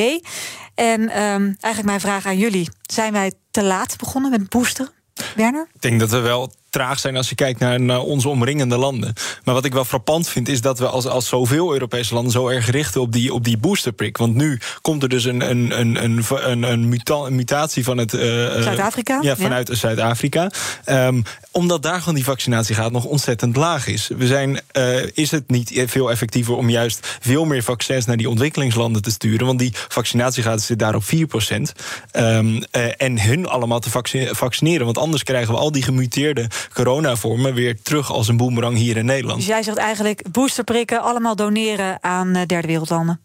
En 0.75 1.01
um, 1.01 1.55
eigenlijk 1.59 1.83
mijn 1.83 1.99
vraag 1.99 2.25
aan 2.25 2.37
jullie. 2.37 2.69
Zijn 2.81 3.13
wij 3.13 3.31
te 3.51 3.63
laat 3.63 3.97
begonnen 3.97 4.31
met 4.31 4.49
boosteren? 4.49 4.91
Werner? 5.35 5.67
Ik 5.73 5.81
denk 5.81 5.99
dat 5.99 6.09
we 6.09 6.19
wel 6.19 6.51
traag 6.77 6.99
zijn 6.99 7.17
als 7.17 7.29
je 7.29 7.35
kijkt 7.35 7.59
naar, 7.59 7.81
naar, 7.81 7.99
onze 7.99 8.29
omringende 8.29 8.77
landen. 8.77 9.13
Maar 9.43 9.53
wat 9.53 9.65
ik 9.65 9.73
wel 9.73 9.85
frappant 9.85 10.29
vind, 10.29 10.49
is 10.49 10.61
dat 10.61 10.79
we 10.79 10.87
als, 10.87 11.05
als 11.07 11.27
zoveel 11.27 11.73
Europese 11.73 12.13
landen 12.13 12.31
zo 12.31 12.47
erg 12.47 12.69
richten 12.69 13.01
op 13.01 13.11
die, 13.11 13.33
op 13.33 13.43
die 13.43 13.57
boosterprik. 13.57 14.17
Want 14.17 14.35
nu 14.35 14.59
komt 14.81 15.03
er 15.03 15.09
dus 15.09 15.25
een, 15.25 15.49
een, 15.49 15.79
een, 15.79 16.03
een, 16.03 16.23
een, 16.29 16.63
een, 16.63 16.89
muta, 16.89 17.13
een 17.13 17.35
mutatie 17.35 17.83
van 17.83 17.97
het. 17.97 18.13
Uh, 18.13 18.21
Zuid-Afrika? 18.21 19.19
Ja, 19.21 19.35
vanuit 19.35 19.67
ja. 19.67 19.75
Zuid-Afrika. 19.75 20.51
Um, 20.85 21.23
omdat 21.51 21.83
daar 21.83 21.99
gewoon 21.99 22.15
die 22.15 22.23
vaccinatiegraad 22.23 22.91
nog 22.91 23.05
ontzettend 23.05 23.55
laag 23.55 23.87
is. 23.87 24.09
We 24.17 24.27
zijn, 24.27 24.59
uh, 24.77 25.05
is 25.13 25.31
het 25.31 25.49
niet 25.49 25.83
veel 25.85 26.11
effectiever 26.11 26.55
om 26.55 26.69
juist 26.69 27.17
veel 27.19 27.45
meer 27.45 27.63
vaccins 27.63 28.05
naar 28.05 28.17
die 28.17 28.29
ontwikkelingslanden 28.29 29.01
te 29.01 29.11
sturen? 29.11 29.45
Want 29.45 29.59
die 29.59 29.73
vaccinatiegraad 29.87 30.61
zit 30.61 30.79
daar 30.79 30.95
op 30.95 31.03
4 31.03 31.27
procent. 31.27 31.73
Um, 32.13 32.55
uh, 32.55 32.61
en 32.97 33.21
hun 33.21 33.47
allemaal 33.47 33.79
te 33.79 33.89
vaccineren. 34.31 34.85
Want 34.85 34.97
anders 34.97 35.23
krijgen 35.23 35.53
we 35.53 35.59
al 35.59 35.71
die 35.71 35.83
gemuteerde 35.83 36.47
coronavormen 36.73 37.53
weer 37.53 37.81
terug 37.81 38.11
als 38.11 38.27
een 38.27 38.37
boemerang 38.37 38.77
hier 38.77 38.97
in 38.97 39.05
Nederland. 39.05 39.37
Dus 39.37 39.47
jij 39.47 39.63
zegt 39.63 39.77
eigenlijk 39.77 40.21
boosterprikken 40.31 41.01
allemaal 41.01 41.35
doneren 41.35 41.97
aan 42.03 42.33
derde 42.33 42.67
wereldlanden? 42.67 43.19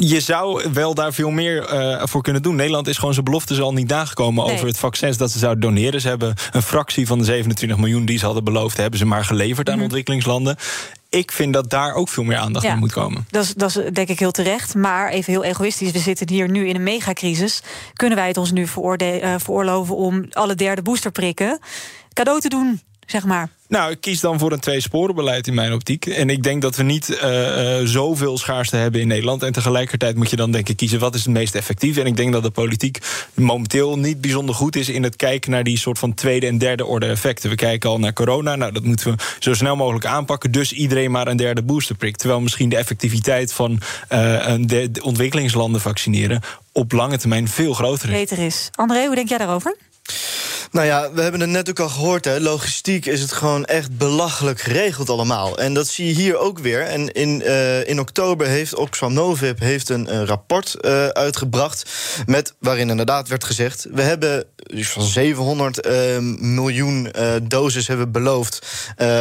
Je 0.00 0.20
zou 0.20 0.70
wel 0.72 0.94
daar 0.94 1.12
veel 1.12 1.30
meer 1.30 1.72
uh, 1.72 2.02
voor 2.04 2.22
kunnen 2.22 2.42
doen. 2.42 2.56
Nederland 2.56 2.88
is 2.88 2.98
gewoon 2.98 3.12
zijn 3.12 3.24
belofte 3.24 3.60
al 3.60 3.72
niet 3.72 3.88
nagekomen 3.88 4.44
nee. 4.44 4.54
over 4.54 4.66
het 4.66 4.78
vaccins 4.78 5.16
dat 5.16 5.30
ze 5.30 5.38
zouden 5.38 5.60
doneren. 5.60 6.00
Ze 6.00 6.08
hebben 6.08 6.34
een 6.52 6.62
fractie 6.62 7.06
van 7.06 7.18
de 7.18 7.24
27 7.24 7.78
miljoen 7.78 8.04
die 8.04 8.18
ze 8.18 8.24
hadden 8.24 8.44
beloofd, 8.44 8.76
hebben 8.76 8.98
ze 8.98 9.06
maar 9.06 9.24
geleverd 9.24 9.68
aan 9.68 9.76
mm. 9.76 9.82
ontwikkelingslanden. 9.82 10.56
Ik 11.08 11.32
vind 11.32 11.52
dat 11.52 11.70
daar 11.70 11.94
ook 11.94 12.08
veel 12.08 12.22
meer 12.22 12.36
aandacht 12.36 12.64
ja, 12.64 12.72
aan 12.72 12.78
moet 12.78 12.92
komen. 12.92 13.26
Dat 13.30 13.44
is, 13.44 13.54
dat 13.54 13.68
is 13.68 13.92
denk 13.92 14.08
ik 14.08 14.18
heel 14.18 14.30
terecht. 14.30 14.74
Maar 14.74 15.08
even 15.08 15.32
heel 15.32 15.44
egoïstisch, 15.44 15.90
we 15.90 15.98
zitten 15.98 16.28
hier 16.28 16.50
nu 16.50 16.68
in 16.68 16.74
een 16.74 16.82
megacrisis. 16.82 17.62
Kunnen 17.92 18.18
wij 18.18 18.26
het 18.26 18.36
ons 18.36 18.52
nu 18.52 18.62
uh, 18.62 19.34
veroorloven 19.38 19.96
om 19.96 20.26
alle 20.32 20.54
derde 20.54 20.82
boosterprikken 20.82 21.58
cadeau 22.18 22.40
te 22.40 22.48
doen, 22.48 22.80
zeg 23.06 23.24
maar? 23.24 23.48
Nou, 23.68 23.90
ik 23.90 24.00
kies 24.00 24.20
dan 24.20 24.38
voor 24.38 24.52
een 24.52 24.60
twee-sporenbeleid 24.60 25.46
in 25.46 25.54
mijn 25.54 25.72
optiek. 25.72 26.06
En 26.06 26.30
ik 26.30 26.42
denk 26.42 26.62
dat 26.62 26.76
we 26.76 26.82
niet 26.82 27.08
uh, 27.08 27.80
uh, 27.80 27.86
zoveel 27.86 28.38
schaarste 28.38 28.76
hebben 28.76 29.00
in 29.00 29.06
Nederland. 29.06 29.42
En 29.42 29.52
tegelijkertijd 29.52 30.16
moet 30.16 30.30
je 30.30 30.36
dan 30.36 30.50
denk 30.50 30.68
ik 30.68 30.76
kiezen 30.76 30.98
wat 30.98 31.14
is 31.14 31.24
het 31.24 31.32
meest 31.32 31.54
effectief. 31.54 31.96
En 31.96 32.06
ik 32.06 32.16
denk 32.16 32.32
dat 32.32 32.42
de 32.42 32.50
politiek 32.50 32.98
momenteel 33.34 33.98
niet 33.98 34.20
bijzonder 34.20 34.54
goed 34.54 34.76
is 34.76 34.88
in 34.88 35.02
het 35.02 35.16
kijken 35.16 35.50
naar 35.50 35.64
die 35.64 35.78
soort 35.78 35.98
van 35.98 36.14
tweede 36.14 36.46
en 36.46 36.58
derde 36.58 36.86
orde 36.86 37.06
effecten. 37.06 37.50
We 37.50 37.56
kijken 37.56 37.90
al 37.90 37.98
naar 37.98 38.12
corona. 38.12 38.56
Nou, 38.56 38.72
dat 38.72 38.84
moeten 38.84 39.10
we 39.10 39.22
zo 39.38 39.54
snel 39.54 39.76
mogelijk 39.76 40.06
aanpakken. 40.06 40.52
Dus 40.52 40.72
iedereen 40.72 41.10
maar 41.10 41.28
een 41.28 41.36
derde 41.36 41.62
boosterprik. 41.62 42.16
Terwijl 42.16 42.40
misschien 42.40 42.68
de 42.68 42.76
effectiviteit 42.76 43.52
van 43.52 43.72
uh, 43.72 44.54
de, 44.60 44.90
de 44.90 45.02
ontwikkelingslanden 45.02 45.80
vaccineren 45.80 46.40
op 46.72 46.92
lange 46.92 47.18
termijn 47.18 47.48
veel 47.48 47.74
groter 47.74 48.08
is. 48.08 48.14
Beter 48.14 48.38
is. 48.38 48.70
André, 48.74 49.06
hoe 49.06 49.14
denk 49.14 49.28
jij 49.28 49.38
daarover? 49.38 49.76
Nou 50.70 50.86
ja, 50.86 51.12
we 51.12 51.22
hebben 51.22 51.40
het 51.40 51.50
net 51.50 51.68
ook 51.70 51.80
al 51.80 51.88
gehoord. 51.88 52.24
Hè. 52.24 52.40
Logistiek 52.40 53.06
is 53.06 53.20
het 53.20 53.32
gewoon 53.32 53.64
echt 53.64 53.96
belachelijk 53.96 54.60
geregeld 54.60 55.08
allemaal. 55.08 55.58
En 55.58 55.74
dat 55.74 55.86
zie 55.86 56.06
je 56.06 56.14
hier 56.14 56.38
ook 56.38 56.58
weer. 56.58 56.82
En 56.82 57.12
in, 57.12 57.42
uh, 57.46 57.88
in 57.88 58.00
oktober 58.00 58.46
heeft 58.46 58.74
Oxfam 58.74 59.12
Novib 59.12 59.60
heeft 59.60 59.88
een 59.88 60.26
rapport 60.26 60.76
uh, 60.80 61.06
uitgebracht... 61.06 61.90
Met, 62.26 62.54
waarin 62.60 62.90
inderdaad 62.90 63.28
werd 63.28 63.44
gezegd... 63.44 63.86
we 63.90 64.02
hebben 64.02 64.44
van 64.66 65.02
700 65.02 65.88
miljoen 66.40 67.12
doses 67.42 67.86
hebben 67.86 68.12
beloofd... 68.12 68.66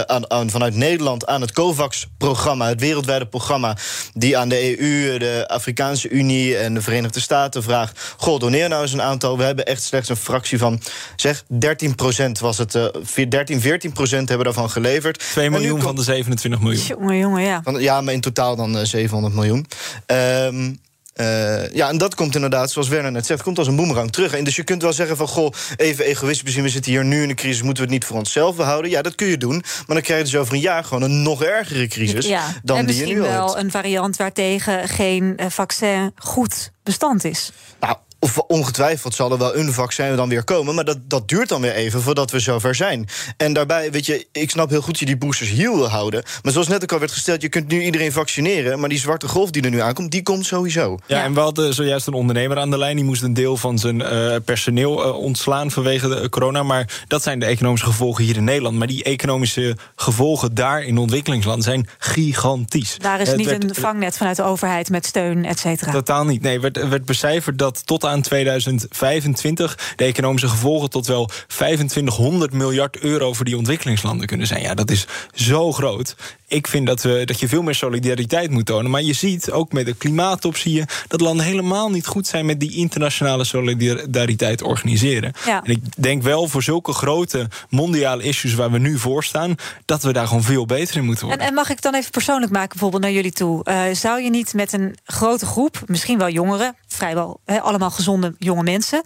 Aan, 0.05 0.31
aan, 0.31 0.49
vanuit 0.49 0.75
Nederland 0.75 1.25
aan 1.25 1.41
het 1.41 1.51
COVAX-programma... 1.51 2.67
het 2.67 2.79
wereldwijde 2.79 3.27
programma 3.27 3.77
die 4.13 4.37
aan 4.37 4.49
de 4.49 4.79
EU, 4.79 5.17
de 5.17 5.43
Afrikaanse 5.47 6.09
Unie... 6.09 6.57
en 6.57 6.73
de 6.73 6.81
Verenigde 6.81 7.19
Staten 7.19 7.63
vraagt... 7.63 7.99
goh, 8.17 8.39
doneer 8.39 8.69
nou 8.69 8.81
eens 8.81 8.93
een 8.93 9.01
aantal. 9.01 9.37
We 9.37 9.43
hebben 9.43 9.65
echt 9.65 9.83
slechts 9.83 10.09
een 10.09 10.15
fractie 10.15 10.57
van... 10.57 10.81
zeg 11.15 11.36
13% 11.43 12.31
was 12.39 12.57
het. 12.57 12.75
Uh, 12.75 13.25
13, 13.29 13.61
14% 13.61 13.63
hebben 14.09 14.43
daarvan 14.43 14.69
geleverd. 14.69 15.19
2 15.19 15.49
miljoen 15.49 15.81
van 15.81 15.95
de 15.95 16.01
27 16.03 16.61
miljoen. 16.61 16.83
Jongen, 16.83 17.17
jongen, 17.17 17.43
ja. 17.43 17.61
Ja, 17.77 18.01
maar 18.01 18.13
in 18.13 18.21
totaal 18.21 18.55
dan 18.55 18.77
uh, 18.77 18.83
700 18.83 19.33
miljoen. 19.33 19.65
Um, 20.07 20.79
uh, 21.21 21.69
ja, 21.73 21.89
en 21.89 21.97
dat 21.97 22.15
komt 22.15 22.35
inderdaad, 22.35 22.71
zoals 22.71 22.87
Werner 22.87 23.11
net 23.11 23.25
zegt, 23.25 23.43
komt 23.43 23.57
als 23.57 23.67
een 23.67 23.75
boemerang 23.75 24.11
terug. 24.11 24.33
En 24.33 24.43
dus 24.43 24.55
je 24.55 24.63
kunt 24.63 24.81
wel 24.81 24.93
zeggen 24.93 25.17
van, 25.17 25.27
goh, 25.27 25.53
even 25.75 26.05
egoïstisch 26.05 26.43
misschien... 26.43 26.63
we 26.63 26.69
zitten 26.69 26.91
hier 26.91 27.05
nu 27.05 27.23
in 27.23 27.29
een 27.29 27.35
crisis, 27.35 27.61
moeten 27.61 27.83
we 27.83 27.89
het 27.89 27.99
niet 27.99 28.09
voor 28.09 28.17
onszelf 28.17 28.55
behouden? 28.55 28.91
Ja, 28.91 29.01
dat 29.01 29.15
kun 29.15 29.27
je 29.27 29.37
doen, 29.37 29.55
maar 29.55 29.95
dan 29.95 30.01
krijg 30.01 30.19
je 30.19 30.25
dus 30.25 30.35
over 30.35 30.53
een 30.53 30.59
jaar... 30.59 30.83
gewoon 30.83 31.03
een 31.03 31.21
nog 31.21 31.43
ergere 31.43 31.87
crisis 31.87 32.25
ja, 32.25 32.53
dan 32.63 32.77
en 32.77 32.85
die 32.85 32.95
je 32.95 33.05
nu 33.05 33.21
wel 33.21 33.47
hebt. 33.47 33.63
een 33.63 33.71
variant 33.71 34.15
waartegen 34.15 34.87
geen 34.87 35.39
vaccin 35.49 36.11
goed 36.15 36.71
bestand 36.83 37.23
is. 37.23 37.51
Nou, 37.79 37.97
of 38.19 38.37
ongetwijfeld 38.37 39.13
zal 39.13 39.31
er 39.31 39.37
wel 39.37 39.55
een 39.55 39.73
vaccin 39.73 40.15
dan 40.15 40.29
weer 40.29 40.43
komen. 40.43 40.75
Maar 40.75 40.85
dat, 40.85 40.97
dat 41.03 41.27
duurt 41.27 41.49
dan 41.49 41.61
weer 41.61 41.73
even 41.73 42.01
voordat 42.01 42.31
we 42.31 42.39
zover 42.39 42.75
zijn. 42.75 43.07
En 43.37 43.53
daarbij, 43.53 43.91
weet 43.91 44.05
je, 44.05 44.27
ik 44.31 44.49
snap 44.49 44.69
heel 44.69 44.81
goed 44.81 44.91
dat 44.91 44.99
je 44.99 45.05
die 45.05 45.17
boosters 45.17 45.49
heel 45.49 45.75
wil 45.75 45.89
houden. 45.89 46.23
Maar 46.41 46.51
zoals 46.51 46.67
net 46.67 46.83
ook 46.83 46.91
al 46.91 46.99
werd 46.99 47.11
gesteld, 47.11 47.41
je 47.41 47.49
kunt 47.49 47.67
nu 47.67 47.83
iedereen 47.83 48.11
vaccineren. 48.11 48.79
Maar 48.79 48.89
die 48.89 48.99
zwarte 48.99 49.27
golf 49.27 49.51
die 49.51 49.61
er 49.61 49.69
nu 49.69 49.81
aankomt, 49.81 50.11
die 50.11 50.23
komt 50.23 50.45
sowieso. 50.45 50.97
Ja, 51.07 51.23
en 51.23 51.33
we 51.33 51.39
hadden 51.39 51.73
zojuist 51.73 52.07
een 52.07 52.13
ondernemer 52.13 52.57
aan 52.57 52.69
de 52.69 52.77
lijn. 52.77 52.95
Die 52.95 53.05
moest 53.05 53.23
een 53.23 53.33
deel 53.33 53.57
van 53.57 53.79
zijn 53.79 53.99
uh, 53.99 54.35
personeel 54.45 55.05
uh, 55.07 55.15
ontslaan 55.15 55.71
vanwege 55.71 56.07
de 56.07 56.29
corona. 56.29 56.63
Maar 56.63 57.03
dat 57.07 57.23
zijn 57.23 57.39
de 57.39 57.45
economische 57.45 57.85
gevolgen 57.85 58.23
hier 58.23 58.35
in 58.35 58.43
Nederland. 58.43 58.77
Maar 58.77 58.87
die 58.87 59.03
economische 59.03 59.77
gevolgen 59.95 60.55
daar 60.55 60.83
in 60.83 60.97
ontwikkelingslanden 60.97 61.63
zijn 61.63 61.89
gigantisch. 61.97 62.97
Daar 62.97 63.21
is 63.21 63.35
niet 63.35 63.51
een 63.51 63.75
vangnet 63.75 64.17
vanuit 64.17 64.35
de 64.35 64.43
overheid 64.43 64.89
met 64.89 65.05
steun, 65.05 65.45
et 65.45 65.59
cetera. 65.59 65.91
Totaal 65.91 66.25
niet. 66.25 66.41
Nee, 66.41 66.59
werd, 66.59 66.89
werd 66.89 67.05
becijferd 67.05 67.57
dat 67.57 67.85
tot 67.85 68.05
aan 68.07 68.21
2025 68.21 69.93
de 69.95 70.03
economische 70.03 70.47
gevolgen 70.47 70.89
tot 70.89 71.07
wel 71.07 71.29
2500 71.47 72.53
miljard 72.53 72.97
euro 72.97 73.33
voor 73.33 73.45
die 73.45 73.57
ontwikkelingslanden 73.57 74.27
kunnen 74.27 74.47
zijn. 74.47 74.61
Ja, 74.61 74.73
dat 74.73 74.91
is 74.91 75.07
zo 75.33 75.71
groot. 75.71 76.15
Ik 76.49 76.67
vind 76.67 76.87
dat, 76.87 77.01
we, 77.01 77.21
dat 77.25 77.39
je 77.39 77.47
veel 77.47 77.61
meer 77.61 77.75
solidariteit 77.75 78.51
moet 78.51 78.65
tonen. 78.65 78.91
Maar 78.91 79.01
je 79.01 79.13
ziet, 79.13 79.51
ook 79.51 79.71
met 79.71 79.85
de 79.85 79.93
klimaattop 79.93 80.57
zie 80.57 80.73
je... 80.73 80.85
dat 81.07 81.21
landen 81.21 81.45
helemaal 81.45 81.89
niet 81.89 82.05
goed 82.05 82.27
zijn 82.27 82.45
met 82.45 82.59
die 82.59 82.75
internationale 82.75 83.43
solidariteit 83.43 84.61
organiseren. 84.61 85.33
Ja. 85.45 85.63
En 85.63 85.71
ik 85.71 85.83
denk 85.97 86.23
wel 86.23 86.47
voor 86.47 86.63
zulke 86.63 86.93
grote 86.93 87.47
mondiale 87.69 88.23
issues 88.23 88.53
waar 88.53 88.71
we 88.71 88.77
nu 88.77 88.97
voor 88.97 89.23
staan... 89.23 89.55
dat 89.85 90.03
we 90.03 90.13
daar 90.13 90.27
gewoon 90.27 90.43
veel 90.43 90.65
beter 90.65 90.95
in 90.95 91.05
moeten 91.05 91.25
worden. 91.25 91.41
En, 91.41 91.49
en 91.49 91.55
mag 91.55 91.69
ik 91.69 91.81
dan 91.81 91.95
even 91.95 92.11
persoonlijk 92.11 92.51
maken, 92.51 92.69
bijvoorbeeld 92.69 93.01
naar 93.01 93.11
jullie 93.11 93.31
toe? 93.31 93.65
Uh, 93.69 93.81
zou 93.93 94.21
je 94.21 94.29
niet 94.29 94.53
met 94.53 94.73
een 94.73 94.97
grote 95.05 95.45
groep, 95.45 95.81
misschien 95.85 96.17
wel 96.17 96.29
jongeren... 96.29 96.75
vrijwel 96.87 97.39
he, 97.45 97.61
allemaal 97.61 97.91
gezonde 97.91 98.35
jonge 98.37 98.63
mensen... 98.63 99.01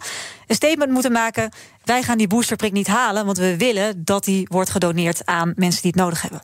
een 0.46 0.54
statement 0.54 0.90
moeten 0.90 1.12
maken... 1.12 1.50
wij 1.84 2.02
gaan 2.02 2.18
die 2.18 2.26
boosterprik 2.26 2.72
niet 2.72 2.86
halen... 2.86 3.24
want 3.24 3.38
we 3.38 3.56
willen 3.56 4.04
dat 4.04 4.24
die 4.24 4.46
wordt 4.50 4.70
gedoneerd 4.70 5.26
aan 5.26 5.52
mensen 5.56 5.82
die 5.82 5.90
het 5.90 6.00
nodig 6.00 6.22
hebben. 6.22 6.42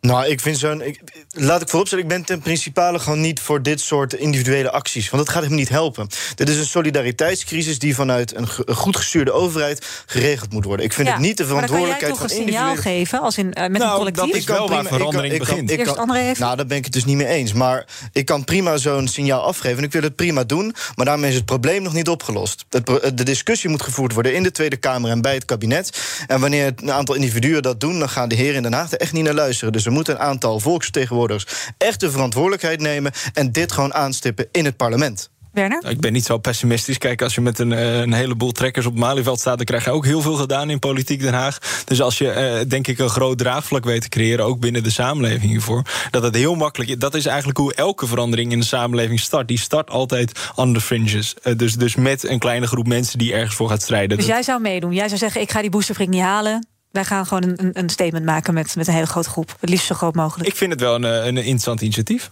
Nou, 0.00 0.26
ik 0.26 0.40
vind 0.40 0.58
zo'n. 0.58 0.96
Laat 1.30 1.62
ik 1.62 1.68
vooropstellen, 1.68 2.04
ik 2.04 2.10
ben 2.10 2.24
ten 2.24 2.40
principale 2.40 2.98
gewoon 2.98 3.20
niet 3.20 3.40
voor 3.40 3.62
dit 3.62 3.80
soort 3.80 4.12
individuele 4.12 4.70
acties. 4.70 5.10
Want 5.10 5.24
dat 5.24 5.34
gaat 5.34 5.44
hem 5.44 5.54
niet 5.54 5.68
helpen. 5.68 6.08
Dit 6.34 6.48
is 6.48 6.56
een 6.56 6.66
solidariteitscrisis 6.66 7.78
die 7.78 7.94
vanuit 7.94 8.36
een, 8.36 8.48
goed 8.74 8.96
gestuurde 8.96 9.32
overheid 9.32 9.86
geregeld 10.06 10.52
moet 10.52 10.64
worden. 10.64 10.86
Ik 10.86 10.92
vind 10.92 11.08
ja, 11.08 11.12
het 11.14 11.22
niet 11.22 11.36
de 11.36 11.46
verantwoordelijkheid 11.46 12.12
maar 12.12 12.20
dan 12.20 12.28
van 12.28 12.38
individuele. 12.38 12.70
een 12.70 12.76
signaal 12.76 12.94
geven 12.94 13.20
als 13.20 13.38
in, 13.38 13.46
uh, 13.46 13.52
met 13.52 13.70
nou, 13.70 13.90
een 13.90 13.96
collectief? 13.96 14.26
Dat 14.26 14.34
is 14.34 14.44
wel 14.44 14.68
waar 14.68 14.84
verandering 14.84 15.34
ik 15.34 15.38
kan, 15.38 15.48
ik 15.48 15.66
begint. 15.66 15.86
Eerst 15.86 15.96
André 15.96 16.18
even. 16.18 16.42
Nou, 16.42 16.56
daar 16.56 16.66
ben 16.66 16.76
ik 16.76 16.84
het 16.84 16.92
dus 16.92 17.04
niet 17.04 17.16
mee 17.16 17.26
eens. 17.26 17.52
Maar 17.52 17.86
ik 18.12 18.24
kan 18.24 18.44
prima 18.44 18.76
zo'n 18.76 19.08
signaal 19.08 19.42
afgeven. 19.42 19.78
En 19.78 19.84
ik 19.84 19.92
wil 19.92 20.02
het 20.02 20.16
prima 20.16 20.44
doen. 20.44 20.74
Maar 20.94 21.06
daarmee 21.06 21.30
is 21.30 21.36
het 21.36 21.44
probleem 21.44 21.82
nog 21.82 21.92
niet 21.92 22.08
opgelost. 22.08 22.64
Het, 22.68 22.86
de 22.86 23.24
discussie 23.24 23.70
moet 23.70 23.82
gevoerd 23.82 24.12
worden 24.12 24.34
in 24.34 24.42
de 24.42 24.50
Tweede 24.50 24.76
Kamer 24.76 25.10
en 25.10 25.20
bij 25.20 25.34
het 25.34 25.44
kabinet. 25.44 26.00
En 26.26 26.40
wanneer 26.40 26.72
een 26.76 26.92
aantal 26.92 27.14
individuen 27.14 27.62
dat 27.62 27.80
doen, 27.80 27.98
dan 27.98 28.08
gaan 28.08 28.28
de 28.28 28.34
heren 28.34 28.54
in 28.54 28.62
Den 28.62 28.72
Haag 28.72 28.92
er 28.92 28.98
echt 28.98 29.12
niet 29.12 29.24
naar 29.24 29.34
luisteren. 29.34 29.72
Dus 29.72 29.85
er 29.86 29.92
moeten 29.92 30.14
een 30.14 30.20
aantal 30.20 30.50
volks 30.50 30.64
volksvertegenwoordigers 30.64 31.72
echt 31.78 32.00
de 32.00 32.10
verantwoordelijkheid 32.10 32.80
nemen 32.80 33.12
en 33.32 33.52
dit 33.52 33.72
gewoon 33.72 33.94
aanstippen 33.94 34.48
in 34.52 34.64
het 34.64 34.76
parlement. 34.76 35.30
Werner? 35.56 35.90
Ik 35.90 36.00
ben 36.00 36.12
niet 36.12 36.24
zo 36.24 36.38
pessimistisch. 36.38 36.98
Kijk, 36.98 37.22
als 37.22 37.34
je 37.34 37.40
met 37.40 37.58
een, 37.58 37.72
eh, 37.72 37.98
een 37.98 38.12
heleboel 38.12 38.52
trekkers 38.52 38.86
op 38.86 38.96
Malieveld 38.96 39.40
staat... 39.40 39.56
dan 39.56 39.66
krijg 39.66 39.84
je 39.84 39.90
ook 39.90 40.04
heel 40.04 40.20
veel 40.20 40.34
gedaan 40.34 40.70
in 40.70 40.78
politiek 40.78 41.20
Den 41.20 41.34
Haag. 41.34 41.58
Dus 41.84 42.00
als 42.00 42.18
je, 42.18 42.60
uh, 42.62 42.68
denk 42.68 42.86
ik, 42.86 42.98
een 42.98 43.08
groot 43.08 43.38
draagvlak 43.38 43.84
weet 43.84 44.02
te 44.02 44.08
creëren... 44.08 44.44
ook 44.44 44.60
binnen 44.60 44.82
de 44.82 44.90
samenleving 44.90 45.50
hiervoor, 45.50 45.82
dat 46.10 46.22
het 46.22 46.34
heel 46.34 46.54
makkelijk 46.54 46.90
is. 46.90 46.98
Dat 46.98 47.14
is 47.14 47.26
eigenlijk 47.26 47.58
hoe 47.58 47.74
elke 47.74 48.06
verandering 48.06 48.52
in 48.52 48.58
de 48.58 48.64
samenleving 48.64 49.20
start. 49.20 49.48
Die 49.48 49.58
start 49.58 49.90
altijd 49.90 50.40
on 50.54 50.74
the 50.74 50.80
fringes. 50.80 51.34
Uh, 51.44 51.56
dus, 51.56 51.74
dus 51.74 51.94
met 51.94 52.28
een 52.28 52.38
kleine 52.38 52.66
groep 52.66 52.86
mensen 52.86 53.18
die 53.18 53.32
ergens 53.32 53.54
voor 53.54 53.68
gaat 53.68 53.82
strijden. 53.82 54.16
Dus 54.16 54.26
jij 54.26 54.42
zou 54.42 54.60
meedoen? 54.60 54.92
Jij 54.92 55.08
zou 55.08 55.18
zeggen, 55.18 55.40
ik 55.40 55.50
ga 55.50 55.60
die 55.60 55.70
boosterprik 55.70 56.08
niet 56.08 56.22
halen... 56.22 56.66
Wij 56.96 57.04
gaan 57.04 57.26
gewoon 57.26 57.42
een, 57.42 57.70
een 57.72 57.90
statement 57.90 58.24
maken 58.24 58.54
met, 58.54 58.76
met 58.76 58.86
een 58.86 58.94
hele 58.94 59.06
grote 59.06 59.28
groep. 59.28 59.56
Het 59.60 59.70
liefst 59.70 59.86
zo 59.86 59.94
groot 59.94 60.14
mogelijk. 60.14 60.48
Ik 60.48 60.56
vind 60.56 60.72
het 60.72 60.80
wel 60.80 60.94
een, 60.94 61.02
een 61.02 61.36
interessant 61.36 61.80
initiatief. 61.80 62.30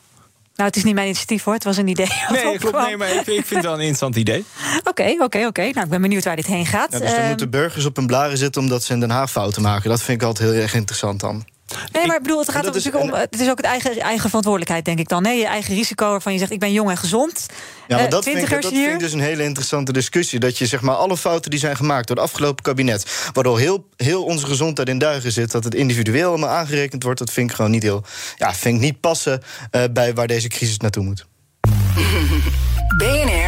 Nou, 0.57 0.69
het 0.69 0.77
is 0.77 0.85
niet 0.85 0.95
mijn 0.95 1.07
initiatief 1.07 1.45
hoor, 1.45 1.55
het 1.55 1.65
was 1.65 1.77
een 1.77 1.89
idee. 1.89 2.09
Nee, 2.31 2.59
klopt, 2.59 2.87
nee 2.87 2.97
maar 2.97 3.09
ik, 3.09 3.17
ik 3.17 3.25
vind 3.25 3.49
het 3.49 3.63
wel 3.63 3.73
een 3.73 3.81
interessant 3.91 4.17
idee. 4.17 4.45
Oké, 4.85 5.15
oké, 5.19 5.47
oké. 5.47 5.61
Nou, 5.61 5.81
ik 5.85 5.89
ben 5.89 6.01
benieuwd 6.01 6.25
waar 6.25 6.37
dit 6.37 6.47
heen 6.47 6.67
gaat. 6.67 6.93
Ja, 6.93 6.99
dus 6.99 7.11
dan 7.11 7.21
uh, 7.21 7.29
moeten 7.29 7.51
burgers 7.51 7.85
op 7.85 7.97
hun 7.97 8.07
blaren 8.07 8.39
zitten 8.39 8.63
omdat 8.63 8.83
ze 8.83 8.93
in 8.93 9.01
Den 9.01 9.11
Haag 9.11 9.31
fouten 9.31 9.63
maken. 9.63 9.91
Dat 9.91 10.03
vind 10.03 10.21
ik 10.21 10.27
altijd 10.27 10.51
heel 10.51 10.61
erg 10.61 10.75
interessant 10.75 11.21
dan. 11.21 11.45
Nee, 11.93 12.07
maar 12.07 12.17
ik 12.17 12.23
bedoel, 12.23 12.39
het 12.39 12.51
gaat 12.51 12.65
natuurlijk 12.65 13.05
om. 13.05 13.13
Het 13.13 13.41
is 13.41 13.51
ook 13.51 13.57
het 13.57 13.67
eigen, 13.67 13.99
eigen 13.99 14.27
verantwoordelijkheid, 14.27 14.85
denk 14.85 14.99
ik 14.99 15.09
dan. 15.09 15.23
Nee, 15.23 15.39
je 15.39 15.47
eigen 15.47 15.75
risico 15.75 16.09
waarvan 16.11 16.33
je 16.33 16.39
zegt: 16.39 16.51
ik 16.51 16.59
ben 16.59 16.73
jong 16.73 16.91
en 16.91 16.97
gezond. 16.97 17.47
Ja, 17.89 17.97
maar 17.97 18.09
dat, 18.09 18.25
vind 18.25 18.43
ik, 18.43 18.51
dat 18.51 18.73
vind 18.73 18.93
ik 18.93 18.99
dus 18.99 19.13
een 19.13 19.21
hele 19.21 19.43
interessante 19.45 19.93
discussie. 19.93 20.39
Dat 20.39 20.59
je 20.59 20.67
zeg 20.67 20.81
maar 20.81 20.95
alle 20.95 21.17
fouten 21.17 21.51
die 21.51 21.61
zijn 21.61 21.77
gemaakt 21.77 22.09
door 22.09 22.17
het 22.17 22.25
afgelopen 22.25 22.65
kabinet. 22.65 23.31
waardoor 23.33 23.59
heel, 23.59 23.89
heel 23.97 24.25
onze 24.25 24.47
gezondheid 24.47 24.89
in 24.89 24.99
duigen 24.99 25.33
zit. 25.33 25.51
dat 25.51 25.65
het 25.65 25.75
individueel 25.75 26.29
allemaal 26.29 26.49
aangerekend 26.49 27.03
wordt. 27.03 27.19
dat 27.19 27.33
vind 27.33 27.51
ik 27.51 27.57
gewoon 27.57 27.71
niet 27.71 27.83
heel. 27.83 28.05
Ja, 28.37 28.55
vind 28.55 28.75
ik 28.75 28.81
niet 28.81 29.01
passen 29.01 29.43
uh, 29.71 29.83
bij 29.93 30.15
waar 30.15 30.27
deze 30.27 30.49
crisis 30.49 30.77
naartoe 30.77 31.05
moet. 31.05 31.27
BNR. 32.99 33.44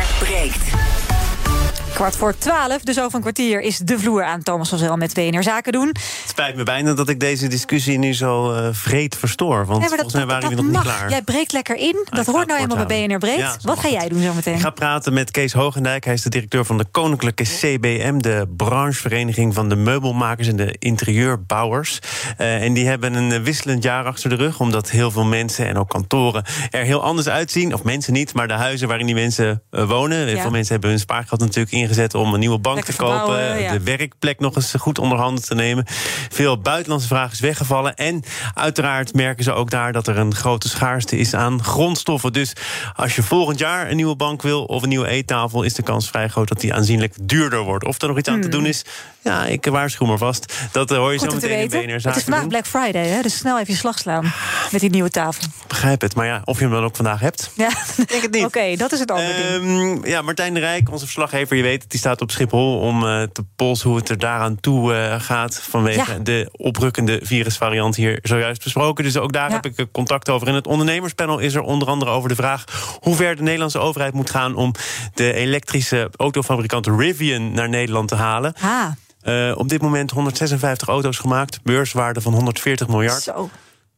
Kwart 1.96 2.16
voor 2.16 2.38
twaalf, 2.38 2.82
dus 2.82 3.00
over 3.00 3.14
een 3.14 3.20
kwartier, 3.20 3.60
is 3.60 3.78
de 3.78 3.98
vloer 3.98 4.24
aan 4.24 4.42
Thomas 4.42 4.68
van 4.68 4.78
Zel 4.78 4.96
met 4.96 5.14
BNR 5.14 5.42
Zaken 5.42 5.72
doen. 5.72 5.86
Het 5.86 6.00
spijt 6.26 6.56
me 6.56 6.62
bijna 6.62 6.94
dat 6.94 7.08
ik 7.08 7.20
deze 7.20 7.48
discussie 7.48 7.98
nu 7.98 8.14
zo 8.14 8.52
uh, 8.52 8.68
vreed 8.72 9.16
verstoor. 9.16 9.66
Want 9.66 9.80
nee, 9.80 9.88
volgens 9.88 10.14
mij 10.14 10.26
waren 10.26 10.48
jullie 10.48 10.64
nog 10.64 10.72
mag. 10.72 10.84
niet 10.84 10.92
klaar. 10.92 11.10
Jij 11.10 11.22
breekt 11.22 11.52
lekker 11.52 11.76
in. 11.76 12.06
Dat 12.10 12.26
hoort 12.26 12.46
nou 12.46 12.60
eenmaal 12.60 12.86
bij 12.86 13.06
BNR 13.06 13.18
Breekt. 13.18 13.38
Ja, 13.38 13.56
Wat 13.62 13.78
ga 13.78 13.88
jij 13.88 14.08
doen 14.08 14.22
zometeen? 14.22 14.54
Ik 14.54 14.60
ga 14.60 14.70
praten 14.70 15.12
met 15.12 15.30
Kees 15.30 15.52
Hogendijk. 15.52 16.04
Hij 16.04 16.14
is 16.14 16.22
de 16.22 16.28
directeur 16.28 16.64
van 16.64 16.78
de 16.78 16.84
Koninklijke 16.90 17.42
CBM... 17.42 18.18
de 18.18 18.48
branchevereniging 18.56 19.54
van 19.54 19.68
de 19.68 19.76
meubelmakers 19.76 20.48
en 20.48 20.56
de 20.56 20.76
interieurbouwers. 20.78 21.98
Uh, 22.38 22.62
en 22.62 22.72
die 22.72 22.86
hebben 22.86 23.14
een 23.14 23.42
wisselend 23.42 23.82
jaar 23.82 24.04
achter 24.04 24.30
de 24.30 24.36
rug... 24.36 24.60
omdat 24.60 24.90
heel 24.90 25.10
veel 25.10 25.24
mensen 25.24 25.66
en 25.66 25.76
ook 25.76 25.88
kantoren 25.88 26.44
er 26.70 26.82
heel 26.82 27.02
anders 27.02 27.28
uitzien. 27.28 27.74
Of 27.74 27.82
mensen 27.82 28.12
niet, 28.12 28.34
maar 28.34 28.48
de 28.48 28.54
huizen 28.54 28.88
waarin 28.88 29.06
die 29.06 29.14
mensen 29.14 29.62
uh, 29.70 29.88
wonen. 29.88 30.28
Ja. 30.28 30.40
Veel 30.40 30.50
mensen 30.50 30.72
hebben 30.72 30.90
hun 30.90 30.98
spaargeld 30.98 31.40
natuurlijk 31.40 31.72
ingezet... 31.86 32.14
om 32.14 32.34
een 32.34 32.40
nieuwe 32.40 32.58
bank 32.58 32.76
Lekker 32.76 32.94
te 32.94 33.00
kopen. 33.00 33.60
ja. 33.60 33.72
De 33.72 33.80
werkplek 33.80 34.40
nog 34.40 34.56
eens 34.56 34.74
goed 34.78 34.98
onder 34.98 35.18
handen 35.18 35.44
te 35.44 35.54
nemen. 35.54 35.84
Veel 36.30 36.58
buitenlandse 36.60 37.08
vraag 37.08 37.32
is 37.32 37.40
weggevallen. 37.40 37.94
En 37.94 38.22
uiteraard 38.54 39.14
merken 39.14 39.44
ze 39.44 39.52
ook 39.52 39.70
daar 39.70 39.92
dat 39.92 40.06
er 40.06 40.18
een 40.18 40.34
grote 40.34 40.68
schaarste 40.68 41.18
is 41.18 41.34
aan 41.34 41.62
grondstoffen. 41.64 42.32
Dus 42.32 42.52
als 42.94 43.14
je 43.16 43.22
volgend 43.22 43.58
jaar 43.58 43.90
een 43.90 43.96
nieuwe 43.96 44.16
bank 44.16 44.42
wil 44.42 44.64
of 44.64 44.82
een 44.82 44.88
nieuwe 44.88 45.08
eettafel, 45.08 45.62
is 45.62 45.74
de 45.74 45.82
kans 45.82 46.08
vrij 46.08 46.28
groot 46.28 46.48
dat 46.48 46.60
die 46.60 46.74
aanzienlijk 46.74 47.14
duurder 47.22 47.60
wordt. 47.60 47.84
Of 47.84 48.02
er 48.02 48.08
nog 48.08 48.18
iets 48.18 48.28
aan 48.28 48.34
te 48.40 48.48
Hmm. 48.48 48.50
doen 48.56 48.66
is, 48.66 48.84
ja, 49.20 49.44
ik 49.46 49.64
waarschuw 49.66 50.06
maar 50.06 50.18
vast. 50.18 50.54
Dat 50.72 50.90
eh, 50.90 50.96
hoor 50.96 51.12
je 51.12 51.18
Goed 51.18 51.28
zo 51.30 51.34
meteen 51.34 51.58
in. 51.58 51.68
BNR 51.68 52.08
Het 52.08 52.16
is 52.16 52.22
vandaag. 52.22 52.46
Black 52.46 52.66
Friday, 52.66 53.06
hè? 53.06 53.22
dus 53.22 53.36
snel 53.36 53.58
even 53.60 53.72
je 53.72 53.78
slag 53.78 53.98
slaan 53.98 54.32
met 54.70 54.80
die 54.80 54.90
nieuwe 54.90 55.10
tafel. 55.10 55.46
Begrijp 55.66 56.00
het, 56.00 56.14
maar 56.14 56.26
ja, 56.26 56.42
of 56.44 56.56
je 56.58 56.64
hem 56.64 56.72
dan 56.72 56.84
ook 56.84 56.96
vandaag 56.96 57.20
hebt. 57.20 57.50
Ja, 57.54 57.70
denk 58.06 58.22
het 58.22 58.30
niet. 58.32 58.44
Oké, 58.50 58.76
dat 58.76 58.92
is 58.92 58.98
het 58.98 59.10
andere. 59.10 59.42
Ehm, 59.42 60.06
ja, 60.06 60.22
Martijn 60.22 60.54
de 60.54 60.60
Rijk, 60.60 60.90
onze 60.90 61.04
verslaggever, 61.04 61.56
je 61.56 61.62
weet 61.62 61.75
die 61.88 61.98
staat 61.98 62.20
op 62.20 62.30
Schiphol 62.30 62.78
om 62.78 63.06
eh, 63.06 63.22
te 63.22 63.44
polsen 63.56 63.88
hoe 63.88 63.98
het 63.98 64.08
er 64.08 64.18
daaraan 64.18 64.60
toe 64.60 64.94
eh, 64.94 65.20
gaat. 65.20 65.60
Vanwege 65.62 66.12
Ja. 66.12 66.18
de 66.18 66.48
oprukkende 66.52 67.20
virusvariant 67.22 67.96
hier 67.96 68.18
zojuist 68.22 68.62
besproken. 68.62 69.04
Dus 69.04 69.16
ook 69.16 69.32
daar 69.32 69.48
Ja. 69.48 69.54
heb 69.54 69.66
ik 69.66 69.76
eh, 69.78 69.86
contact 69.92 70.28
over. 70.30 70.48
In 70.48 70.54
het 70.54 70.66
ondernemerspanel 70.66 71.38
is 71.38 71.54
er 71.54 71.60
onder 71.62 71.88
andere 71.88 72.10
over 72.10 72.28
de 72.28 72.34
vraag 72.34 72.64
hoe 73.00 73.14
ver 73.16 73.36
de 73.36 73.42
Nederlandse 73.42 73.78
overheid 73.78 74.12
moet 74.14 74.30
gaan 74.30 74.54
om 74.54 74.72
de 75.14 75.32
elektrische 75.32 76.10
autofabrikant 76.16 76.86
Rivian 76.86 77.52
naar 77.52 77.68
Nederland 77.68 78.08
te 78.08 78.14
halen. 78.14 78.54
Ah, 78.60 79.58
op 79.58 79.68
dit 79.68 79.82
moment 79.82 80.10
156 80.10 80.88
auto's 80.88 81.18
gemaakt, 81.18 81.60
beurswaarde 81.62 82.20
van 82.20 82.32
140 82.34 82.88
miljard. 82.88 83.22
zo. 83.22 83.50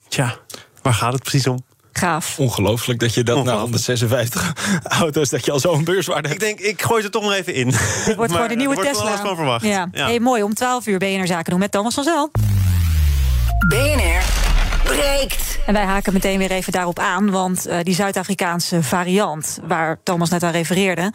Tja, 0.09 0.35
waar 0.83 0.95
gaat 0.95 1.12
het 1.12 1.23
precies 1.23 1.47
om? 1.47 1.64
Gaaf. 1.98 2.38
Ongelooflijk 2.38 3.00
dat 3.00 3.14
je 3.14 3.22
dat 3.22 3.44
na 3.44 3.58
156 3.61 4.52
auto's... 4.82 5.28
dat 5.28 5.44
je 5.44 5.52
al 5.52 5.61
zo'n 5.61 5.84
beurswaarde 5.84 6.28
Ik 6.28 6.40
denk, 6.40 6.58
ik 6.58 6.82
gooi 6.82 7.02
ze 7.02 7.08
toch 7.08 7.22
nog 7.22 7.32
even 7.32 7.54
in. 7.54 7.68
Het 7.68 8.16
wordt 8.16 8.32
gewoon 8.32 8.48
de 8.48 8.54
nieuwe 8.54 8.74
wordt 8.74 8.88
Tesla. 8.88 9.04
van 9.04 9.12
alles 9.12 9.26
van 9.26 9.37
verwacht. 9.37 9.64
Ja. 9.64 9.88
Hey, 9.92 10.20
mooi, 10.20 10.42
om 10.42 10.54
12 10.54 10.87
uur 10.87 10.98
BNR 10.98 11.26
Zaken 11.26 11.50
doen 11.50 11.61
met 11.61 11.70
Thomas 11.70 11.94
van 11.94 12.04
Zel. 12.04 12.30
BNR 13.68 14.22
breekt. 14.84 15.58
En 15.66 15.72
wij 15.72 15.84
haken 15.84 16.12
meteen 16.12 16.38
weer 16.38 16.50
even 16.50 16.72
daarop 16.72 16.98
aan, 16.98 17.30
want 17.30 17.66
eh, 17.66 17.78
die 17.82 17.94
Zuid-Afrikaanse 17.94 18.82
variant, 18.82 19.58
waar 19.66 20.00
Thomas 20.02 20.30
net 20.30 20.42
aan 20.42 20.52
refereerde, 20.52 21.12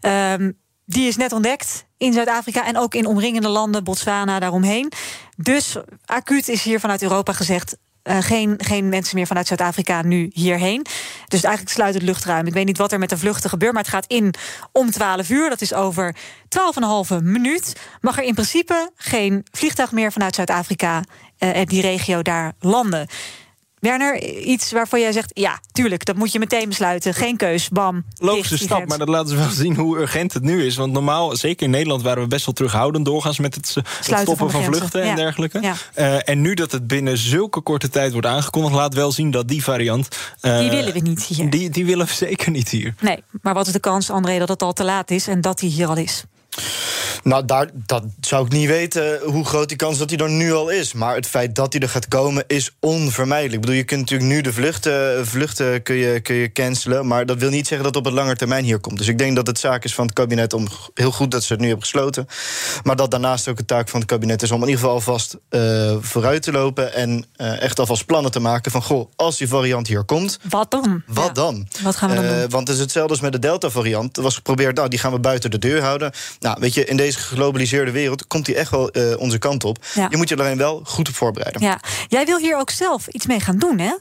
ehm, 0.00 0.50
die 0.84 1.08
is 1.08 1.16
net 1.16 1.32
ontdekt 1.32 1.86
in 1.98 2.12
Zuid-Afrika 2.12 2.66
en 2.66 2.78
ook 2.78 2.94
in 2.94 3.06
omringende 3.06 3.48
landen, 3.48 3.84
Botswana, 3.84 4.38
daaromheen. 4.38 4.92
Dus 5.36 5.76
acuut 6.04 6.48
is 6.48 6.62
hier 6.62 6.80
vanuit 6.80 7.02
Europa 7.02 7.32
gezegd. 7.32 7.76
Eh, 8.04 8.16
geen, 8.20 8.54
geen 8.58 8.88
mensen 8.88 9.16
meer 9.16 9.26
vanuit 9.26 9.46
Zuid-Afrika 9.46 10.02
nu 10.02 10.30
hierheen. 10.32 10.86
Dus 11.28 11.42
eigenlijk 11.42 11.74
sluit 11.74 11.94
het 11.94 12.02
luchtruim. 12.02 12.46
Ik 12.46 12.52
weet 12.52 12.66
niet 12.66 12.78
wat 12.78 12.92
er 12.92 12.98
met 12.98 13.08
de 13.08 13.18
vluchten 13.18 13.50
gebeurt, 13.50 13.72
maar 13.72 13.82
het 13.82 13.90
gaat 13.90 14.06
in 14.06 14.34
om 14.72 14.90
12 14.90 15.30
uur. 15.30 15.48
Dat 15.48 15.60
is 15.60 15.74
over 15.74 16.16
12,5 16.48 17.22
minuut. 17.22 17.76
Mag 18.00 18.18
er 18.18 18.24
in 18.24 18.34
principe 18.34 18.90
geen 18.96 19.46
vliegtuig 19.50 19.92
meer 19.92 20.12
vanuit 20.12 20.34
Zuid-Afrika 20.34 21.02
eh, 21.38 21.56
en 21.56 21.64
die 21.64 21.80
regio 21.80 22.22
daar 22.22 22.52
landen. 22.60 23.08
Werner, 23.84 24.22
iets 24.22 24.72
waarvan 24.72 25.00
jij 25.00 25.12
zegt... 25.12 25.30
ja, 25.34 25.60
tuurlijk, 25.72 26.04
dat 26.04 26.16
moet 26.16 26.32
je 26.32 26.38
meteen 26.38 26.68
besluiten. 26.68 27.14
Geen 27.14 27.36
keus, 27.36 27.68
bam. 27.68 28.04
Logische 28.18 28.58
stap, 28.58 28.88
maar 28.88 28.98
dat 28.98 29.08
laten 29.08 29.28
ze 29.28 29.36
wel 29.36 29.48
zien 29.64 29.76
hoe 29.76 29.98
urgent 29.98 30.32
het 30.32 30.42
nu 30.42 30.64
is. 30.64 30.76
Want 30.76 30.92
normaal, 30.92 31.36
zeker 31.36 31.64
in 31.64 31.70
Nederland, 31.70 32.02
waren 32.02 32.22
we 32.22 32.28
best 32.28 32.44
wel 32.44 32.54
terughoudend... 32.54 33.04
doorgaans 33.04 33.38
met 33.38 33.54
het, 33.54 33.74
het 33.74 33.86
stoppen 34.00 34.36
van, 34.36 34.50
van 34.50 34.64
vluchten 34.64 35.02
en 35.02 35.16
dergelijke. 35.16 35.60
Ja. 35.60 35.74
Uh, 35.96 36.28
en 36.28 36.40
nu 36.40 36.54
dat 36.54 36.72
het 36.72 36.86
binnen 36.86 37.18
zulke 37.18 37.60
korte 37.60 37.88
tijd 37.88 38.12
wordt 38.12 38.26
aangekondigd... 38.26 38.74
laat 38.74 38.94
wel 38.94 39.12
zien 39.12 39.30
dat 39.30 39.48
die 39.48 39.64
variant... 39.64 40.08
Uh, 40.42 40.58
die 40.58 40.70
willen 40.70 40.92
we 40.92 41.00
niet 41.00 41.22
hier. 41.22 41.50
Die, 41.50 41.70
die 41.70 41.84
willen 41.86 42.06
we 42.06 42.12
zeker 42.26 42.50
niet 42.50 42.68
hier. 42.68 42.94
Nee, 43.00 43.22
maar 43.42 43.54
wat 43.54 43.66
is 43.66 43.72
de 43.72 43.80
kans, 43.80 44.10
André, 44.10 44.38
dat 44.38 44.48
het 44.48 44.62
al 44.62 44.72
te 44.72 44.84
laat 44.84 45.10
is... 45.10 45.26
en 45.26 45.40
dat 45.40 45.60
hij 45.60 45.68
hier 45.68 45.86
al 45.86 45.96
is? 45.96 46.24
Nou, 47.22 47.44
daar, 47.44 47.70
dat 47.74 48.04
zou 48.20 48.46
ik 48.46 48.52
niet 48.52 48.68
weten 48.68 49.20
hoe 49.22 49.44
groot 49.44 49.68
die 49.68 49.76
kans 49.76 49.98
dat 49.98 50.10
hij 50.10 50.18
er 50.18 50.30
nu 50.30 50.52
al 50.52 50.68
is. 50.68 50.92
Maar 50.92 51.14
het 51.14 51.26
feit 51.26 51.54
dat 51.54 51.72
hij 51.72 51.82
er 51.82 51.88
gaat 51.88 52.08
komen 52.08 52.44
is 52.46 52.76
onvermijdelijk. 52.80 53.54
Ik 53.54 53.60
bedoel, 53.60 53.76
je 53.76 53.84
kunt 53.84 54.00
natuurlijk 54.00 54.30
nu 54.30 54.40
de 54.40 54.52
vluchten, 54.52 55.26
vluchten 55.26 55.82
kun 55.82 55.94
je, 55.94 56.20
kun 56.20 56.34
je 56.34 56.52
cancelen. 56.52 57.06
Maar 57.06 57.26
dat 57.26 57.38
wil 57.38 57.50
niet 57.50 57.66
zeggen 57.66 57.86
dat 57.86 57.94
het 57.94 57.96
op 57.96 58.04
het 58.04 58.14
lange 58.14 58.36
termijn 58.36 58.64
hier 58.64 58.78
komt. 58.78 58.98
Dus 58.98 59.08
ik 59.08 59.18
denk 59.18 59.36
dat 59.36 59.46
het 59.46 59.58
zaak 59.58 59.84
is 59.84 59.94
van 59.94 60.04
het 60.04 60.14
kabinet 60.14 60.52
om 60.52 60.66
heel 60.94 61.12
goed 61.12 61.30
dat 61.30 61.42
ze 61.44 61.52
het 61.52 61.60
nu 61.60 61.68
hebben 61.68 61.84
gesloten. 61.84 62.26
Maar 62.82 62.96
dat 62.96 63.10
daarnaast 63.10 63.48
ook 63.48 63.58
het 63.58 63.66
taak 63.66 63.88
van 63.88 64.00
het 64.00 64.08
kabinet 64.08 64.42
is 64.42 64.50
om 64.50 64.62
in 64.62 64.68
ieder 64.68 64.80
geval 64.80 64.94
alvast 64.94 65.36
uh, 65.50 65.96
vooruit 66.00 66.42
te 66.42 66.52
lopen. 66.52 66.94
En 66.94 67.24
uh, 67.36 67.62
echt 67.62 67.78
alvast 67.78 68.06
plannen 68.06 68.30
te 68.30 68.40
maken 68.40 68.70
van 68.70 68.82
goh, 68.82 69.10
als 69.16 69.36
die 69.36 69.48
variant 69.48 69.86
hier 69.86 70.04
komt. 70.04 70.38
Wat 70.48 70.70
dan? 70.70 71.02
Wat 71.06 71.26
ja. 71.26 71.32
dan? 71.32 71.68
Wat 71.82 71.96
gaan 71.96 72.08
we 72.08 72.14
dan 72.14 72.24
uh, 72.24 72.30
doen? 72.30 72.48
Want 72.48 72.68
het 72.68 72.76
is 72.76 72.82
hetzelfde 72.82 73.12
als 73.12 73.20
met 73.20 73.32
de 73.32 73.38
Delta-variant. 73.38 74.16
Er 74.16 74.22
was 74.22 74.34
geprobeerd, 74.34 74.76
nou, 74.76 74.88
die 74.88 74.98
gaan 74.98 75.12
we 75.12 75.18
buiten 75.18 75.50
de 75.50 75.58
deur 75.58 75.82
houden. 75.82 76.12
Nou, 76.44 76.56
weet 76.60 76.74
je, 76.74 76.84
in 76.84 76.96
deze 76.96 77.18
geglobaliseerde 77.18 77.90
wereld 77.90 78.26
komt 78.26 78.46
die 78.46 78.54
echt 78.54 78.70
wel 78.70 78.96
uh, 78.96 79.18
onze 79.18 79.38
kant 79.38 79.64
op. 79.64 79.84
Ja. 79.94 80.06
Je 80.10 80.16
moet 80.16 80.28
je 80.28 80.36
alleen 80.36 80.56
wel 80.56 80.80
goed 80.84 81.08
op 81.08 81.14
voorbereiden. 81.14 81.62
Ja. 81.62 81.80
Jij 82.08 82.24
wil 82.24 82.38
hier 82.38 82.56
ook 82.56 82.70
zelf 82.70 83.06
iets 83.06 83.26
mee 83.26 83.40
gaan 83.40 83.58
doen, 83.58 83.78
hè? 83.78 83.94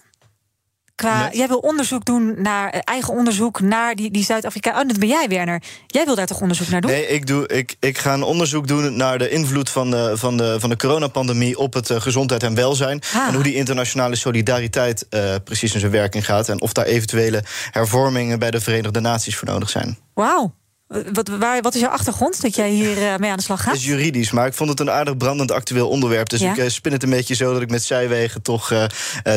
Qua, 0.95 1.29
jij 1.31 1.47
wil 1.47 1.57
onderzoek 1.57 2.05
doen 2.05 2.41
naar 2.41 2.69
eigen 2.69 3.13
onderzoek 3.13 3.59
naar 3.59 3.95
die, 3.95 4.11
die 4.11 4.23
Zuid-Afrika. 4.23 4.69
Oh, 4.81 4.87
dat 4.87 4.99
ben 4.99 5.07
jij, 5.07 5.27
Werner. 5.27 5.63
Jij 5.87 6.05
wil 6.05 6.15
daar 6.15 6.25
toch 6.25 6.41
onderzoek 6.41 6.67
naar 6.67 6.81
doen? 6.81 6.91
Nee, 6.91 7.07
ik, 7.07 7.27
doe, 7.27 7.47
ik, 7.47 7.75
ik 7.79 7.97
ga 7.97 8.13
een 8.13 8.23
onderzoek 8.23 8.67
doen 8.67 8.97
naar 8.97 9.17
de 9.17 9.29
invloed 9.29 9.69
van 9.69 9.91
de, 9.91 10.11
van 10.15 10.37
de, 10.37 10.55
van 10.59 10.69
de 10.69 10.77
coronapandemie 10.77 11.57
op 11.57 11.73
het 11.73 11.89
uh, 11.89 12.01
gezondheid 12.01 12.43
en 12.43 12.55
welzijn. 12.55 13.01
Ah. 13.13 13.27
En 13.27 13.33
hoe 13.33 13.43
die 13.43 13.55
internationale 13.55 14.15
solidariteit 14.15 15.05
uh, 15.09 15.35
precies 15.43 15.73
in 15.73 15.79
zijn 15.79 15.91
werking 15.91 16.25
gaat. 16.25 16.49
En 16.49 16.61
of 16.61 16.73
daar 16.73 16.85
eventuele 16.85 17.43
hervormingen 17.71 18.39
bij 18.39 18.51
de 18.51 18.61
Verenigde 18.61 18.99
Naties 18.99 19.35
voor 19.35 19.47
nodig 19.47 19.69
zijn. 19.69 19.97
Wauw. 20.13 20.53
Wat, 20.88 21.27
waar, 21.27 21.61
wat 21.61 21.75
is 21.75 21.81
jouw 21.81 21.89
achtergrond 21.89 22.41
dat 22.41 22.55
jij 22.55 22.69
hier 22.69 22.97
uh, 22.97 23.15
mee 23.15 23.29
aan 23.29 23.38
de 23.38 23.43
slag 23.43 23.61
gaat? 23.61 23.71
Het 23.71 23.81
is 23.81 23.88
juridisch, 23.88 24.31
maar 24.31 24.47
ik 24.47 24.53
vond 24.53 24.69
het 24.69 24.79
een 24.79 24.91
aardig 24.91 25.17
brandend 25.17 25.51
actueel 25.51 25.89
onderwerp. 25.89 26.29
Dus 26.29 26.39
ja. 26.39 26.51
ik 26.51 26.57
uh, 26.57 26.67
spin 26.67 26.91
het 26.91 27.03
een 27.03 27.09
beetje 27.09 27.36
zo 27.36 27.53
dat 27.53 27.61
ik 27.61 27.69
met 27.69 27.84
zijwegen 27.84 28.41
toch 28.41 28.71
uh, 28.71 28.86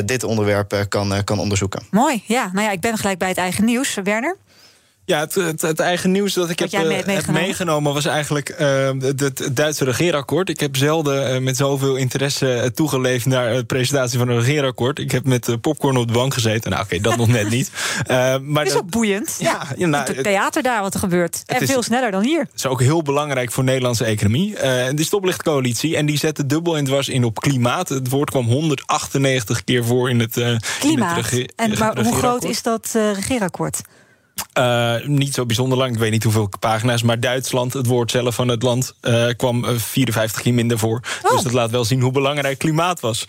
dit 0.05 0.23
onderwerp 0.23 0.87
kan, 0.89 1.25
kan 1.25 1.39
onderzoeken. 1.39 1.87
Mooi, 1.91 2.23
ja. 2.27 2.51
Nou 2.53 2.67
ja, 2.67 2.73
ik 2.73 2.81
ben 2.81 2.97
gelijk 2.97 3.19
bij 3.19 3.29
het 3.29 3.39
eigen 3.39 3.65
nieuws. 3.65 3.99
Werner? 4.03 4.37
Ja, 5.07 5.19
het, 5.19 5.35
het, 5.35 5.63
het, 5.63 5.81
eigen 5.81 6.11
nieuws 6.11 6.35
dat 6.35 6.51
ik 6.51 6.59
heb, 6.59 6.73
uh, 6.73 6.83
meegenomen? 6.83 7.43
meegenomen 7.43 7.95
was 7.95 8.05
eigenlijk 8.05 8.57
uh, 8.61 8.91
het, 9.01 9.51
Duitse 9.53 9.85
regeerakkoord. 9.85 10.49
Ik 10.49 10.61
heb 10.61 10.77
zelden 10.77 11.35
uh, 11.35 11.41
met 11.41 11.57
zoveel 11.57 11.97
interesse 11.97 12.71
toegeleefd 12.75 13.27
naar 13.27 13.55
de 13.55 13.65
presentatie 13.65 14.19
van 14.19 14.29
een 14.29 14.39
regeerakkoord. 14.39 14.99
Ik 14.99 15.11
heb 15.11 15.25
met 15.25 15.61
popcorn 15.61 15.97
op 15.97 16.07
de 16.07 16.13
bank 16.13 16.35
gezeten. 16.35 16.71
Nou, 16.71 16.83
oké, 16.83 16.95
okay, 16.95 17.11
dat 17.11 17.19
nog 17.19 17.29
net 17.29 17.51
niet. 17.51 17.71
maar 18.43 18.63
het 18.63 18.73
is 18.73 18.79
ook 18.79 18.91
boeiend. 18.91 19.37
Ja, 19.39 19.67
ja 19.77 19.87
nou, 19.87 20.13
het 20.13 20.23
theater 20.23 20.63
daar 20.63 20.81
wat 20.81 20.95
er 20.95 21.01
gebeurt. 21.01 21.43
En 21.47 21.61
is, 21.61 21.71
veel 21.71 21.83
sneller 21.83 22.11
dan 22.11 22.23
hier. 22.23 22.41
Het 22.41 22.51
is 22.55 22.67
ook 22.67 22.81
heel 22.81 23.03
belangrijk 23.03 23.53
voor 23.53 23.63
de 23.63 23.69
Nederlandse 23.69 24.05
economie. 24.05 24.55
de 24.95 25.05
stoplichtcoalitie. 25.05 25.97
En 25.97 26.07
die 26.07 26.19
zette 26.19 26.47
dubbel 26.47 26.77
en 26.77 26.85
dwars 26.85 27.09
in 27.09 27.25
op 27.25 27.41
klimaat. 27.41 27.89
Het 27.89 28.09
woord 28.09 28.31
kwam 28.31 28.47
198 28.47 29.65
keer 29.65 29.85
voor 29.85 30.11
in 30.11 30.21
het, 30.21 30.33
klimaat. 30.79 31.33
In 31.33 31.41
het 31.41 31.53
en 31.57 31.79
maar 31.79 32.05
hoe 32.05 32.17
groot 32.17 32.45
is 32.45 32.63
dat 32.63 32.91
regeerakkoord? 32.93 33.81
Uh, 34.59 34.95
niet 35.07 35.35
zo 35.35 35.47
bijzonder 35.47 35.79
lang, 35.79 35.93
ik 35.93 35.99
weet 35.99 36.11
niet 36.11 36.23
hoeveel 36.23 36.49
pagina's. 36.61 37.03
Maar 37.03 37.21
Duitsland, 37.21 37.73
het 37.73 37.87
woord 37.87 38.11
zelf 38.11 38.35
van 38.35 38.49
het 38.49 38.63
land, 38.63 38.95
uh, 39.03 39.27
kwam 39.37 39.65
54 39.79 40.43
keer 40.43 40.55
minder 40.55 40.79
voor. 40.79 41.01
Oh. 41.23 41.31
Dus 41.31 41.43
dat 41.43 41.53
laat 41.53 41.71
wel 41.71 41.85
zien 41.85 42.01
hoe 42.01 42.13
belangrijk 42.13 42.59
klimaat 42.59 43.01
was. 43.01 43.25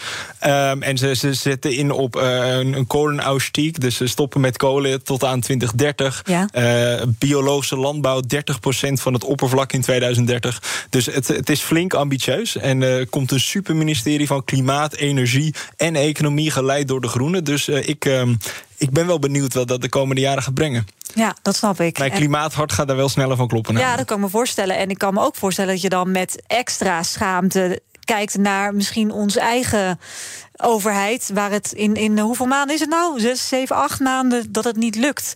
Um, 0.45 0.83
en 0.83 0.97
ze, 0.97 1.15
ze 1.15 1.33
zetten 1.33 1.75
in 1.75 1.91
op 1.91 2.15
uh, 2.15 2.23
een, 2.57 2.87
een. 2.89 3.71
Dus 3.71 3.95
ze 3.95 4.07
stoppen 4.07 4.41
met 4.41 4.57
kolen 4.57 5.03
tot 5.03 5.23
aan 5.23 5.39
2030. 5.39 6.23
Ja. 6.25 6.47
biologische 7.17 7.77
landbouw, 7.77 8.21
30% 8.21 8.27
van 8.93 9.13
het 9.13 9.23
oppervlak 9.23 9.71
in 9.71 9.81
2030. 9.81 10.85
Dus 10.89 11.05
het, 11.05 11.27
het 11.27 11.49
is 11.49 11.61
flink 11.61 11.93
ambitieus. 11.93 12.57
En 12.57 12.81
er 12.81 13.07
komt 13.07 13.31
een 13.31 13.39
superministerie 13.39 14.27
van 14.27 14.43
Klimaat, 14.43 14.95
Energie 14.95 15.53
en 15.77 15.95
Economie 15.95 16.51
geleid 16.51 16.87
door 16.87 17.01
de 17.01 17.07
Groenen. 17.07 17.43
Dus 17.43 17.67
ik, 17.67 18.05
um, 18.05 18.37
ik 18.77 18.91
ben 18.91 19.07
wel 19.07 19.19
benieuwd 19.19 19.53
wat 19.53 19.67
dat 19.67 19.81
de 19.81 19.89
komende 19.89 20.21
jaren 20.21 20.43
gaat 20.43 20.53
brengen. 20.53 20.87
Ja, 21.13 21.35
dat 21.41 21.55
snap 21.55 21.81
ik. 21.81 21.97
Mijn 21.97 22.11
klimaathart 22.11 22.71
gaat 22.71 22.87
daar 22.87 22.95
wel 22.95 23.09
sneller 23.09 23.37
van 23.37 23.47
kloppen. 23.47 23.77
Ja, 23.77 23.95
dat 23.95 24.05
kan 24.05 24.17
ik 24.17 24.23
me 24.23 24.29
voorstellen. 24.29 24.77
En 24.77 24.89
ik 24.89 24.97
kan 24.97 25.13
me 25.13 25.21
ook 25.21 25.35
voorstellen 25.35 25.73
dat 25.73 25.81
je 25.81 25.89
dan 25.89 26.11
met 26.11 26.41
extra 26.47 27.03
schaamte 27.03 27.81
kijkt 28.03 28.37
naar 28.37 28.75
misschien 28.75 29.11
onze 29.11 29.39
eigen 29.39 29.99
overheid. 30.57 31.29
Waar 31.33 31.51
het 31.51 31.71
in, 31.71 31.93
in 31.93 32.19
hoeveel 32.19 32.45
maanden 32.45 32.75
is 32.75 32.81
het 32.81 32.89
nou? 32.89 33.19
Zes, 33.19 33.47
zeven, 33.47 33.75
acht 33.75 33.99
maanden 33.99 34.51
dat 34.51 34.63
het 34.63 34.75
niet 34.75 34.95
lukt 34.95 35.33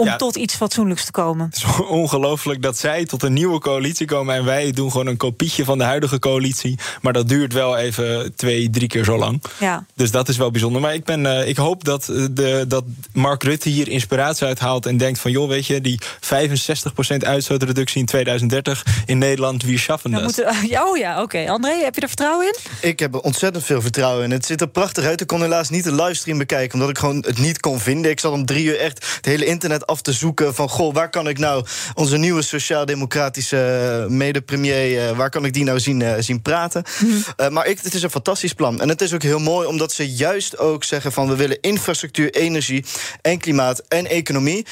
om 0.00 0.06
ja, 0.06 0.16
tot 0.16 0.36
iets 0.36 0.54
fatsoenlijks 0.54 1.04
te 1.04 1.10
komen. 1.10 1.46
Het 1.46 1.56
is 1.56 1.64
ongelooflijk 1.88 2.62
dat 2.62 2.78
zij 2.78 3.04
tot 3.04 3.22
een 3.22 3.32
nieuwe 3.32 3.58
coalitie 3.58 4.06
komen... 4.06 4.34
en 4.34 4.44
wij 4.44 4.72
doen 4.72 4.90
gewoon 4.90 5.06
een 5.06 5.16
kopietje 5.16 5.64
van 5.64 5.78
de 5.78 5.84
huidige 5.84 6.18
coalitie. 6.18 6.78
Maar 7.02 7.12
dat 7.12 7.28
duurt 7.28 7.52
wel 7.52 7.76
even 7.76 8.34
twee, 8.36 8.70
drie 8.70 8.88
keer 8.88 9.04
zo 9.04 9.18
lang. 9.18 9.42
Ja. 9.58 9.84
Dus 9.94 10.10
dat 10.10 10.28
is 10.28 10.36
wel 10.36 10.50
bijzonder. 10.50 10.80
Maar 10.80 10.94
ik, 10.94 11.04
ben, 11.04 11.24
uh, 11.24 11.48
ik 11.48 11.56
hoop 11.56 11.84
dat, 11.84 12.04
de, 12.30 12.64
dat 12.68 12.84
Mark 13.12 13.42
Rutte 13.42 13.68
hier 13.68 13.88
inspiratie 13.88 14.46
uithaalt... 14.46 14.86
en 14.86 14.96
denkt 14.96 15.18
van, 15.18 15.30
joh, 15.30 15.48
weet 15.48 15.66
je, 15.66 15.80
die 15.80 16.00
65% 16.02 17.16
uitstootreductie 17.18 18.00
in 18.00 18.06
2030 18.06 18.84
in 19.06 19.18
Nederland, 19.18 19.62
wie 19.62 19.78
schaffen 19.78 20.10
dat? 20.10 20.22
Moeten, 20.22 20.46
oh 20.86 20.96
ja, 20.96 21.12
oké. 21.12 21.22
Okay. 21.22 21.48
André, 21.48 21.74
heb 21.82 21.94
je 21.94 22.00
er 22.00 22.08
vertrouwen 22.08 22.46
in? 22.46 22.88
Ik 22.88 22.98
heb 22.98 23.24
ontzettend 23.24 23.64
veel 23.64 23.80
vertrouwen 23.80 24.24
in. 24.24 24.30
Het 24.30 24.46
ziet 24.46 24.60
er 24.60 24.68
prachtig 24.68 25.04
uit. 25.04 25.20
Ik 25.20 25.26
kon 25.26 25.40
helaas 25.40 25.68
niet 25.68 25.84
de 25.84 25.94
livestream 25.94 26.38
bekijken... 26.38 26.74
omdat 26.74 26.90
ik 26.90 26.98
gewoon 26.98 27.24
het 27.26 27.38
niet 27.38 27.60
kon 27.60 27.80
vinden. 27.80 28.10
Ik 28.10 28.20
zat 28.20 28.32
om 28.32 28.46
drie 28.46 28.64
uur 28.64 28.78
echt 28.78 29.06
het 29.16 29.26
hele 29.26 29.44
internet 29.44 29.86
af 29.88 30.02
te 30.02 30.12
zoeken 30.12 30.54
van 30.54 30.68
goh, 30.68 30.94
waar 30.94 31.10
kan 31.10 31.28
ik 31.28 31.38
nou 31.38 31.66
onze 31.94 32.16
nieuwe 32.16 32.42
sociaal-democratische 32.42 34.06
mede-premier, 34.08 35.10
uh, 35.10 35.16
waar 35.16 35.30
kan 35.30 35.44
ik 35.44 35.52
die 35.52 35.64
nou 35.64 35.80
zien, 35.80 36.00
uh, 36.00 36.14
zien 36.18 36.42
praten? 36.42 36.84
Uh, 37.36 37.48
maar 37.48 37.66
ik, 37.66 37.80
het 37.82 37.94
is 37.94 38.02
een 38.02 38.10
fantastisch 38.10 38.52
plan. 38.52 38.80
En 38.80 38.88
het 38.88 39.00
is 39.00 39.14
ook 39.14 39.22
heel 39.22 39.38
mooi 39.38 39.66
omdat 39.66 39.92
ze 39.92 40.12
juist 40.12 40.58
ook 40.58 40.84
zeggen 40.84 41.12
van 41.12 41.28
we 41.28 41.36
willen 41.36 41.60
infrastructuur, 41.60 42.34
energie 42.34 42.84
en 43.22 43.38
klimaat 43.38 43.82
en 43.88 44.06
economie 44.06 44.66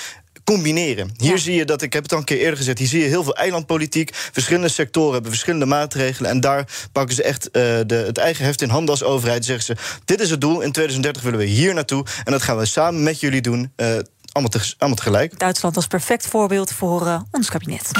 combineren. 0.46 1.10
Hier 1.16 1.30
ja. 1.30 1.36
zie 1.36 1.54
je 1.54 1.64
dat, 1.64 1.82
ik 1.82 1.92
heb 1.92 2.02
het 2.02 2.12
al 2.12 2.18
een 2.18 2.24
keer 2.24 2.38
eerder 2.38 2.56
gezegd... 2.56 2.78
hier 2.78 2.88
zie 2.88 3.00
je 3.00 3.06
heel 3.06 3.24
veel 3.24 3.36
eilandpolitiek. 3.36 4.10
Verschillende 4.14 4.68
sectoren 4.68 5.12
hebben 5.12 5.30
verschillende 5.30 5.66
maatregelen... 5.66 6.30
en 6.30 6.40
daar 6.40 6.88
pakken 6.92 7.14
ze 7.14 7.22
echt 7.22 7.46
uh, 7.46 7.52
de, 7.86 7.94
het 8.06 8.18
eigen 8.18 8.44
heft 8.44 8.62
in 8.62 8.68
handen 8.68 8.90
als 8.90 9.02
overheid. 9.02 9.44
Zeggen 9.44 9.64
ze, 9.64 10.00
dit 10.04 10.20
is 10.20 10.30
het 10.30 10.40
doel, 10.40 10.60
in 10.60 10.72
2030 10.72 11.22
willen 11.22 11.38
we 11.38 11.44
hier 11.44 11.74
naartoe... 11.74 12.04
en 12.24 12.32
dat 12.32 12.42
gaan 12.42 12.56
we 12.56 12.66
samen 12.66 13.02
met 13.02 13.20
jullie 13.20 13.40
doen... 13.40 13.72
Uh, 13.76 13.98
allemaal, 14.36 14.60
te, 14.60 14.74
allemaal 14.78 14.98
tegelijk. 14.98 15.38
Duitsland 15.38 15.76
als 15.76 15.86
perfect 15.86 16.26
voorbeeld 16.26 16.72
voor 16.72 17.06
uh, 17.06 17.20
ons 17.30 17.48
kabinet. 17.48 17.90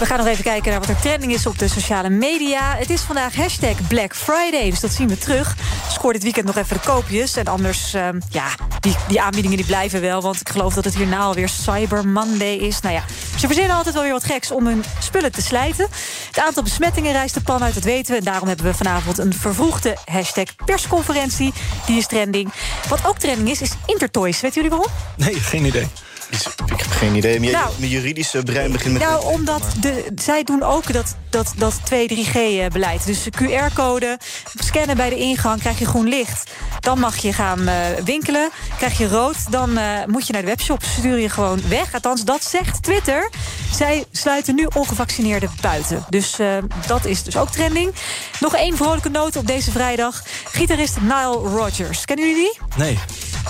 We 0.00 0.06
gaan 0.06 0.18
nog 0.18 0.26
even 0.26 0.44
kijken 0.44 0.70
naar 0.70 0.80
wat 0.80 0.88
er 0.88 1.00
trending 1.00 1.32
is 1.32 1.46
op 1.46 1.58
de 1.58 1.68
sociale 1.68 2.08
media. 2.08 2.76
Het 2.76 2.90
is 2.90 3.00
vandaag 3.00 3.34
hashtag 3.34 3.86
Black 3.88 4.14
Friday, 4.16 4.70
dus 4.70 4.80
dat 4.80 4.92
zien 4.92 5.08
we 5.08 5.18
terug. 5.18 5.56
Scoor 5.88 6.12
dit 6.12 6.22
weekend 6.22 6.46
nog 6.46 6.56
even 6.56 6.76
de 6.76 6.82
koopjes. 6.82 7.36
En 7.36 7.46
anders, 7.46 7.94
uh, 7.94 8.08
ja, 8.30 8.46
die, 8.80 8.96
die 9.08 9.20
aanbiedingen 9.20 9.56
die 9.56 9.66
blijven 9.66 10.00
wel. 10.00 10.22
Want 10.22 10.40
ik 10.40 10.48
geloof 10.48 10.74
dat 10.74 10.84
het 10.84 10.96
hierna 10.96 11.18
alweer 11.18 11.48
Cyber 11.48 12.08
Monday 12.08 12.54
is. 12.54 12.80
Nou 12.80 12.94
ja, 12.94 13.02
ze 13.38 13.46
verzinnen 13.46 13.76
altijd 13.76 13.94
wel 13.94 14.02
weer 14.04 14.12
wat 14.12 14.24
geks 14.24 14.50
om 14.50 14.66
hun 14.66 14.84
spullen 14.98 15.32
te 15.32 15.42
slijten. 15.42 15.86
Het 16.26 16.38
aantal 16.38 16.62
besmettingen 16.62 17.12
reist 17.12 17.34
de 17.34 17.40
pan 17.40 17.62
uit, 17.62 17.74
dat 17.74 17.84
weten 17.84 18.12
we. 18.12 18.18
En 18.18 18.24
daarom 18.24 18.48
hebben 18.48 18.66
we 18.66 18.74
vanavond 18.74 19.18
een 19.18 19.34
vervroegde 19.34 19.96
hashtag 20.04 20.54
persconferentie. 20.64 21.52
Die 21.86 21.98
is 21.98 22.06
trending. 22.06 22.52
Wat 22.88 23.06
ook 23.06 23.18
trending 23.18 23.50
is, 23.50 23.60
is 23.60 23.70
Intertoys. 23.86 24.40
Weten 24.40 24.62
jullie 24.62 24.70
waarom? 24.70 24.92
Nee, 25.16 25.34
geen 25.34 25.64
idee. 25.64 25.88
Ik 26.30 26.80
heb 26.80 26.90
geen 26.90 27.14
idee. 27.14 27.40
Mijn, 27.40 27.52
nou, 27.52 27.86
juridische 27.86 28.42
brein 28.42 28.72
begint 28.72 28.92
met... 28.92 29.02
Nou, 29.02 29.24
omdat 29.24 29.62
de, 29.80 30.12
zij 30.14 30.42
doen 30.42 30.62
ook 30.62 30.92
dat, 30.92 31.16
dat, 31.30 31.52
dat 31.56 31.74
2-3G-beleid. 31.78 33.06
Dus 33.06 33.28
QR-code, 33.30 34.18
scannen 34.58 34.96
bij 34.96 35.08
de 35.08 35.16
ingang, 35.16 35.60
krijg 35.60 35.78
je 35.78 35.86
groen 35.86 36.08
licht. 36.08 36.50
Dan 36.80 36.98
mag 36.98 37.16
je 37.16 37.32
gaan 37.32 37.60
uh, 37.60 37.74
winkelen. 38.04 38.50
Krijg 38.76 38.98
je 38.98 39.08
rood, 39.08 39.52
dan 39.52 39.70
uh, 39.70 40.04
moet 40.06 40.26
je 40.26 40.32
naar 40.32 40.42
de 40.42 40.48
webshop. 40.48 40.82
Stuur 40.82 41.18
je 41.18 41.28
gewoon 41.28 41.60
weg. 41.68 41.94
Althans, 41.94 42.24
dat 42.24 42.44
zegt 42.44 42.82
Twitter. 42.82 43.30
Zij 43.70 44.04
sluiten 44.12 44.54
nu 44.54 44.68
ongevaccineerden 44.74 45.50
buiten. 45.60 46.04
Dus 46.08 46.40
uh, 46.40 46.56
dat 46.86 47.04
is 47.04 47.22
dus 47.22 47.36
ook 47.36 47.50
trending. 47.50 47.94
Nog 48.40 48.54
één 48.54 48.76
vrolijke 48.76 49.08
noot 49.08 49.36
op 49.36 49.46
deze 49.46 49.70
vrijdag. 49.70 50.22
Gitarist 50.44 51.00
Nile 51.00 51.36
Rodgers. 51.36 52.04
Kennen 52.04 52.28
jullie 52.28 52.42
die? 52.42 52.58
Nee. 52.76 52.98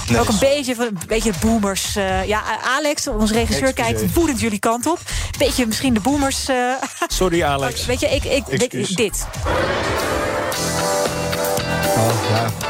Nee. 0.08 0.20
Ook 0.20 0.28
een 0.28 0.38
beetje, 0.38 0.74
een 0.78 0.98
beetje 1.06 1.32
boomers. 1.40 1.96
Uh, 1.96 2.26
ja, 2.26 2.42
Alex, 2.64 3.08
onze 3.08 3.32
regisseur, 3.32 3.72
kijkt 3.72 4.12
woedend 4.12 4.40
jullie 4.40 4.58
kant 4.58 4.86
op. 4.86 4.98
Beetje 5.38 5.66
misschien 5.66 5.94
de 5.94 6.00
boomers. 6.00 6.48
Uh... 6.48 6.72
Sorry, 7.08 7.42
Alex. 7.42 7.86
Weet 7.86 8.00
je, 8.00 8.08
ik, 8.08 8.24
ik, 8.24 8.46
ik 8.46 8.96
dit. 8.96 9.26
Oh, 11.96 12.12
ja. 12.30 12.69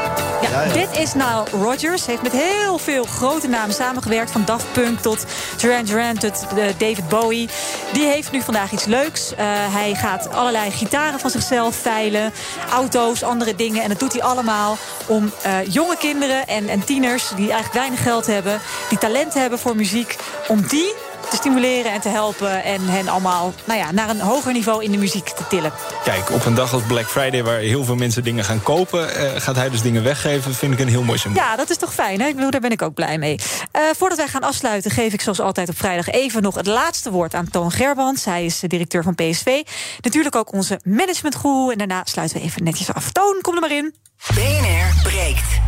Dit 0.69 0.99
is 0.99 1.15
nou 1.15 1.49
Rogers. 1.51 2.07
Heeft 2.07 2.23
met 2.23 2.33
heel 2.33 2.79
veel 2.79 3.05
grote 3.05 3.49
namen 3.49 3.75
samengewerkt. 3.75 4.31
Van 4.31 4.45
Daft 4.45 4.73
Punk 4.73 4.99
tot 5.01 5.25
Duran 5.57 5.85
Duran 5.85 6.15
tot 6.15 6.47
uh, 6.57 6.65
David 6.79 7.09
Bowie. 7.09 7.49
Die 7.93 8.05
heeft 8.05 8.33
nu 8.33 8.43
vandaag 8.43 8.73
iets 8.73 8.85
leuks. 8.85 9.33
Uh, 9.33 9.39
hij 9.75 9.95
gaat 9.95 10.31
allerlei 10.31 10.71
gitaren 10.71 11.21
van 11.21 11.31
zichzelf 11.31 11.75
veilen. 11.75 12.33
Auto's, 12.73 13.23
andere 13.23 13.55
dingen. 13.55 13.83
En 13.83 13.89
dat 13.89 13.99
doet 13.99 14.13
hij 14.13 14.23
allemaal 14.23 14.77
om 15.07 15.33
uh, 15.47 15.67
jonge 15.69 15.97
kinderen 15.97 16.47
en, 16.47 16.69
en 16.69 16.85
tieners... 16.85 17.29
die 17.29 17.51
eigenlijk 17.51 17.75
weinig 17.75 18.03
geld 18.03 18.27
hebben, 18.27 18.61
die 18.89 18.99
talent 18.99 19.35
hebben 19.35 19.59
voor 19.59 19.77
muziek... 19.77 20.17
om 20.49 20.67
die 20.67 20.95
te 21.31 21.37
stimuleren 21.37 21.93
en 21.93 22.01
te 22.01 22.09
helpen. 22.09 22.65
En 22.65 22.81
hen 22.87 23.09
allemaal 23.09 23.53
nou 23.65 23.79
ja, 23.79 23.91
naar 23.91 24.09
een 24.09 24.21
hoger 24.21 24.53
niveau 24.53 24.85
in 24.85 24.91
de 24.91 24.99
muziek 24.99 25.29
te 25.29 25.47
tillen. 25.49 25.73
Kijk, 26.05 26.31
op 26.31 26.45
een 26.45 26.55
dag 26.55 26.73
als 26.73 26.83
Black 26.83 27.09
Friday, 27.09 27.45
waar 27.45 27.59
heel 27.59 27.85
veel 27.85 27.95
mensen 27.95 28.25
dingen 28.25 28.45
gaan 28.45 28.63
kopen, 28.63 29.01
uh, 29.01 29.31
gaat 29.37 29.57
hij 29.57 29.71
dus 29.71 29.83
dingen 29.83 30.03
weggeven. 30.03 30.55
Vind 30.55 30.73
ik 30.73 30.81
een 30.81 30.89
heel 30.89 31.03
mooi 31.03 31.19
symbool. 31.19 31.43
Ja, 31.43 31.57
dat 31.57 31.71
is 31.71 31.77
toch 31.77 31.95
fijn. 31.95 32.21
Hè? 32.21 32.27
Ik 32.27 32.35
bedoel, 32.35 32.51
daar 32.51 32.61
ben 32.61 32.71
ik 32.71 32.83
ook 32.83 32.95
blij 32.95 33.19
mee. 33.19 33.39
Uh, 33.77 33.83
voordat 33.97 34.19
wij 34.19 34.29
gaan 34.29 34.43
afsluiten, 34.43 34.91
geef 34.91 35.13
ik 35.13 35.21
zoals 35.21 35.41
altijd 35.41 35.69
op 35.69 35.79
vrijdag 35.79 36.09
even 36.09 36.43
nog 36.43 36.55
het 36.55 36.67
laatste 36.67 37.11
woord 37.11 37.35
aan 37.35 37.51
Toon 37.51 37.71
Gerbrands. 37.71 38.25
Hij 38.25 38.45
is 38.45 38.61
directeur 38.61 39.03
van 39.03 39.15
PSV. 39.15 39.63
Natuurlijk 40.01 40.37
ook 40.37 40.53
onze 40.53 40.81
managementgoeroe. 40.85 41.73
En 41.73 41.79
daarna 41.79 42.03
sluiten 42.05 42.39
we 42.39 42.45
even 42.45 42.65
netjes 42.65 42.93
af. 42.93 43.13
Toon, 43.13 43.39
kom 43.41 43.55
er 43.55 43.61
maar 43.61 43.73
in. 43.73 43.95
BNR 44.35 45.03
breekt. 45.03 45.61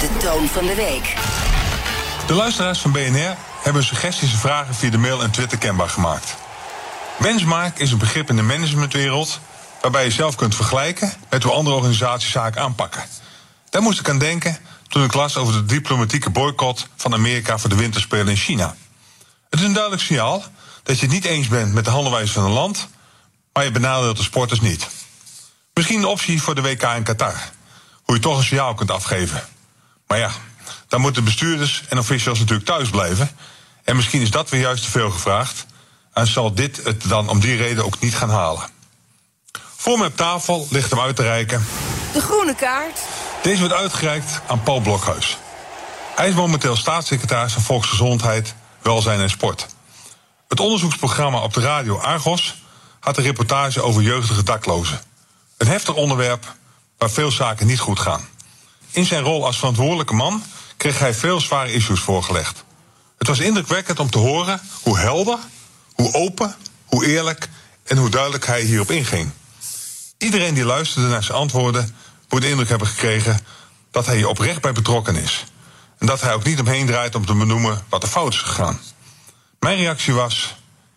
De 0.00 0.08
toon 0.18 0.46
van 0.46 0.66
de 0.66 0.74
week. 0.74 1.37
De 2.28 2.34
luisteraars 2.34 2.78
van 2.78 2.92
BNR 2.92 3.36
hebben 3.62 3.84
suggesties 3.84 4.32
en 4.32 4.38
vragen 4.38 4.74
via 4.74 4.90
de 4.90 4.98
mail 4.98 5.22
en 5.22 5.30
Twitter 5.30 5.58
kenbaar 5.58 5.88
gemaakt. 5.88 6.36
Benchmark 7.18 7.78
is 7.78 7.90
een 7.90 7.98
begrip 7.98 8.30
in 8.30 8.36
de 8.36 8.42
managementwereld 8.42 9.40
waarbij 9.80 10.04
je 10.04 10.10
zelf 10.10 10.34
kunt 10.34 10.54
vergelijken 10.54 11.12
met 11.30 11.42
hoe 11.42 11.52
andere 11.52 11.76
organisaties 11.76 12.30
zaken 12.30 12.62
aanpakken. 12.62 13.04
Daar 13.70 13.82
moest 13.82 14.00
ik 14.00 14.08
aan 14.08 14.18
denken 14.18 14.58
toen 14.88 15.04
ik 15.04 15.14
las 15.14 15.36
over 15.36 15.52
de 15.52 15.64
diplomatieke 15.64 16.30
boycott 16.30 16.88
van 16.96 17.12
Amerika 17.12 17.58
voor 17.58 17.70
de 17.70 17.76
winterspelen 17.76 18.28
in 18.28 18.36
China. 18.36 18.76
Het 19.50 19.60
is 19.60 19.66
een 19.66 19.72
duidelijk 19.72 20.02
signaal 20.02 20.42
dat 20.82 20.98
je 20.98 21.04
het 21.04 21.14
niet 21.14 21.24
eens 21.24 21.48
bent 21.48 21.72
met 21.72 21.84
de 21.84 21.90
handelwijze 21.90 22.32
van 22.32 22.44
een 22.44 22.50
land, 22.50 22.88
maar 23.52 23.64
je 23.64 23.70
benadeelt 23.70 24.16
de 24.16 24.22
sporters 24.22 24.60
niet. 24.60 24.88
Misschien 25.74 25.98
een 25.98 26.04
optie 26.04 26.42
voor 26.42 26.54
de 26.54 26.62
WK 26.62 26.82
in 26.82 27.02
Qatar, 27.02 27.50
hoe 28.02 28.14
je 28.14 28.20
toch 28.20 28.36
een 28.36 28.44
signaal 28.44 28.74
kunt 28.74 28.90
afgeven. 28.90 29.48
Maar 30.06 30.18
ja, 30.18 30.30
dan 30.88 31.00
moeten 31.00 31.24
bestuurders 31.24 31.84
en 31.88 31.98
officials 31.98 32.38
natuurlijk 32.38 32.66
thuis 32.66 32.90
blijven. 32.90 33.30
En 33.84 33.96
misschien 33.96 34.20
is 34.20 34.30
dat 34.30 34.50
weer 34.50 34.60
juist 34.60 34.82
te 34.84 34.90
veel 34.90 35.10
gevraagd. 35.10 35.66
En 36.12 36.26
zal 36.26 36.54
dit 36.54 36.80
het 36.84 37.08
dan 37.08 37.28
om 37.28 37.40
die 37.40 37.56
reden 37.56 37.84
ook 37.84 38.00
niet 38.00 38.14
gaan 38.14 38.30
halen. 38.30 38.68
Voor 39.76 39.98
me 39.98 40.06
op 40.06 40.16
tafel 40.16 40.66
ligt 40.70 40.90
hem 40.90 41.00
uit 41.00 41.16
te 41.16 41.22
reiken. 41.22 41.66
De 42.12 42.20
groene 42.20 42.54
kaart. 42.54 42.98
Deze 43.42 43.58
wordt 43.58 43.74
uitgereikt 43.74 44.40
aan 44.46 44.62
Paul 44.62 44.80
Blokhuis. 44.80 45.38
Hij 46.16 46.28
is 46.28 46.34
momenteel 46.34 46.76
staatssecretaris 46.76 47.52
van 47.52 47.62
Volksgezondheid, 47.62 48.54
Welzijn 48.82 49.20
en 49.20 49.30
Sport. 49.30 49.66
Het 50.48 50.60
onderzoeksprogramma 50.60 51.38
op 51.38 51.54
de 51.54 51.60
radio 51.60 51.98
Argos 51.98 52.62
had 53.00 53.16
een 53.16 53.24
reportage 53.24 53.82
over 53.82 54.02
jeugdige 54.02 54.42
daklozen. 54.42 55.00
Een 55.56 55.66
heftig 55.66 55.94
onderwerp 55.94 56.54
waar 56.98 57.10
veel 57.10 57.30
zaken 57.30 57.66
niet 57.66 57.80
goed 57.80 57.98
gaan. 57.98 58.28
In 58.90 59.04
zijn 59.04 59.22
rol 59.22 59.46
als 59.46 59.58
verantwoordelijke 59.58 60.14
man 60.14 60.42
kreeg 60.78 60.98
hij 60.98 61.14
veel 61.14 61.40
zware 61.40 61.72
issues 61.72 62.00
voorgelegd. 62.00 62.64
Het 63.18 63.28
was 63.28 63.38
indrukwekkend 63.38 64.00
om 64.00 64.10
te 64.10 64.18
horen 64.18 64.60
hoe 64.82 64.98
helder, 64.98 65.38
hoe 65.94 66.12
open, 66.12 66.54
hoe 66.84 67.06
eerlijk 67.06 67.48
en 67.84 67.96
hoe 67.96 68.10
duidelijk 68.10 68.46
hij 68.46 68.62
hierop 68.62 68.90
inging. 68.90 69.30
Iedereen 70.18 70.54
die 70.54 70.64
luisterde 70.64 71.08
naar 71.08 71.22
zijn 71.22 71.38
antwoorden 71.38 71.94
moet 72.28 72.40
de 72.40 72.48
indruk 72.48 72.68
hebben 72.68 72.88
gekregen 72.88 73.40
dat 73.90 74.06
hij 74.06 74.16
hier 74.16 74.28
oprecht 74.28 74.60
bij 74.60 74.72
betrokken 74.72 75.16
is. 75.16 75.44
En 75.98 76.06
dat 76.06 76.20
hij 76.20 76.34
ook 76.34 76.44
niet 76.44 76.60
omheen 76.60 76.86
draait 76.86 77.14
om 77.14 77.26
te 77.26 77.34
benoemen 77.34 77.84
wat 77.88 78.02
er 78.02 78.08
fout 78.08 78.32
is 78.32 78.40
gegaan. 78.40 78.80
Mijn 79.60 79.76
reactie 79.76 80.14
was: 80.14 80.54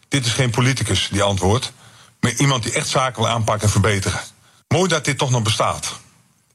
dit 0.08 0.26
is 0.26 0.32
geen 0.32 0.50
politicus 0.50 1.10
die 1.12 1.24
antwoordt, 1.24 1.72
maar 2.20 2.34
iemand 2.34 2.64
die 2.64 2.74
echt 2.74 2.88
zaken 2.88 3.22
wil 3.22 3.32
aanpakken 3.32 3.66
en 3.66 3.72
verbeteren. 3.72 4.22
Mooi 4.68 4.88
dat 4.88 5.06
dit 5.06 5.18
toch 5.18 5.30
nog 5.30 5.42
bestaat. 5.42 6.00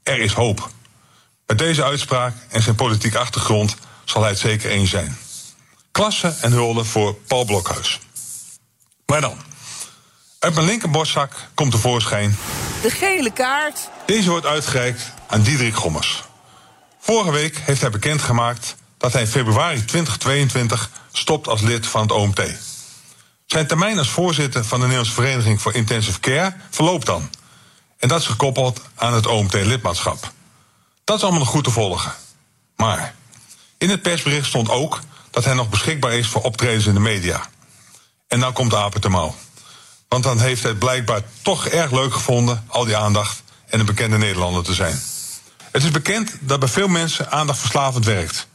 Er 0.03 0.19
is 0.19 0.33
hoop. 0.33 0.69
Met 1.47 1.57
deze 1.57 1.83
uitspraak 1.83 2.33
en 2.49 2.61
zijn 2.61 2.75
politieke 2.75 3.17
achtergrond 3.17 3.75
zal 4.03 4.21
hij 4.21 4.29
het 4.29 4.39
zeker 4.39 4.69
eens 4.69 4.89
zijn. 4.89 5.17
Klasse 5.91 6.35
en 6.41 6.51
hulde 6.51 6.83
voor 6.83 7.15
Paul 7.15 7.45
Blokhuis. 7.45 7.99
Maar 9.05 9.21
dan. 9.21 9.37
Uit 10.39 10.53
mijn 10.53 10.65
linkerborstzak 10.65 11.33
komt 11.53 11.71
tevoorschijn. 11.71 12.37
De 12.81 12.89
gele 12.89 13.31
kaart. 13.31 13.89
Deze 14.05 14.29
wordt 14.29 14.45
uitgereikt 14.45 15.11
aan 15.27 15.41
Diederik 15.41 15.75
Gommers. 15.75 16.23
Vorige 16.99 17.31
week 17.31 17.57
heeft 17.57 17.81
hij 17.81 17.89
bekendgemaakt 17.89 18.75
dat 18.97 19.13
hij 19.13 19.21
in 19.21 19.27
februari 19.27 19.85
2022 19.85 20.89
stopt 21.11 21.47
als 21.47 21.61
lid 21.61 21.87
van 21.87 22.01
het 22.01 22.11
OMT. 22.11 22.41
Zijn 23.45 23.67
termijn 23.67 23.97
als 23.97 24.09
voorzitter 24.09 24.63
van 24.65 24.79
de 24.79 24.85
Nederlandse 24.85 25.21
Vereniging 25.21 25.61
voor 25.61 25.73
Intensive 25.73 26.19
Care 26.19 26.55
verloopt 26.69 27.05
dan. 27.05 27.29
En 27.97 28.07
dat 28.07 28.19
is 28.19 28.25
gekoppeld 28.25 28.81
aan 28.95 29.13
het 29.13 29.25
OMT-lidmaatschap. 29.25 30.35
Dat 31.07 31.17
is 31.17 31.23
allemaal 31.23 31.41
nog 31.41 31.49
goed 31.49 31.63
te 31.63 31.71
volgen. 31.71 32.13
Maar 32.75 33.15
in 33.77 33.89
het 33.89 34.01
persbericht 34.01 34.47
stond 34.47 34.69
ook 34.69 34.99
dat 35.31 35.45
hij 35.45 35.53
nog 35.53 35.69
beschikbaar 35.69 36.13
is 36.13 36.27
voor 36.27 36.41
optredens 36.41 36.85
in 36.85 36.93
de 36.93 36.99
media. 36.99 37.49
En 38.27 38.39
dan 38.39 38.53
komt 38.53 38.69
de 38.69 38.77
apen 38.77 39.01
te 39.01 39.09
mouw. 39.09 39.35
Want 40.07 40.23
dan 40.23 40.39
heeft 40.39 40.61
hij 40.61 40.71
het 40.71 40.79
blijkbaar 40.79 41.21
toch 41.41 41.67
erg 41.67 41.91
leuk 41.91 42.13
gevonden, 42.13 42.63
al 42.67 42.85
die 42.85 42.97
aandacht, 42.97 43.43
en 43.67 43.79
een 43.79 43.85
bekende 43.85 44.17
Nederlander 44.17 44.63
te 44.63 44.73
zijn. 44.73 45.01
Het 45.71 45.83
is 45.83 45.91
bekend 45.91 46.37
dat 46.39 46.59
bij 46.59 46.69
veel 46.69 46.87
mensen 46.87 47.31
aandacht 47.31 47.59
verslavend 47.59 48.05
werkt. 48.05 48.47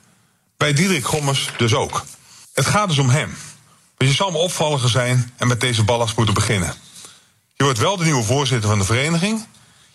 Bij 0.56 0.72
Diederik 0.72 1.04
Gommers 1.04 1.50
dus 1.56 1.74
ook. 1.74 2.04
Het 2.52 2.66
gaat 2.66 2.88
dus 2.88 2.98
om 2.98 3.10
hem. 3.10 3.36
Dus 3.96 4.08
je 4.08 4.14
zal 4.14 4.30
me 4.30 4.38
opvalliger 4.38 4.88
zijn 4.88 5.32
en 5.36 5.48
met 5.48 5.60
deze 5.60 5.84
ballast 5.84 6.16
moeten 6.16 6.34
beginnen. 6.34 6.74
Je 7.54 7.64
wordt 7.64 7.78
wel 7.78 7.96
de 7.96 8.04
nieuwe 8.04 8.24
voorzitter 8.24 8.68
van 8.68 8.78
de 8.78 8.84
vereniging. 8.84 9.46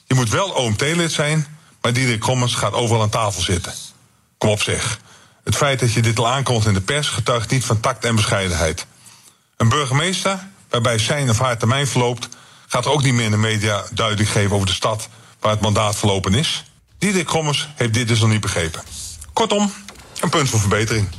Je 0.05 0.13
moet 0.13 0.29
wel 0.29 0.49
OMT-lid 0.49 1.11
zijn 1.11 1.56
maar 1.87 1.95
Diederik 1.95 2.23
Gommers 2.23 2.53
gaat 2.53 2.73
overal 2.73 3.01
aan 3.01 3.09
tafel 3.09 3.41
zitten. 3.41 3.73
Kom 4.37 4.49
op 4.49 4.61
zeg. 4.61 4.99
Het 5.43 5.55
feit 5.55 5.79
dat 5.79 5.93
je 5.93 6.01
dit 6.01 6.19
al 6.19 6.27
aankondigt 6.27 6.67
in 6.67 6.73
de 6.73 6.81
pers 6.81 7.07
getuigt 7.07 7.51
niet 7.51 7.65
van 7.65 7.79
tact 7.79 8.05
en 8.05 8.15
bescheidenheid. 8.15 8.85
Een 9.57 9.69
burgemeester, 9.69 10.47
waarbij 10.69 10.97
zijn 10.97 11.29
of 11.29 11.39
haar 11.39 11.57
termijn 11.57 11.87
verloopt, 11.87 12.29
gaat 12.67 12.85
ook 12.85 13.03
niet 13.03 13.13
meer 13.13 13.25
in 13.25 13.31
de 13.31 13.37
media 13.37 13.83
duidelijk 13.93 14.29
geven 14.29 14.55
over 14.55 14.67
de 14.67 14.73
stad 14.73 15.09
waar 15.39 15.51
het 15.51 15.61
mandaat 15.61 15.95
verlopen 15.95 16.33
is. 16.33 16.63
Diederik 16.97 17.29
Gommers 17.29 17.67
heeft 17.75 17.93
dit 17.93 18.07
dus 18.07 18.19
nog 18.19 18.29
niet 18.29 18.41
begrepen. 18.41 18.81
Kortom, 19.33 19.73
een 20.19 20.29
punt 20.29 20.49
voor 20.49 20.59
verbetering. 20.59 21.09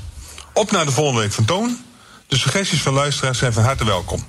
Op 0.53 0.71
naar 0.71 0.85
de 0.85 0.93
volgende 0.93 1.21
week 1.21 1.33
van 1.33 1.45
Toon. 1.45 1.85
De 2.27 2.39
suggesties 2.39 2.83
van 2.83 2.93
luisteraars 2.93 3.39
zijn 3.39 3.53
van 3.53 3.65
harte 3.65 3.85
welkom. 3.85 4.27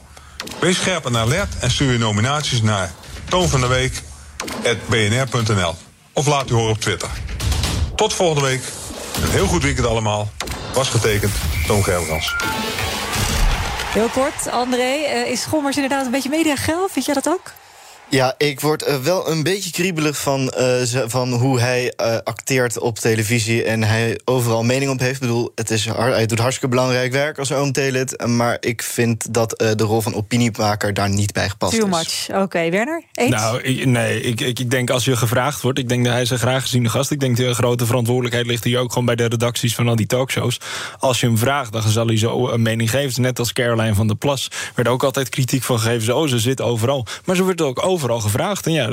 Wees 0.59 0.77
scherp 0.77 1.05
en 1.05 1.17
alert 1.17 1.57
en 1.59 1.71
stuur 1.71 1.91
je 1.91 1.97
nominaties 1.97 2.61
naar 2.61 2.93
toonvandeweek.bnr.nl 3.29 5.87
of 6.19 6.27
laat 6.27 6.49
u 6.49 6.53
horen 6.53 6.71
op 6.71 6.79
Twitter. 6.79 7.09
Tot 7.95 8.13
volgende 8.13 8.47
week. 8.47 8.61
Een 9.23 9.29
heel 9.29 9.47
goed 9.47 9.63
weekend 9.63 9.87
allemaal. 9.87 10.29
Was 10.73 10.89
getekend, 10.89 11.33
Toon 11.67 11.83
Gerbrands. 11.83 12.35
Heel 13.93 14.07
kort, 14.07 14.51
André. 14.51 14.93
Uh, 14.93 15.31
is 15.31 15.41
Schommers 15.41 15.75
inderdaad 15.75 16.05
een 16.05 16.11
beetje 16.11 16.29
mediageil? 16.29 16.87
Vind 16.89 17.05
jij 17.05 17.13
dat 17.13 17.29
ook? 17.29 17.51
Ja, 18.11 18.35
ik 18.37 18.59
word 18.59 18.87
uh, 18.87 18.95
wel 18.95 19.29
een 19.29 19.43
beetje 19.43 19.71
kriebelig 19.71 20.17
van, 20.17 20.53
uh, 20.57 21.01
van 21.07 21.33
hoe 21.33 21.59
hij 21.59 21.93
uh, 22.01 22.17
acteert 22.23 22.79
op 22.79 22.99
televisie 22.99 23.63
en 23.63 23.83
hij 23.83 24.19
overal 24.25 24.63
mening 24.63 24.91
op 24.91 24.99
heeft. 24.99 25.13
Ik 25.13 25.19
bedoel, 25.19 25.51
het 25.55 25.69
is, 25.69 25.85
hij 25.85 26.25
doet 26.25 26.39
hartstikke 26.39 26.75
belangrijk 26.75 27.11
werk 27.11 27.37
als 27.37 27.51
OMT-lid, 27.51 28.27
maar 28.27 28.57
ik 28.59 28.83
vind 28.83 29.33
dat 29.33 29.49
de 29.49 29.83
rol 29.83 30.01
van 30.01 30.15
opiniemaker 30.15 30.93
daar 30.93 31.09
niet 31.09 31.33
bij 31.33 31.49
gepast 31.49 31.77
Too 31.77 31.87
is. 31.87 31.95
much. 31.95 32.29
Oké, 32.29 32.41
okay, 32.41 32.71
Werner? 32.71 33.03
Eens? 33.13 33.29
Nou, 33.29 33.61
ik, 33.61 33.85
nee, 33.85 34.21
ik, 34.21 34.41
ik, 34.41 34.59
ik, 34.59 34.71
denk 34.71 34.89
als 34.89 35.05
je 35.05 35.15
gevraagd 35.15 35.61
wordt, 35.61 35.79
ik 35.79 35.89
denk 35.89 36.03
dat 36.03 36.13
hij 36.13 36.21
is 36.21 36.29
een 36.29 36.39
graag 36.39 36.61
geziene 36.61 36.89
gast. 36.89 37.11
Ik 37.11 37.19
denk 37.19 37.37
de 37.37 37.53
grote 37.53 37.85
verantwoordelijkheid 37.85 38.47
ligt 38.47 38.63
hier 38.63 38.79
ook 38.79 38.89
gewoon 38.89 39.05
bij 39.05 39.15
de 39.15 39.25
redacties 39.25 39.75
van 39.75 39.87
al 39.87 39.95
die 39.95 40.07
talkshows. 40.07 40.59
Als 40.99 41.19
je 41.19 41.25
hem 41.25 41.37
vraagt, 41.37 41.71
dan 41.71 41.81
zal 41.81 42.07
hij 42.07 42.17
zo 42.17 42.47
een 42.47 42.61
mening 42.61 42.89
geven. 42.89 43.21
Net 43.21 43.39
als 43.39 43.53
Caroline 43.53 43.95
van 43.95 44.07
der 44.07 44.15
Plas 44.15 44.51
werd 44.75 44.87
ook 44.87 45.03
altijd 45.03 45.29
kritiek 45.29 45.63
van 45.63 45.79
gegeven. 45.79 46.01
Zo, 46.01 46.17
oh, 46.17 46.27
ze 46.27 46.39
zit 46.39 46.61
overal. 46.61 47.05
Maar 47.25 47.35
ze 47.35 47.43
wordt 47.43 47.61
ook 47.61 47.83
overal 47.99 48.19
gevraagd. 48.19 48.65
En 48.65 48.71
ja, 48.71 48.87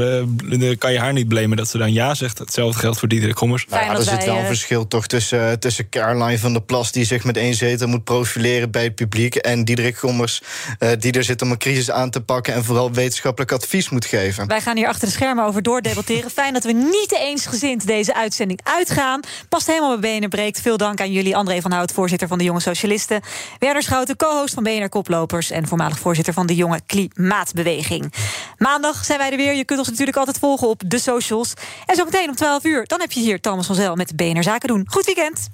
dan 0.59 0.79
kan 0.79 0.93
je 0.93 0.99
haar 0.99 1.13
niet 1.13 1.29
blamen 1.29 1.57
dat 1.57 1.69
ze 1.69 1.79
dan 1.79 1.93
ja 1.93 2.15
zegt. 2.15 2.39
Hetzelfde 2.39 2.79
geldt 2.79 2.99
voor 2.99 3.09
Diederik 3.09 3.39
Gommers. 3.39 3.67
Nou 3.71 3.85
ja, 3.85 3.97
er 3.97 4.03
zit 4.03 4.25
wel 4.25 4.37
een 4.37 4.47
verschil 4.47 4.89
toch 4.89 5.07
tussen, 5.07 5.61
tussen 5.61 5.89
Caroline 5.89 6.39
van 6.39 6.53
der 6.53 6.63
Plas... 6.63 6.93
die 6.93 7.05
zich 7.05 7.25
met 7.25 7.37
één 7.37 7.55
zetel 7.55 7.89
moet 7.89 8.05
profileren 8.05 8.71
bij 8.71 8.85
het 8.85 8.95
publiek... 8.95 9.35
en 9.35 9.65
Diederik 9.65 9.99
Gommers 9.99 10.43
uh, 10.79 10.91
die 10.99 11.13
er 11.13 11.25
zit 11.25 11.43
om 11.43 11.51
een 11.51 11.59
crisis 11.59 11.91
aan 11.91 12.11
te 12.11 12.21
pakken... 12.21 12.55
en 12.55 12.65
vooral 12.65 12.93
wetenschappelijk 12.93 13.53
advies 13.53 13.89
moet 13.89 14.05
geven. 14.05 14.47
Wij 14.47 14.61
gaan 14.61 14.77
hier 14.77 14.89
achter 14.89 15.07
de 15.07 15.15
schermen 15.15 15.45
over 15.45 15.63
doordebatteren. 15.63 16.31
Fijn 16.31 16.53
dat 16.53 16.65
we 16.65 16.73
niet 16.73 17.15
eensgezind 17.19 17.87
deze 17.87 18.15
uitzending 18.15 18.61
uitgaan. 18.63 19.21
Past 19.49 19.67
helemaal 19.67 19.99
bij 19.99 20.19
BNR 20.19 20.29
Breekt. 20.29 20.61
Veel 20.61 20.77
dank 20.77 21.01
aan 21.01 21.13
jullie. 21.13 21.37
André 21.37 21.61
van 21.61 21.73
Hout, 21.73 21.93
voorzitter 21.93 22.29
van 22.29 22.39
de 22.39 22.45
Jonge 22.45 22.61
Socialisten. 22.61 23.21
Werner 23.59 23.83
Schouten, 23.83 24.17
co-host 24.17 24.55
van 24.55 24.63
BNR 24.63 24.89
Koplopers... 24.89 25.51
en 25.51 25.69
voormalig 25.69 25.99
voorzitter 25.99 26.35
van 26.35 26.47
de 26.47 26.55
Jonge 26.55 26.81
Klimaatbeweging. 26.87 28.13
Maandag 28.59 28.96
zijn 29.05 29.19
wij 29.19 29.31
er 29.31 29.37
weer. 29.37 29.55
Je 29.55 29.65
kunt 29.65 29.79
ons 29.79 29.89
natuurlijk 29.89 30.17
altijd 30.17 30.39
volgen 30.39 30.69
op 30.69 30.83
de 30.87 30.99
socials. 30.99 31.53
En 31.87 31.97
zo 31.97 32.05
meteen 32.05 32.29
om 32.29 32.35
12 32.35 32.65
uur, 32.65 32.87
dan 32.87 33.01
heb 33.01 33.13
je 33.13 33.21
hier 33.21 33.41
Thomas 33.41 33.67
van 33.67 33.75
Zel 33.75 33.95
met 33.95 34.17
BNR 34.17 34.43
Zaken 34.43 34.69
doen. 34.69 34.85
Goed 34.89 35.05
weekend. 35.05 35.49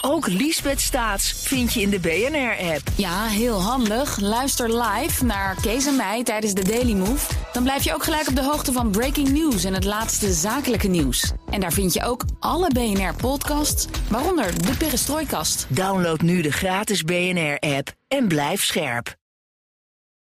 Ook 0.00 0.26
Liesbeth 0.26 0.80
Staats 0.80 1.32
vind 1.32 1.72
je 1.72 1.80
in 1.80 1.90
de 1.90 2.00
BNR-app. 2.00 2.88
Ja, 2.96 3.24
heel 3.24 3.62
handig. 3.62 4.20
Luister 4.20 4.82
live 4.82 5.24
naar 5.24 5.56
Kees 5.60 5.86
en 5.86 5.96
mij 5.96 6.22
tijdens 6.22 6.54
de 6.54 6.64
Daily 6.64 6.92
Move. 6.92 7.32
Dan 7.52 7.62
blijf 7.62 7.84
je 7.84 7.94
ook 7.94 8.04
gelijk 8.04 8.28
op 8.28 8.34
de 8.36 8.42
hoogte 8.42 8.72
van 8.72 8.90
breaking 8.90 9.28
news 9.28 9.64
en 9.64 9.74
het 9.74 9.84
laatste 9.84 10.32
zakelijke 10.32 10.88
nieuws. 10.88 11.32
En 11.50 11.60
daar 11.60 11.72
vind 11.72 11.92
je 11.92 12.04
ook 12.04 12.24
alle 12.40 12.70
BNR-podcasts, 12.72 13.86
waaronder 14.08 14.66
de 14.66 14.76
Perestrooikast. 14.76 15.66
Download 15.68 16.20
nu 16.20 16.42
de 16.42 16.52
gratis 16.52 17.02
BNR-app 17.02 17.92
en 18.08 18.28
blijf 18.28 18.64
scherp. 18.64 19.20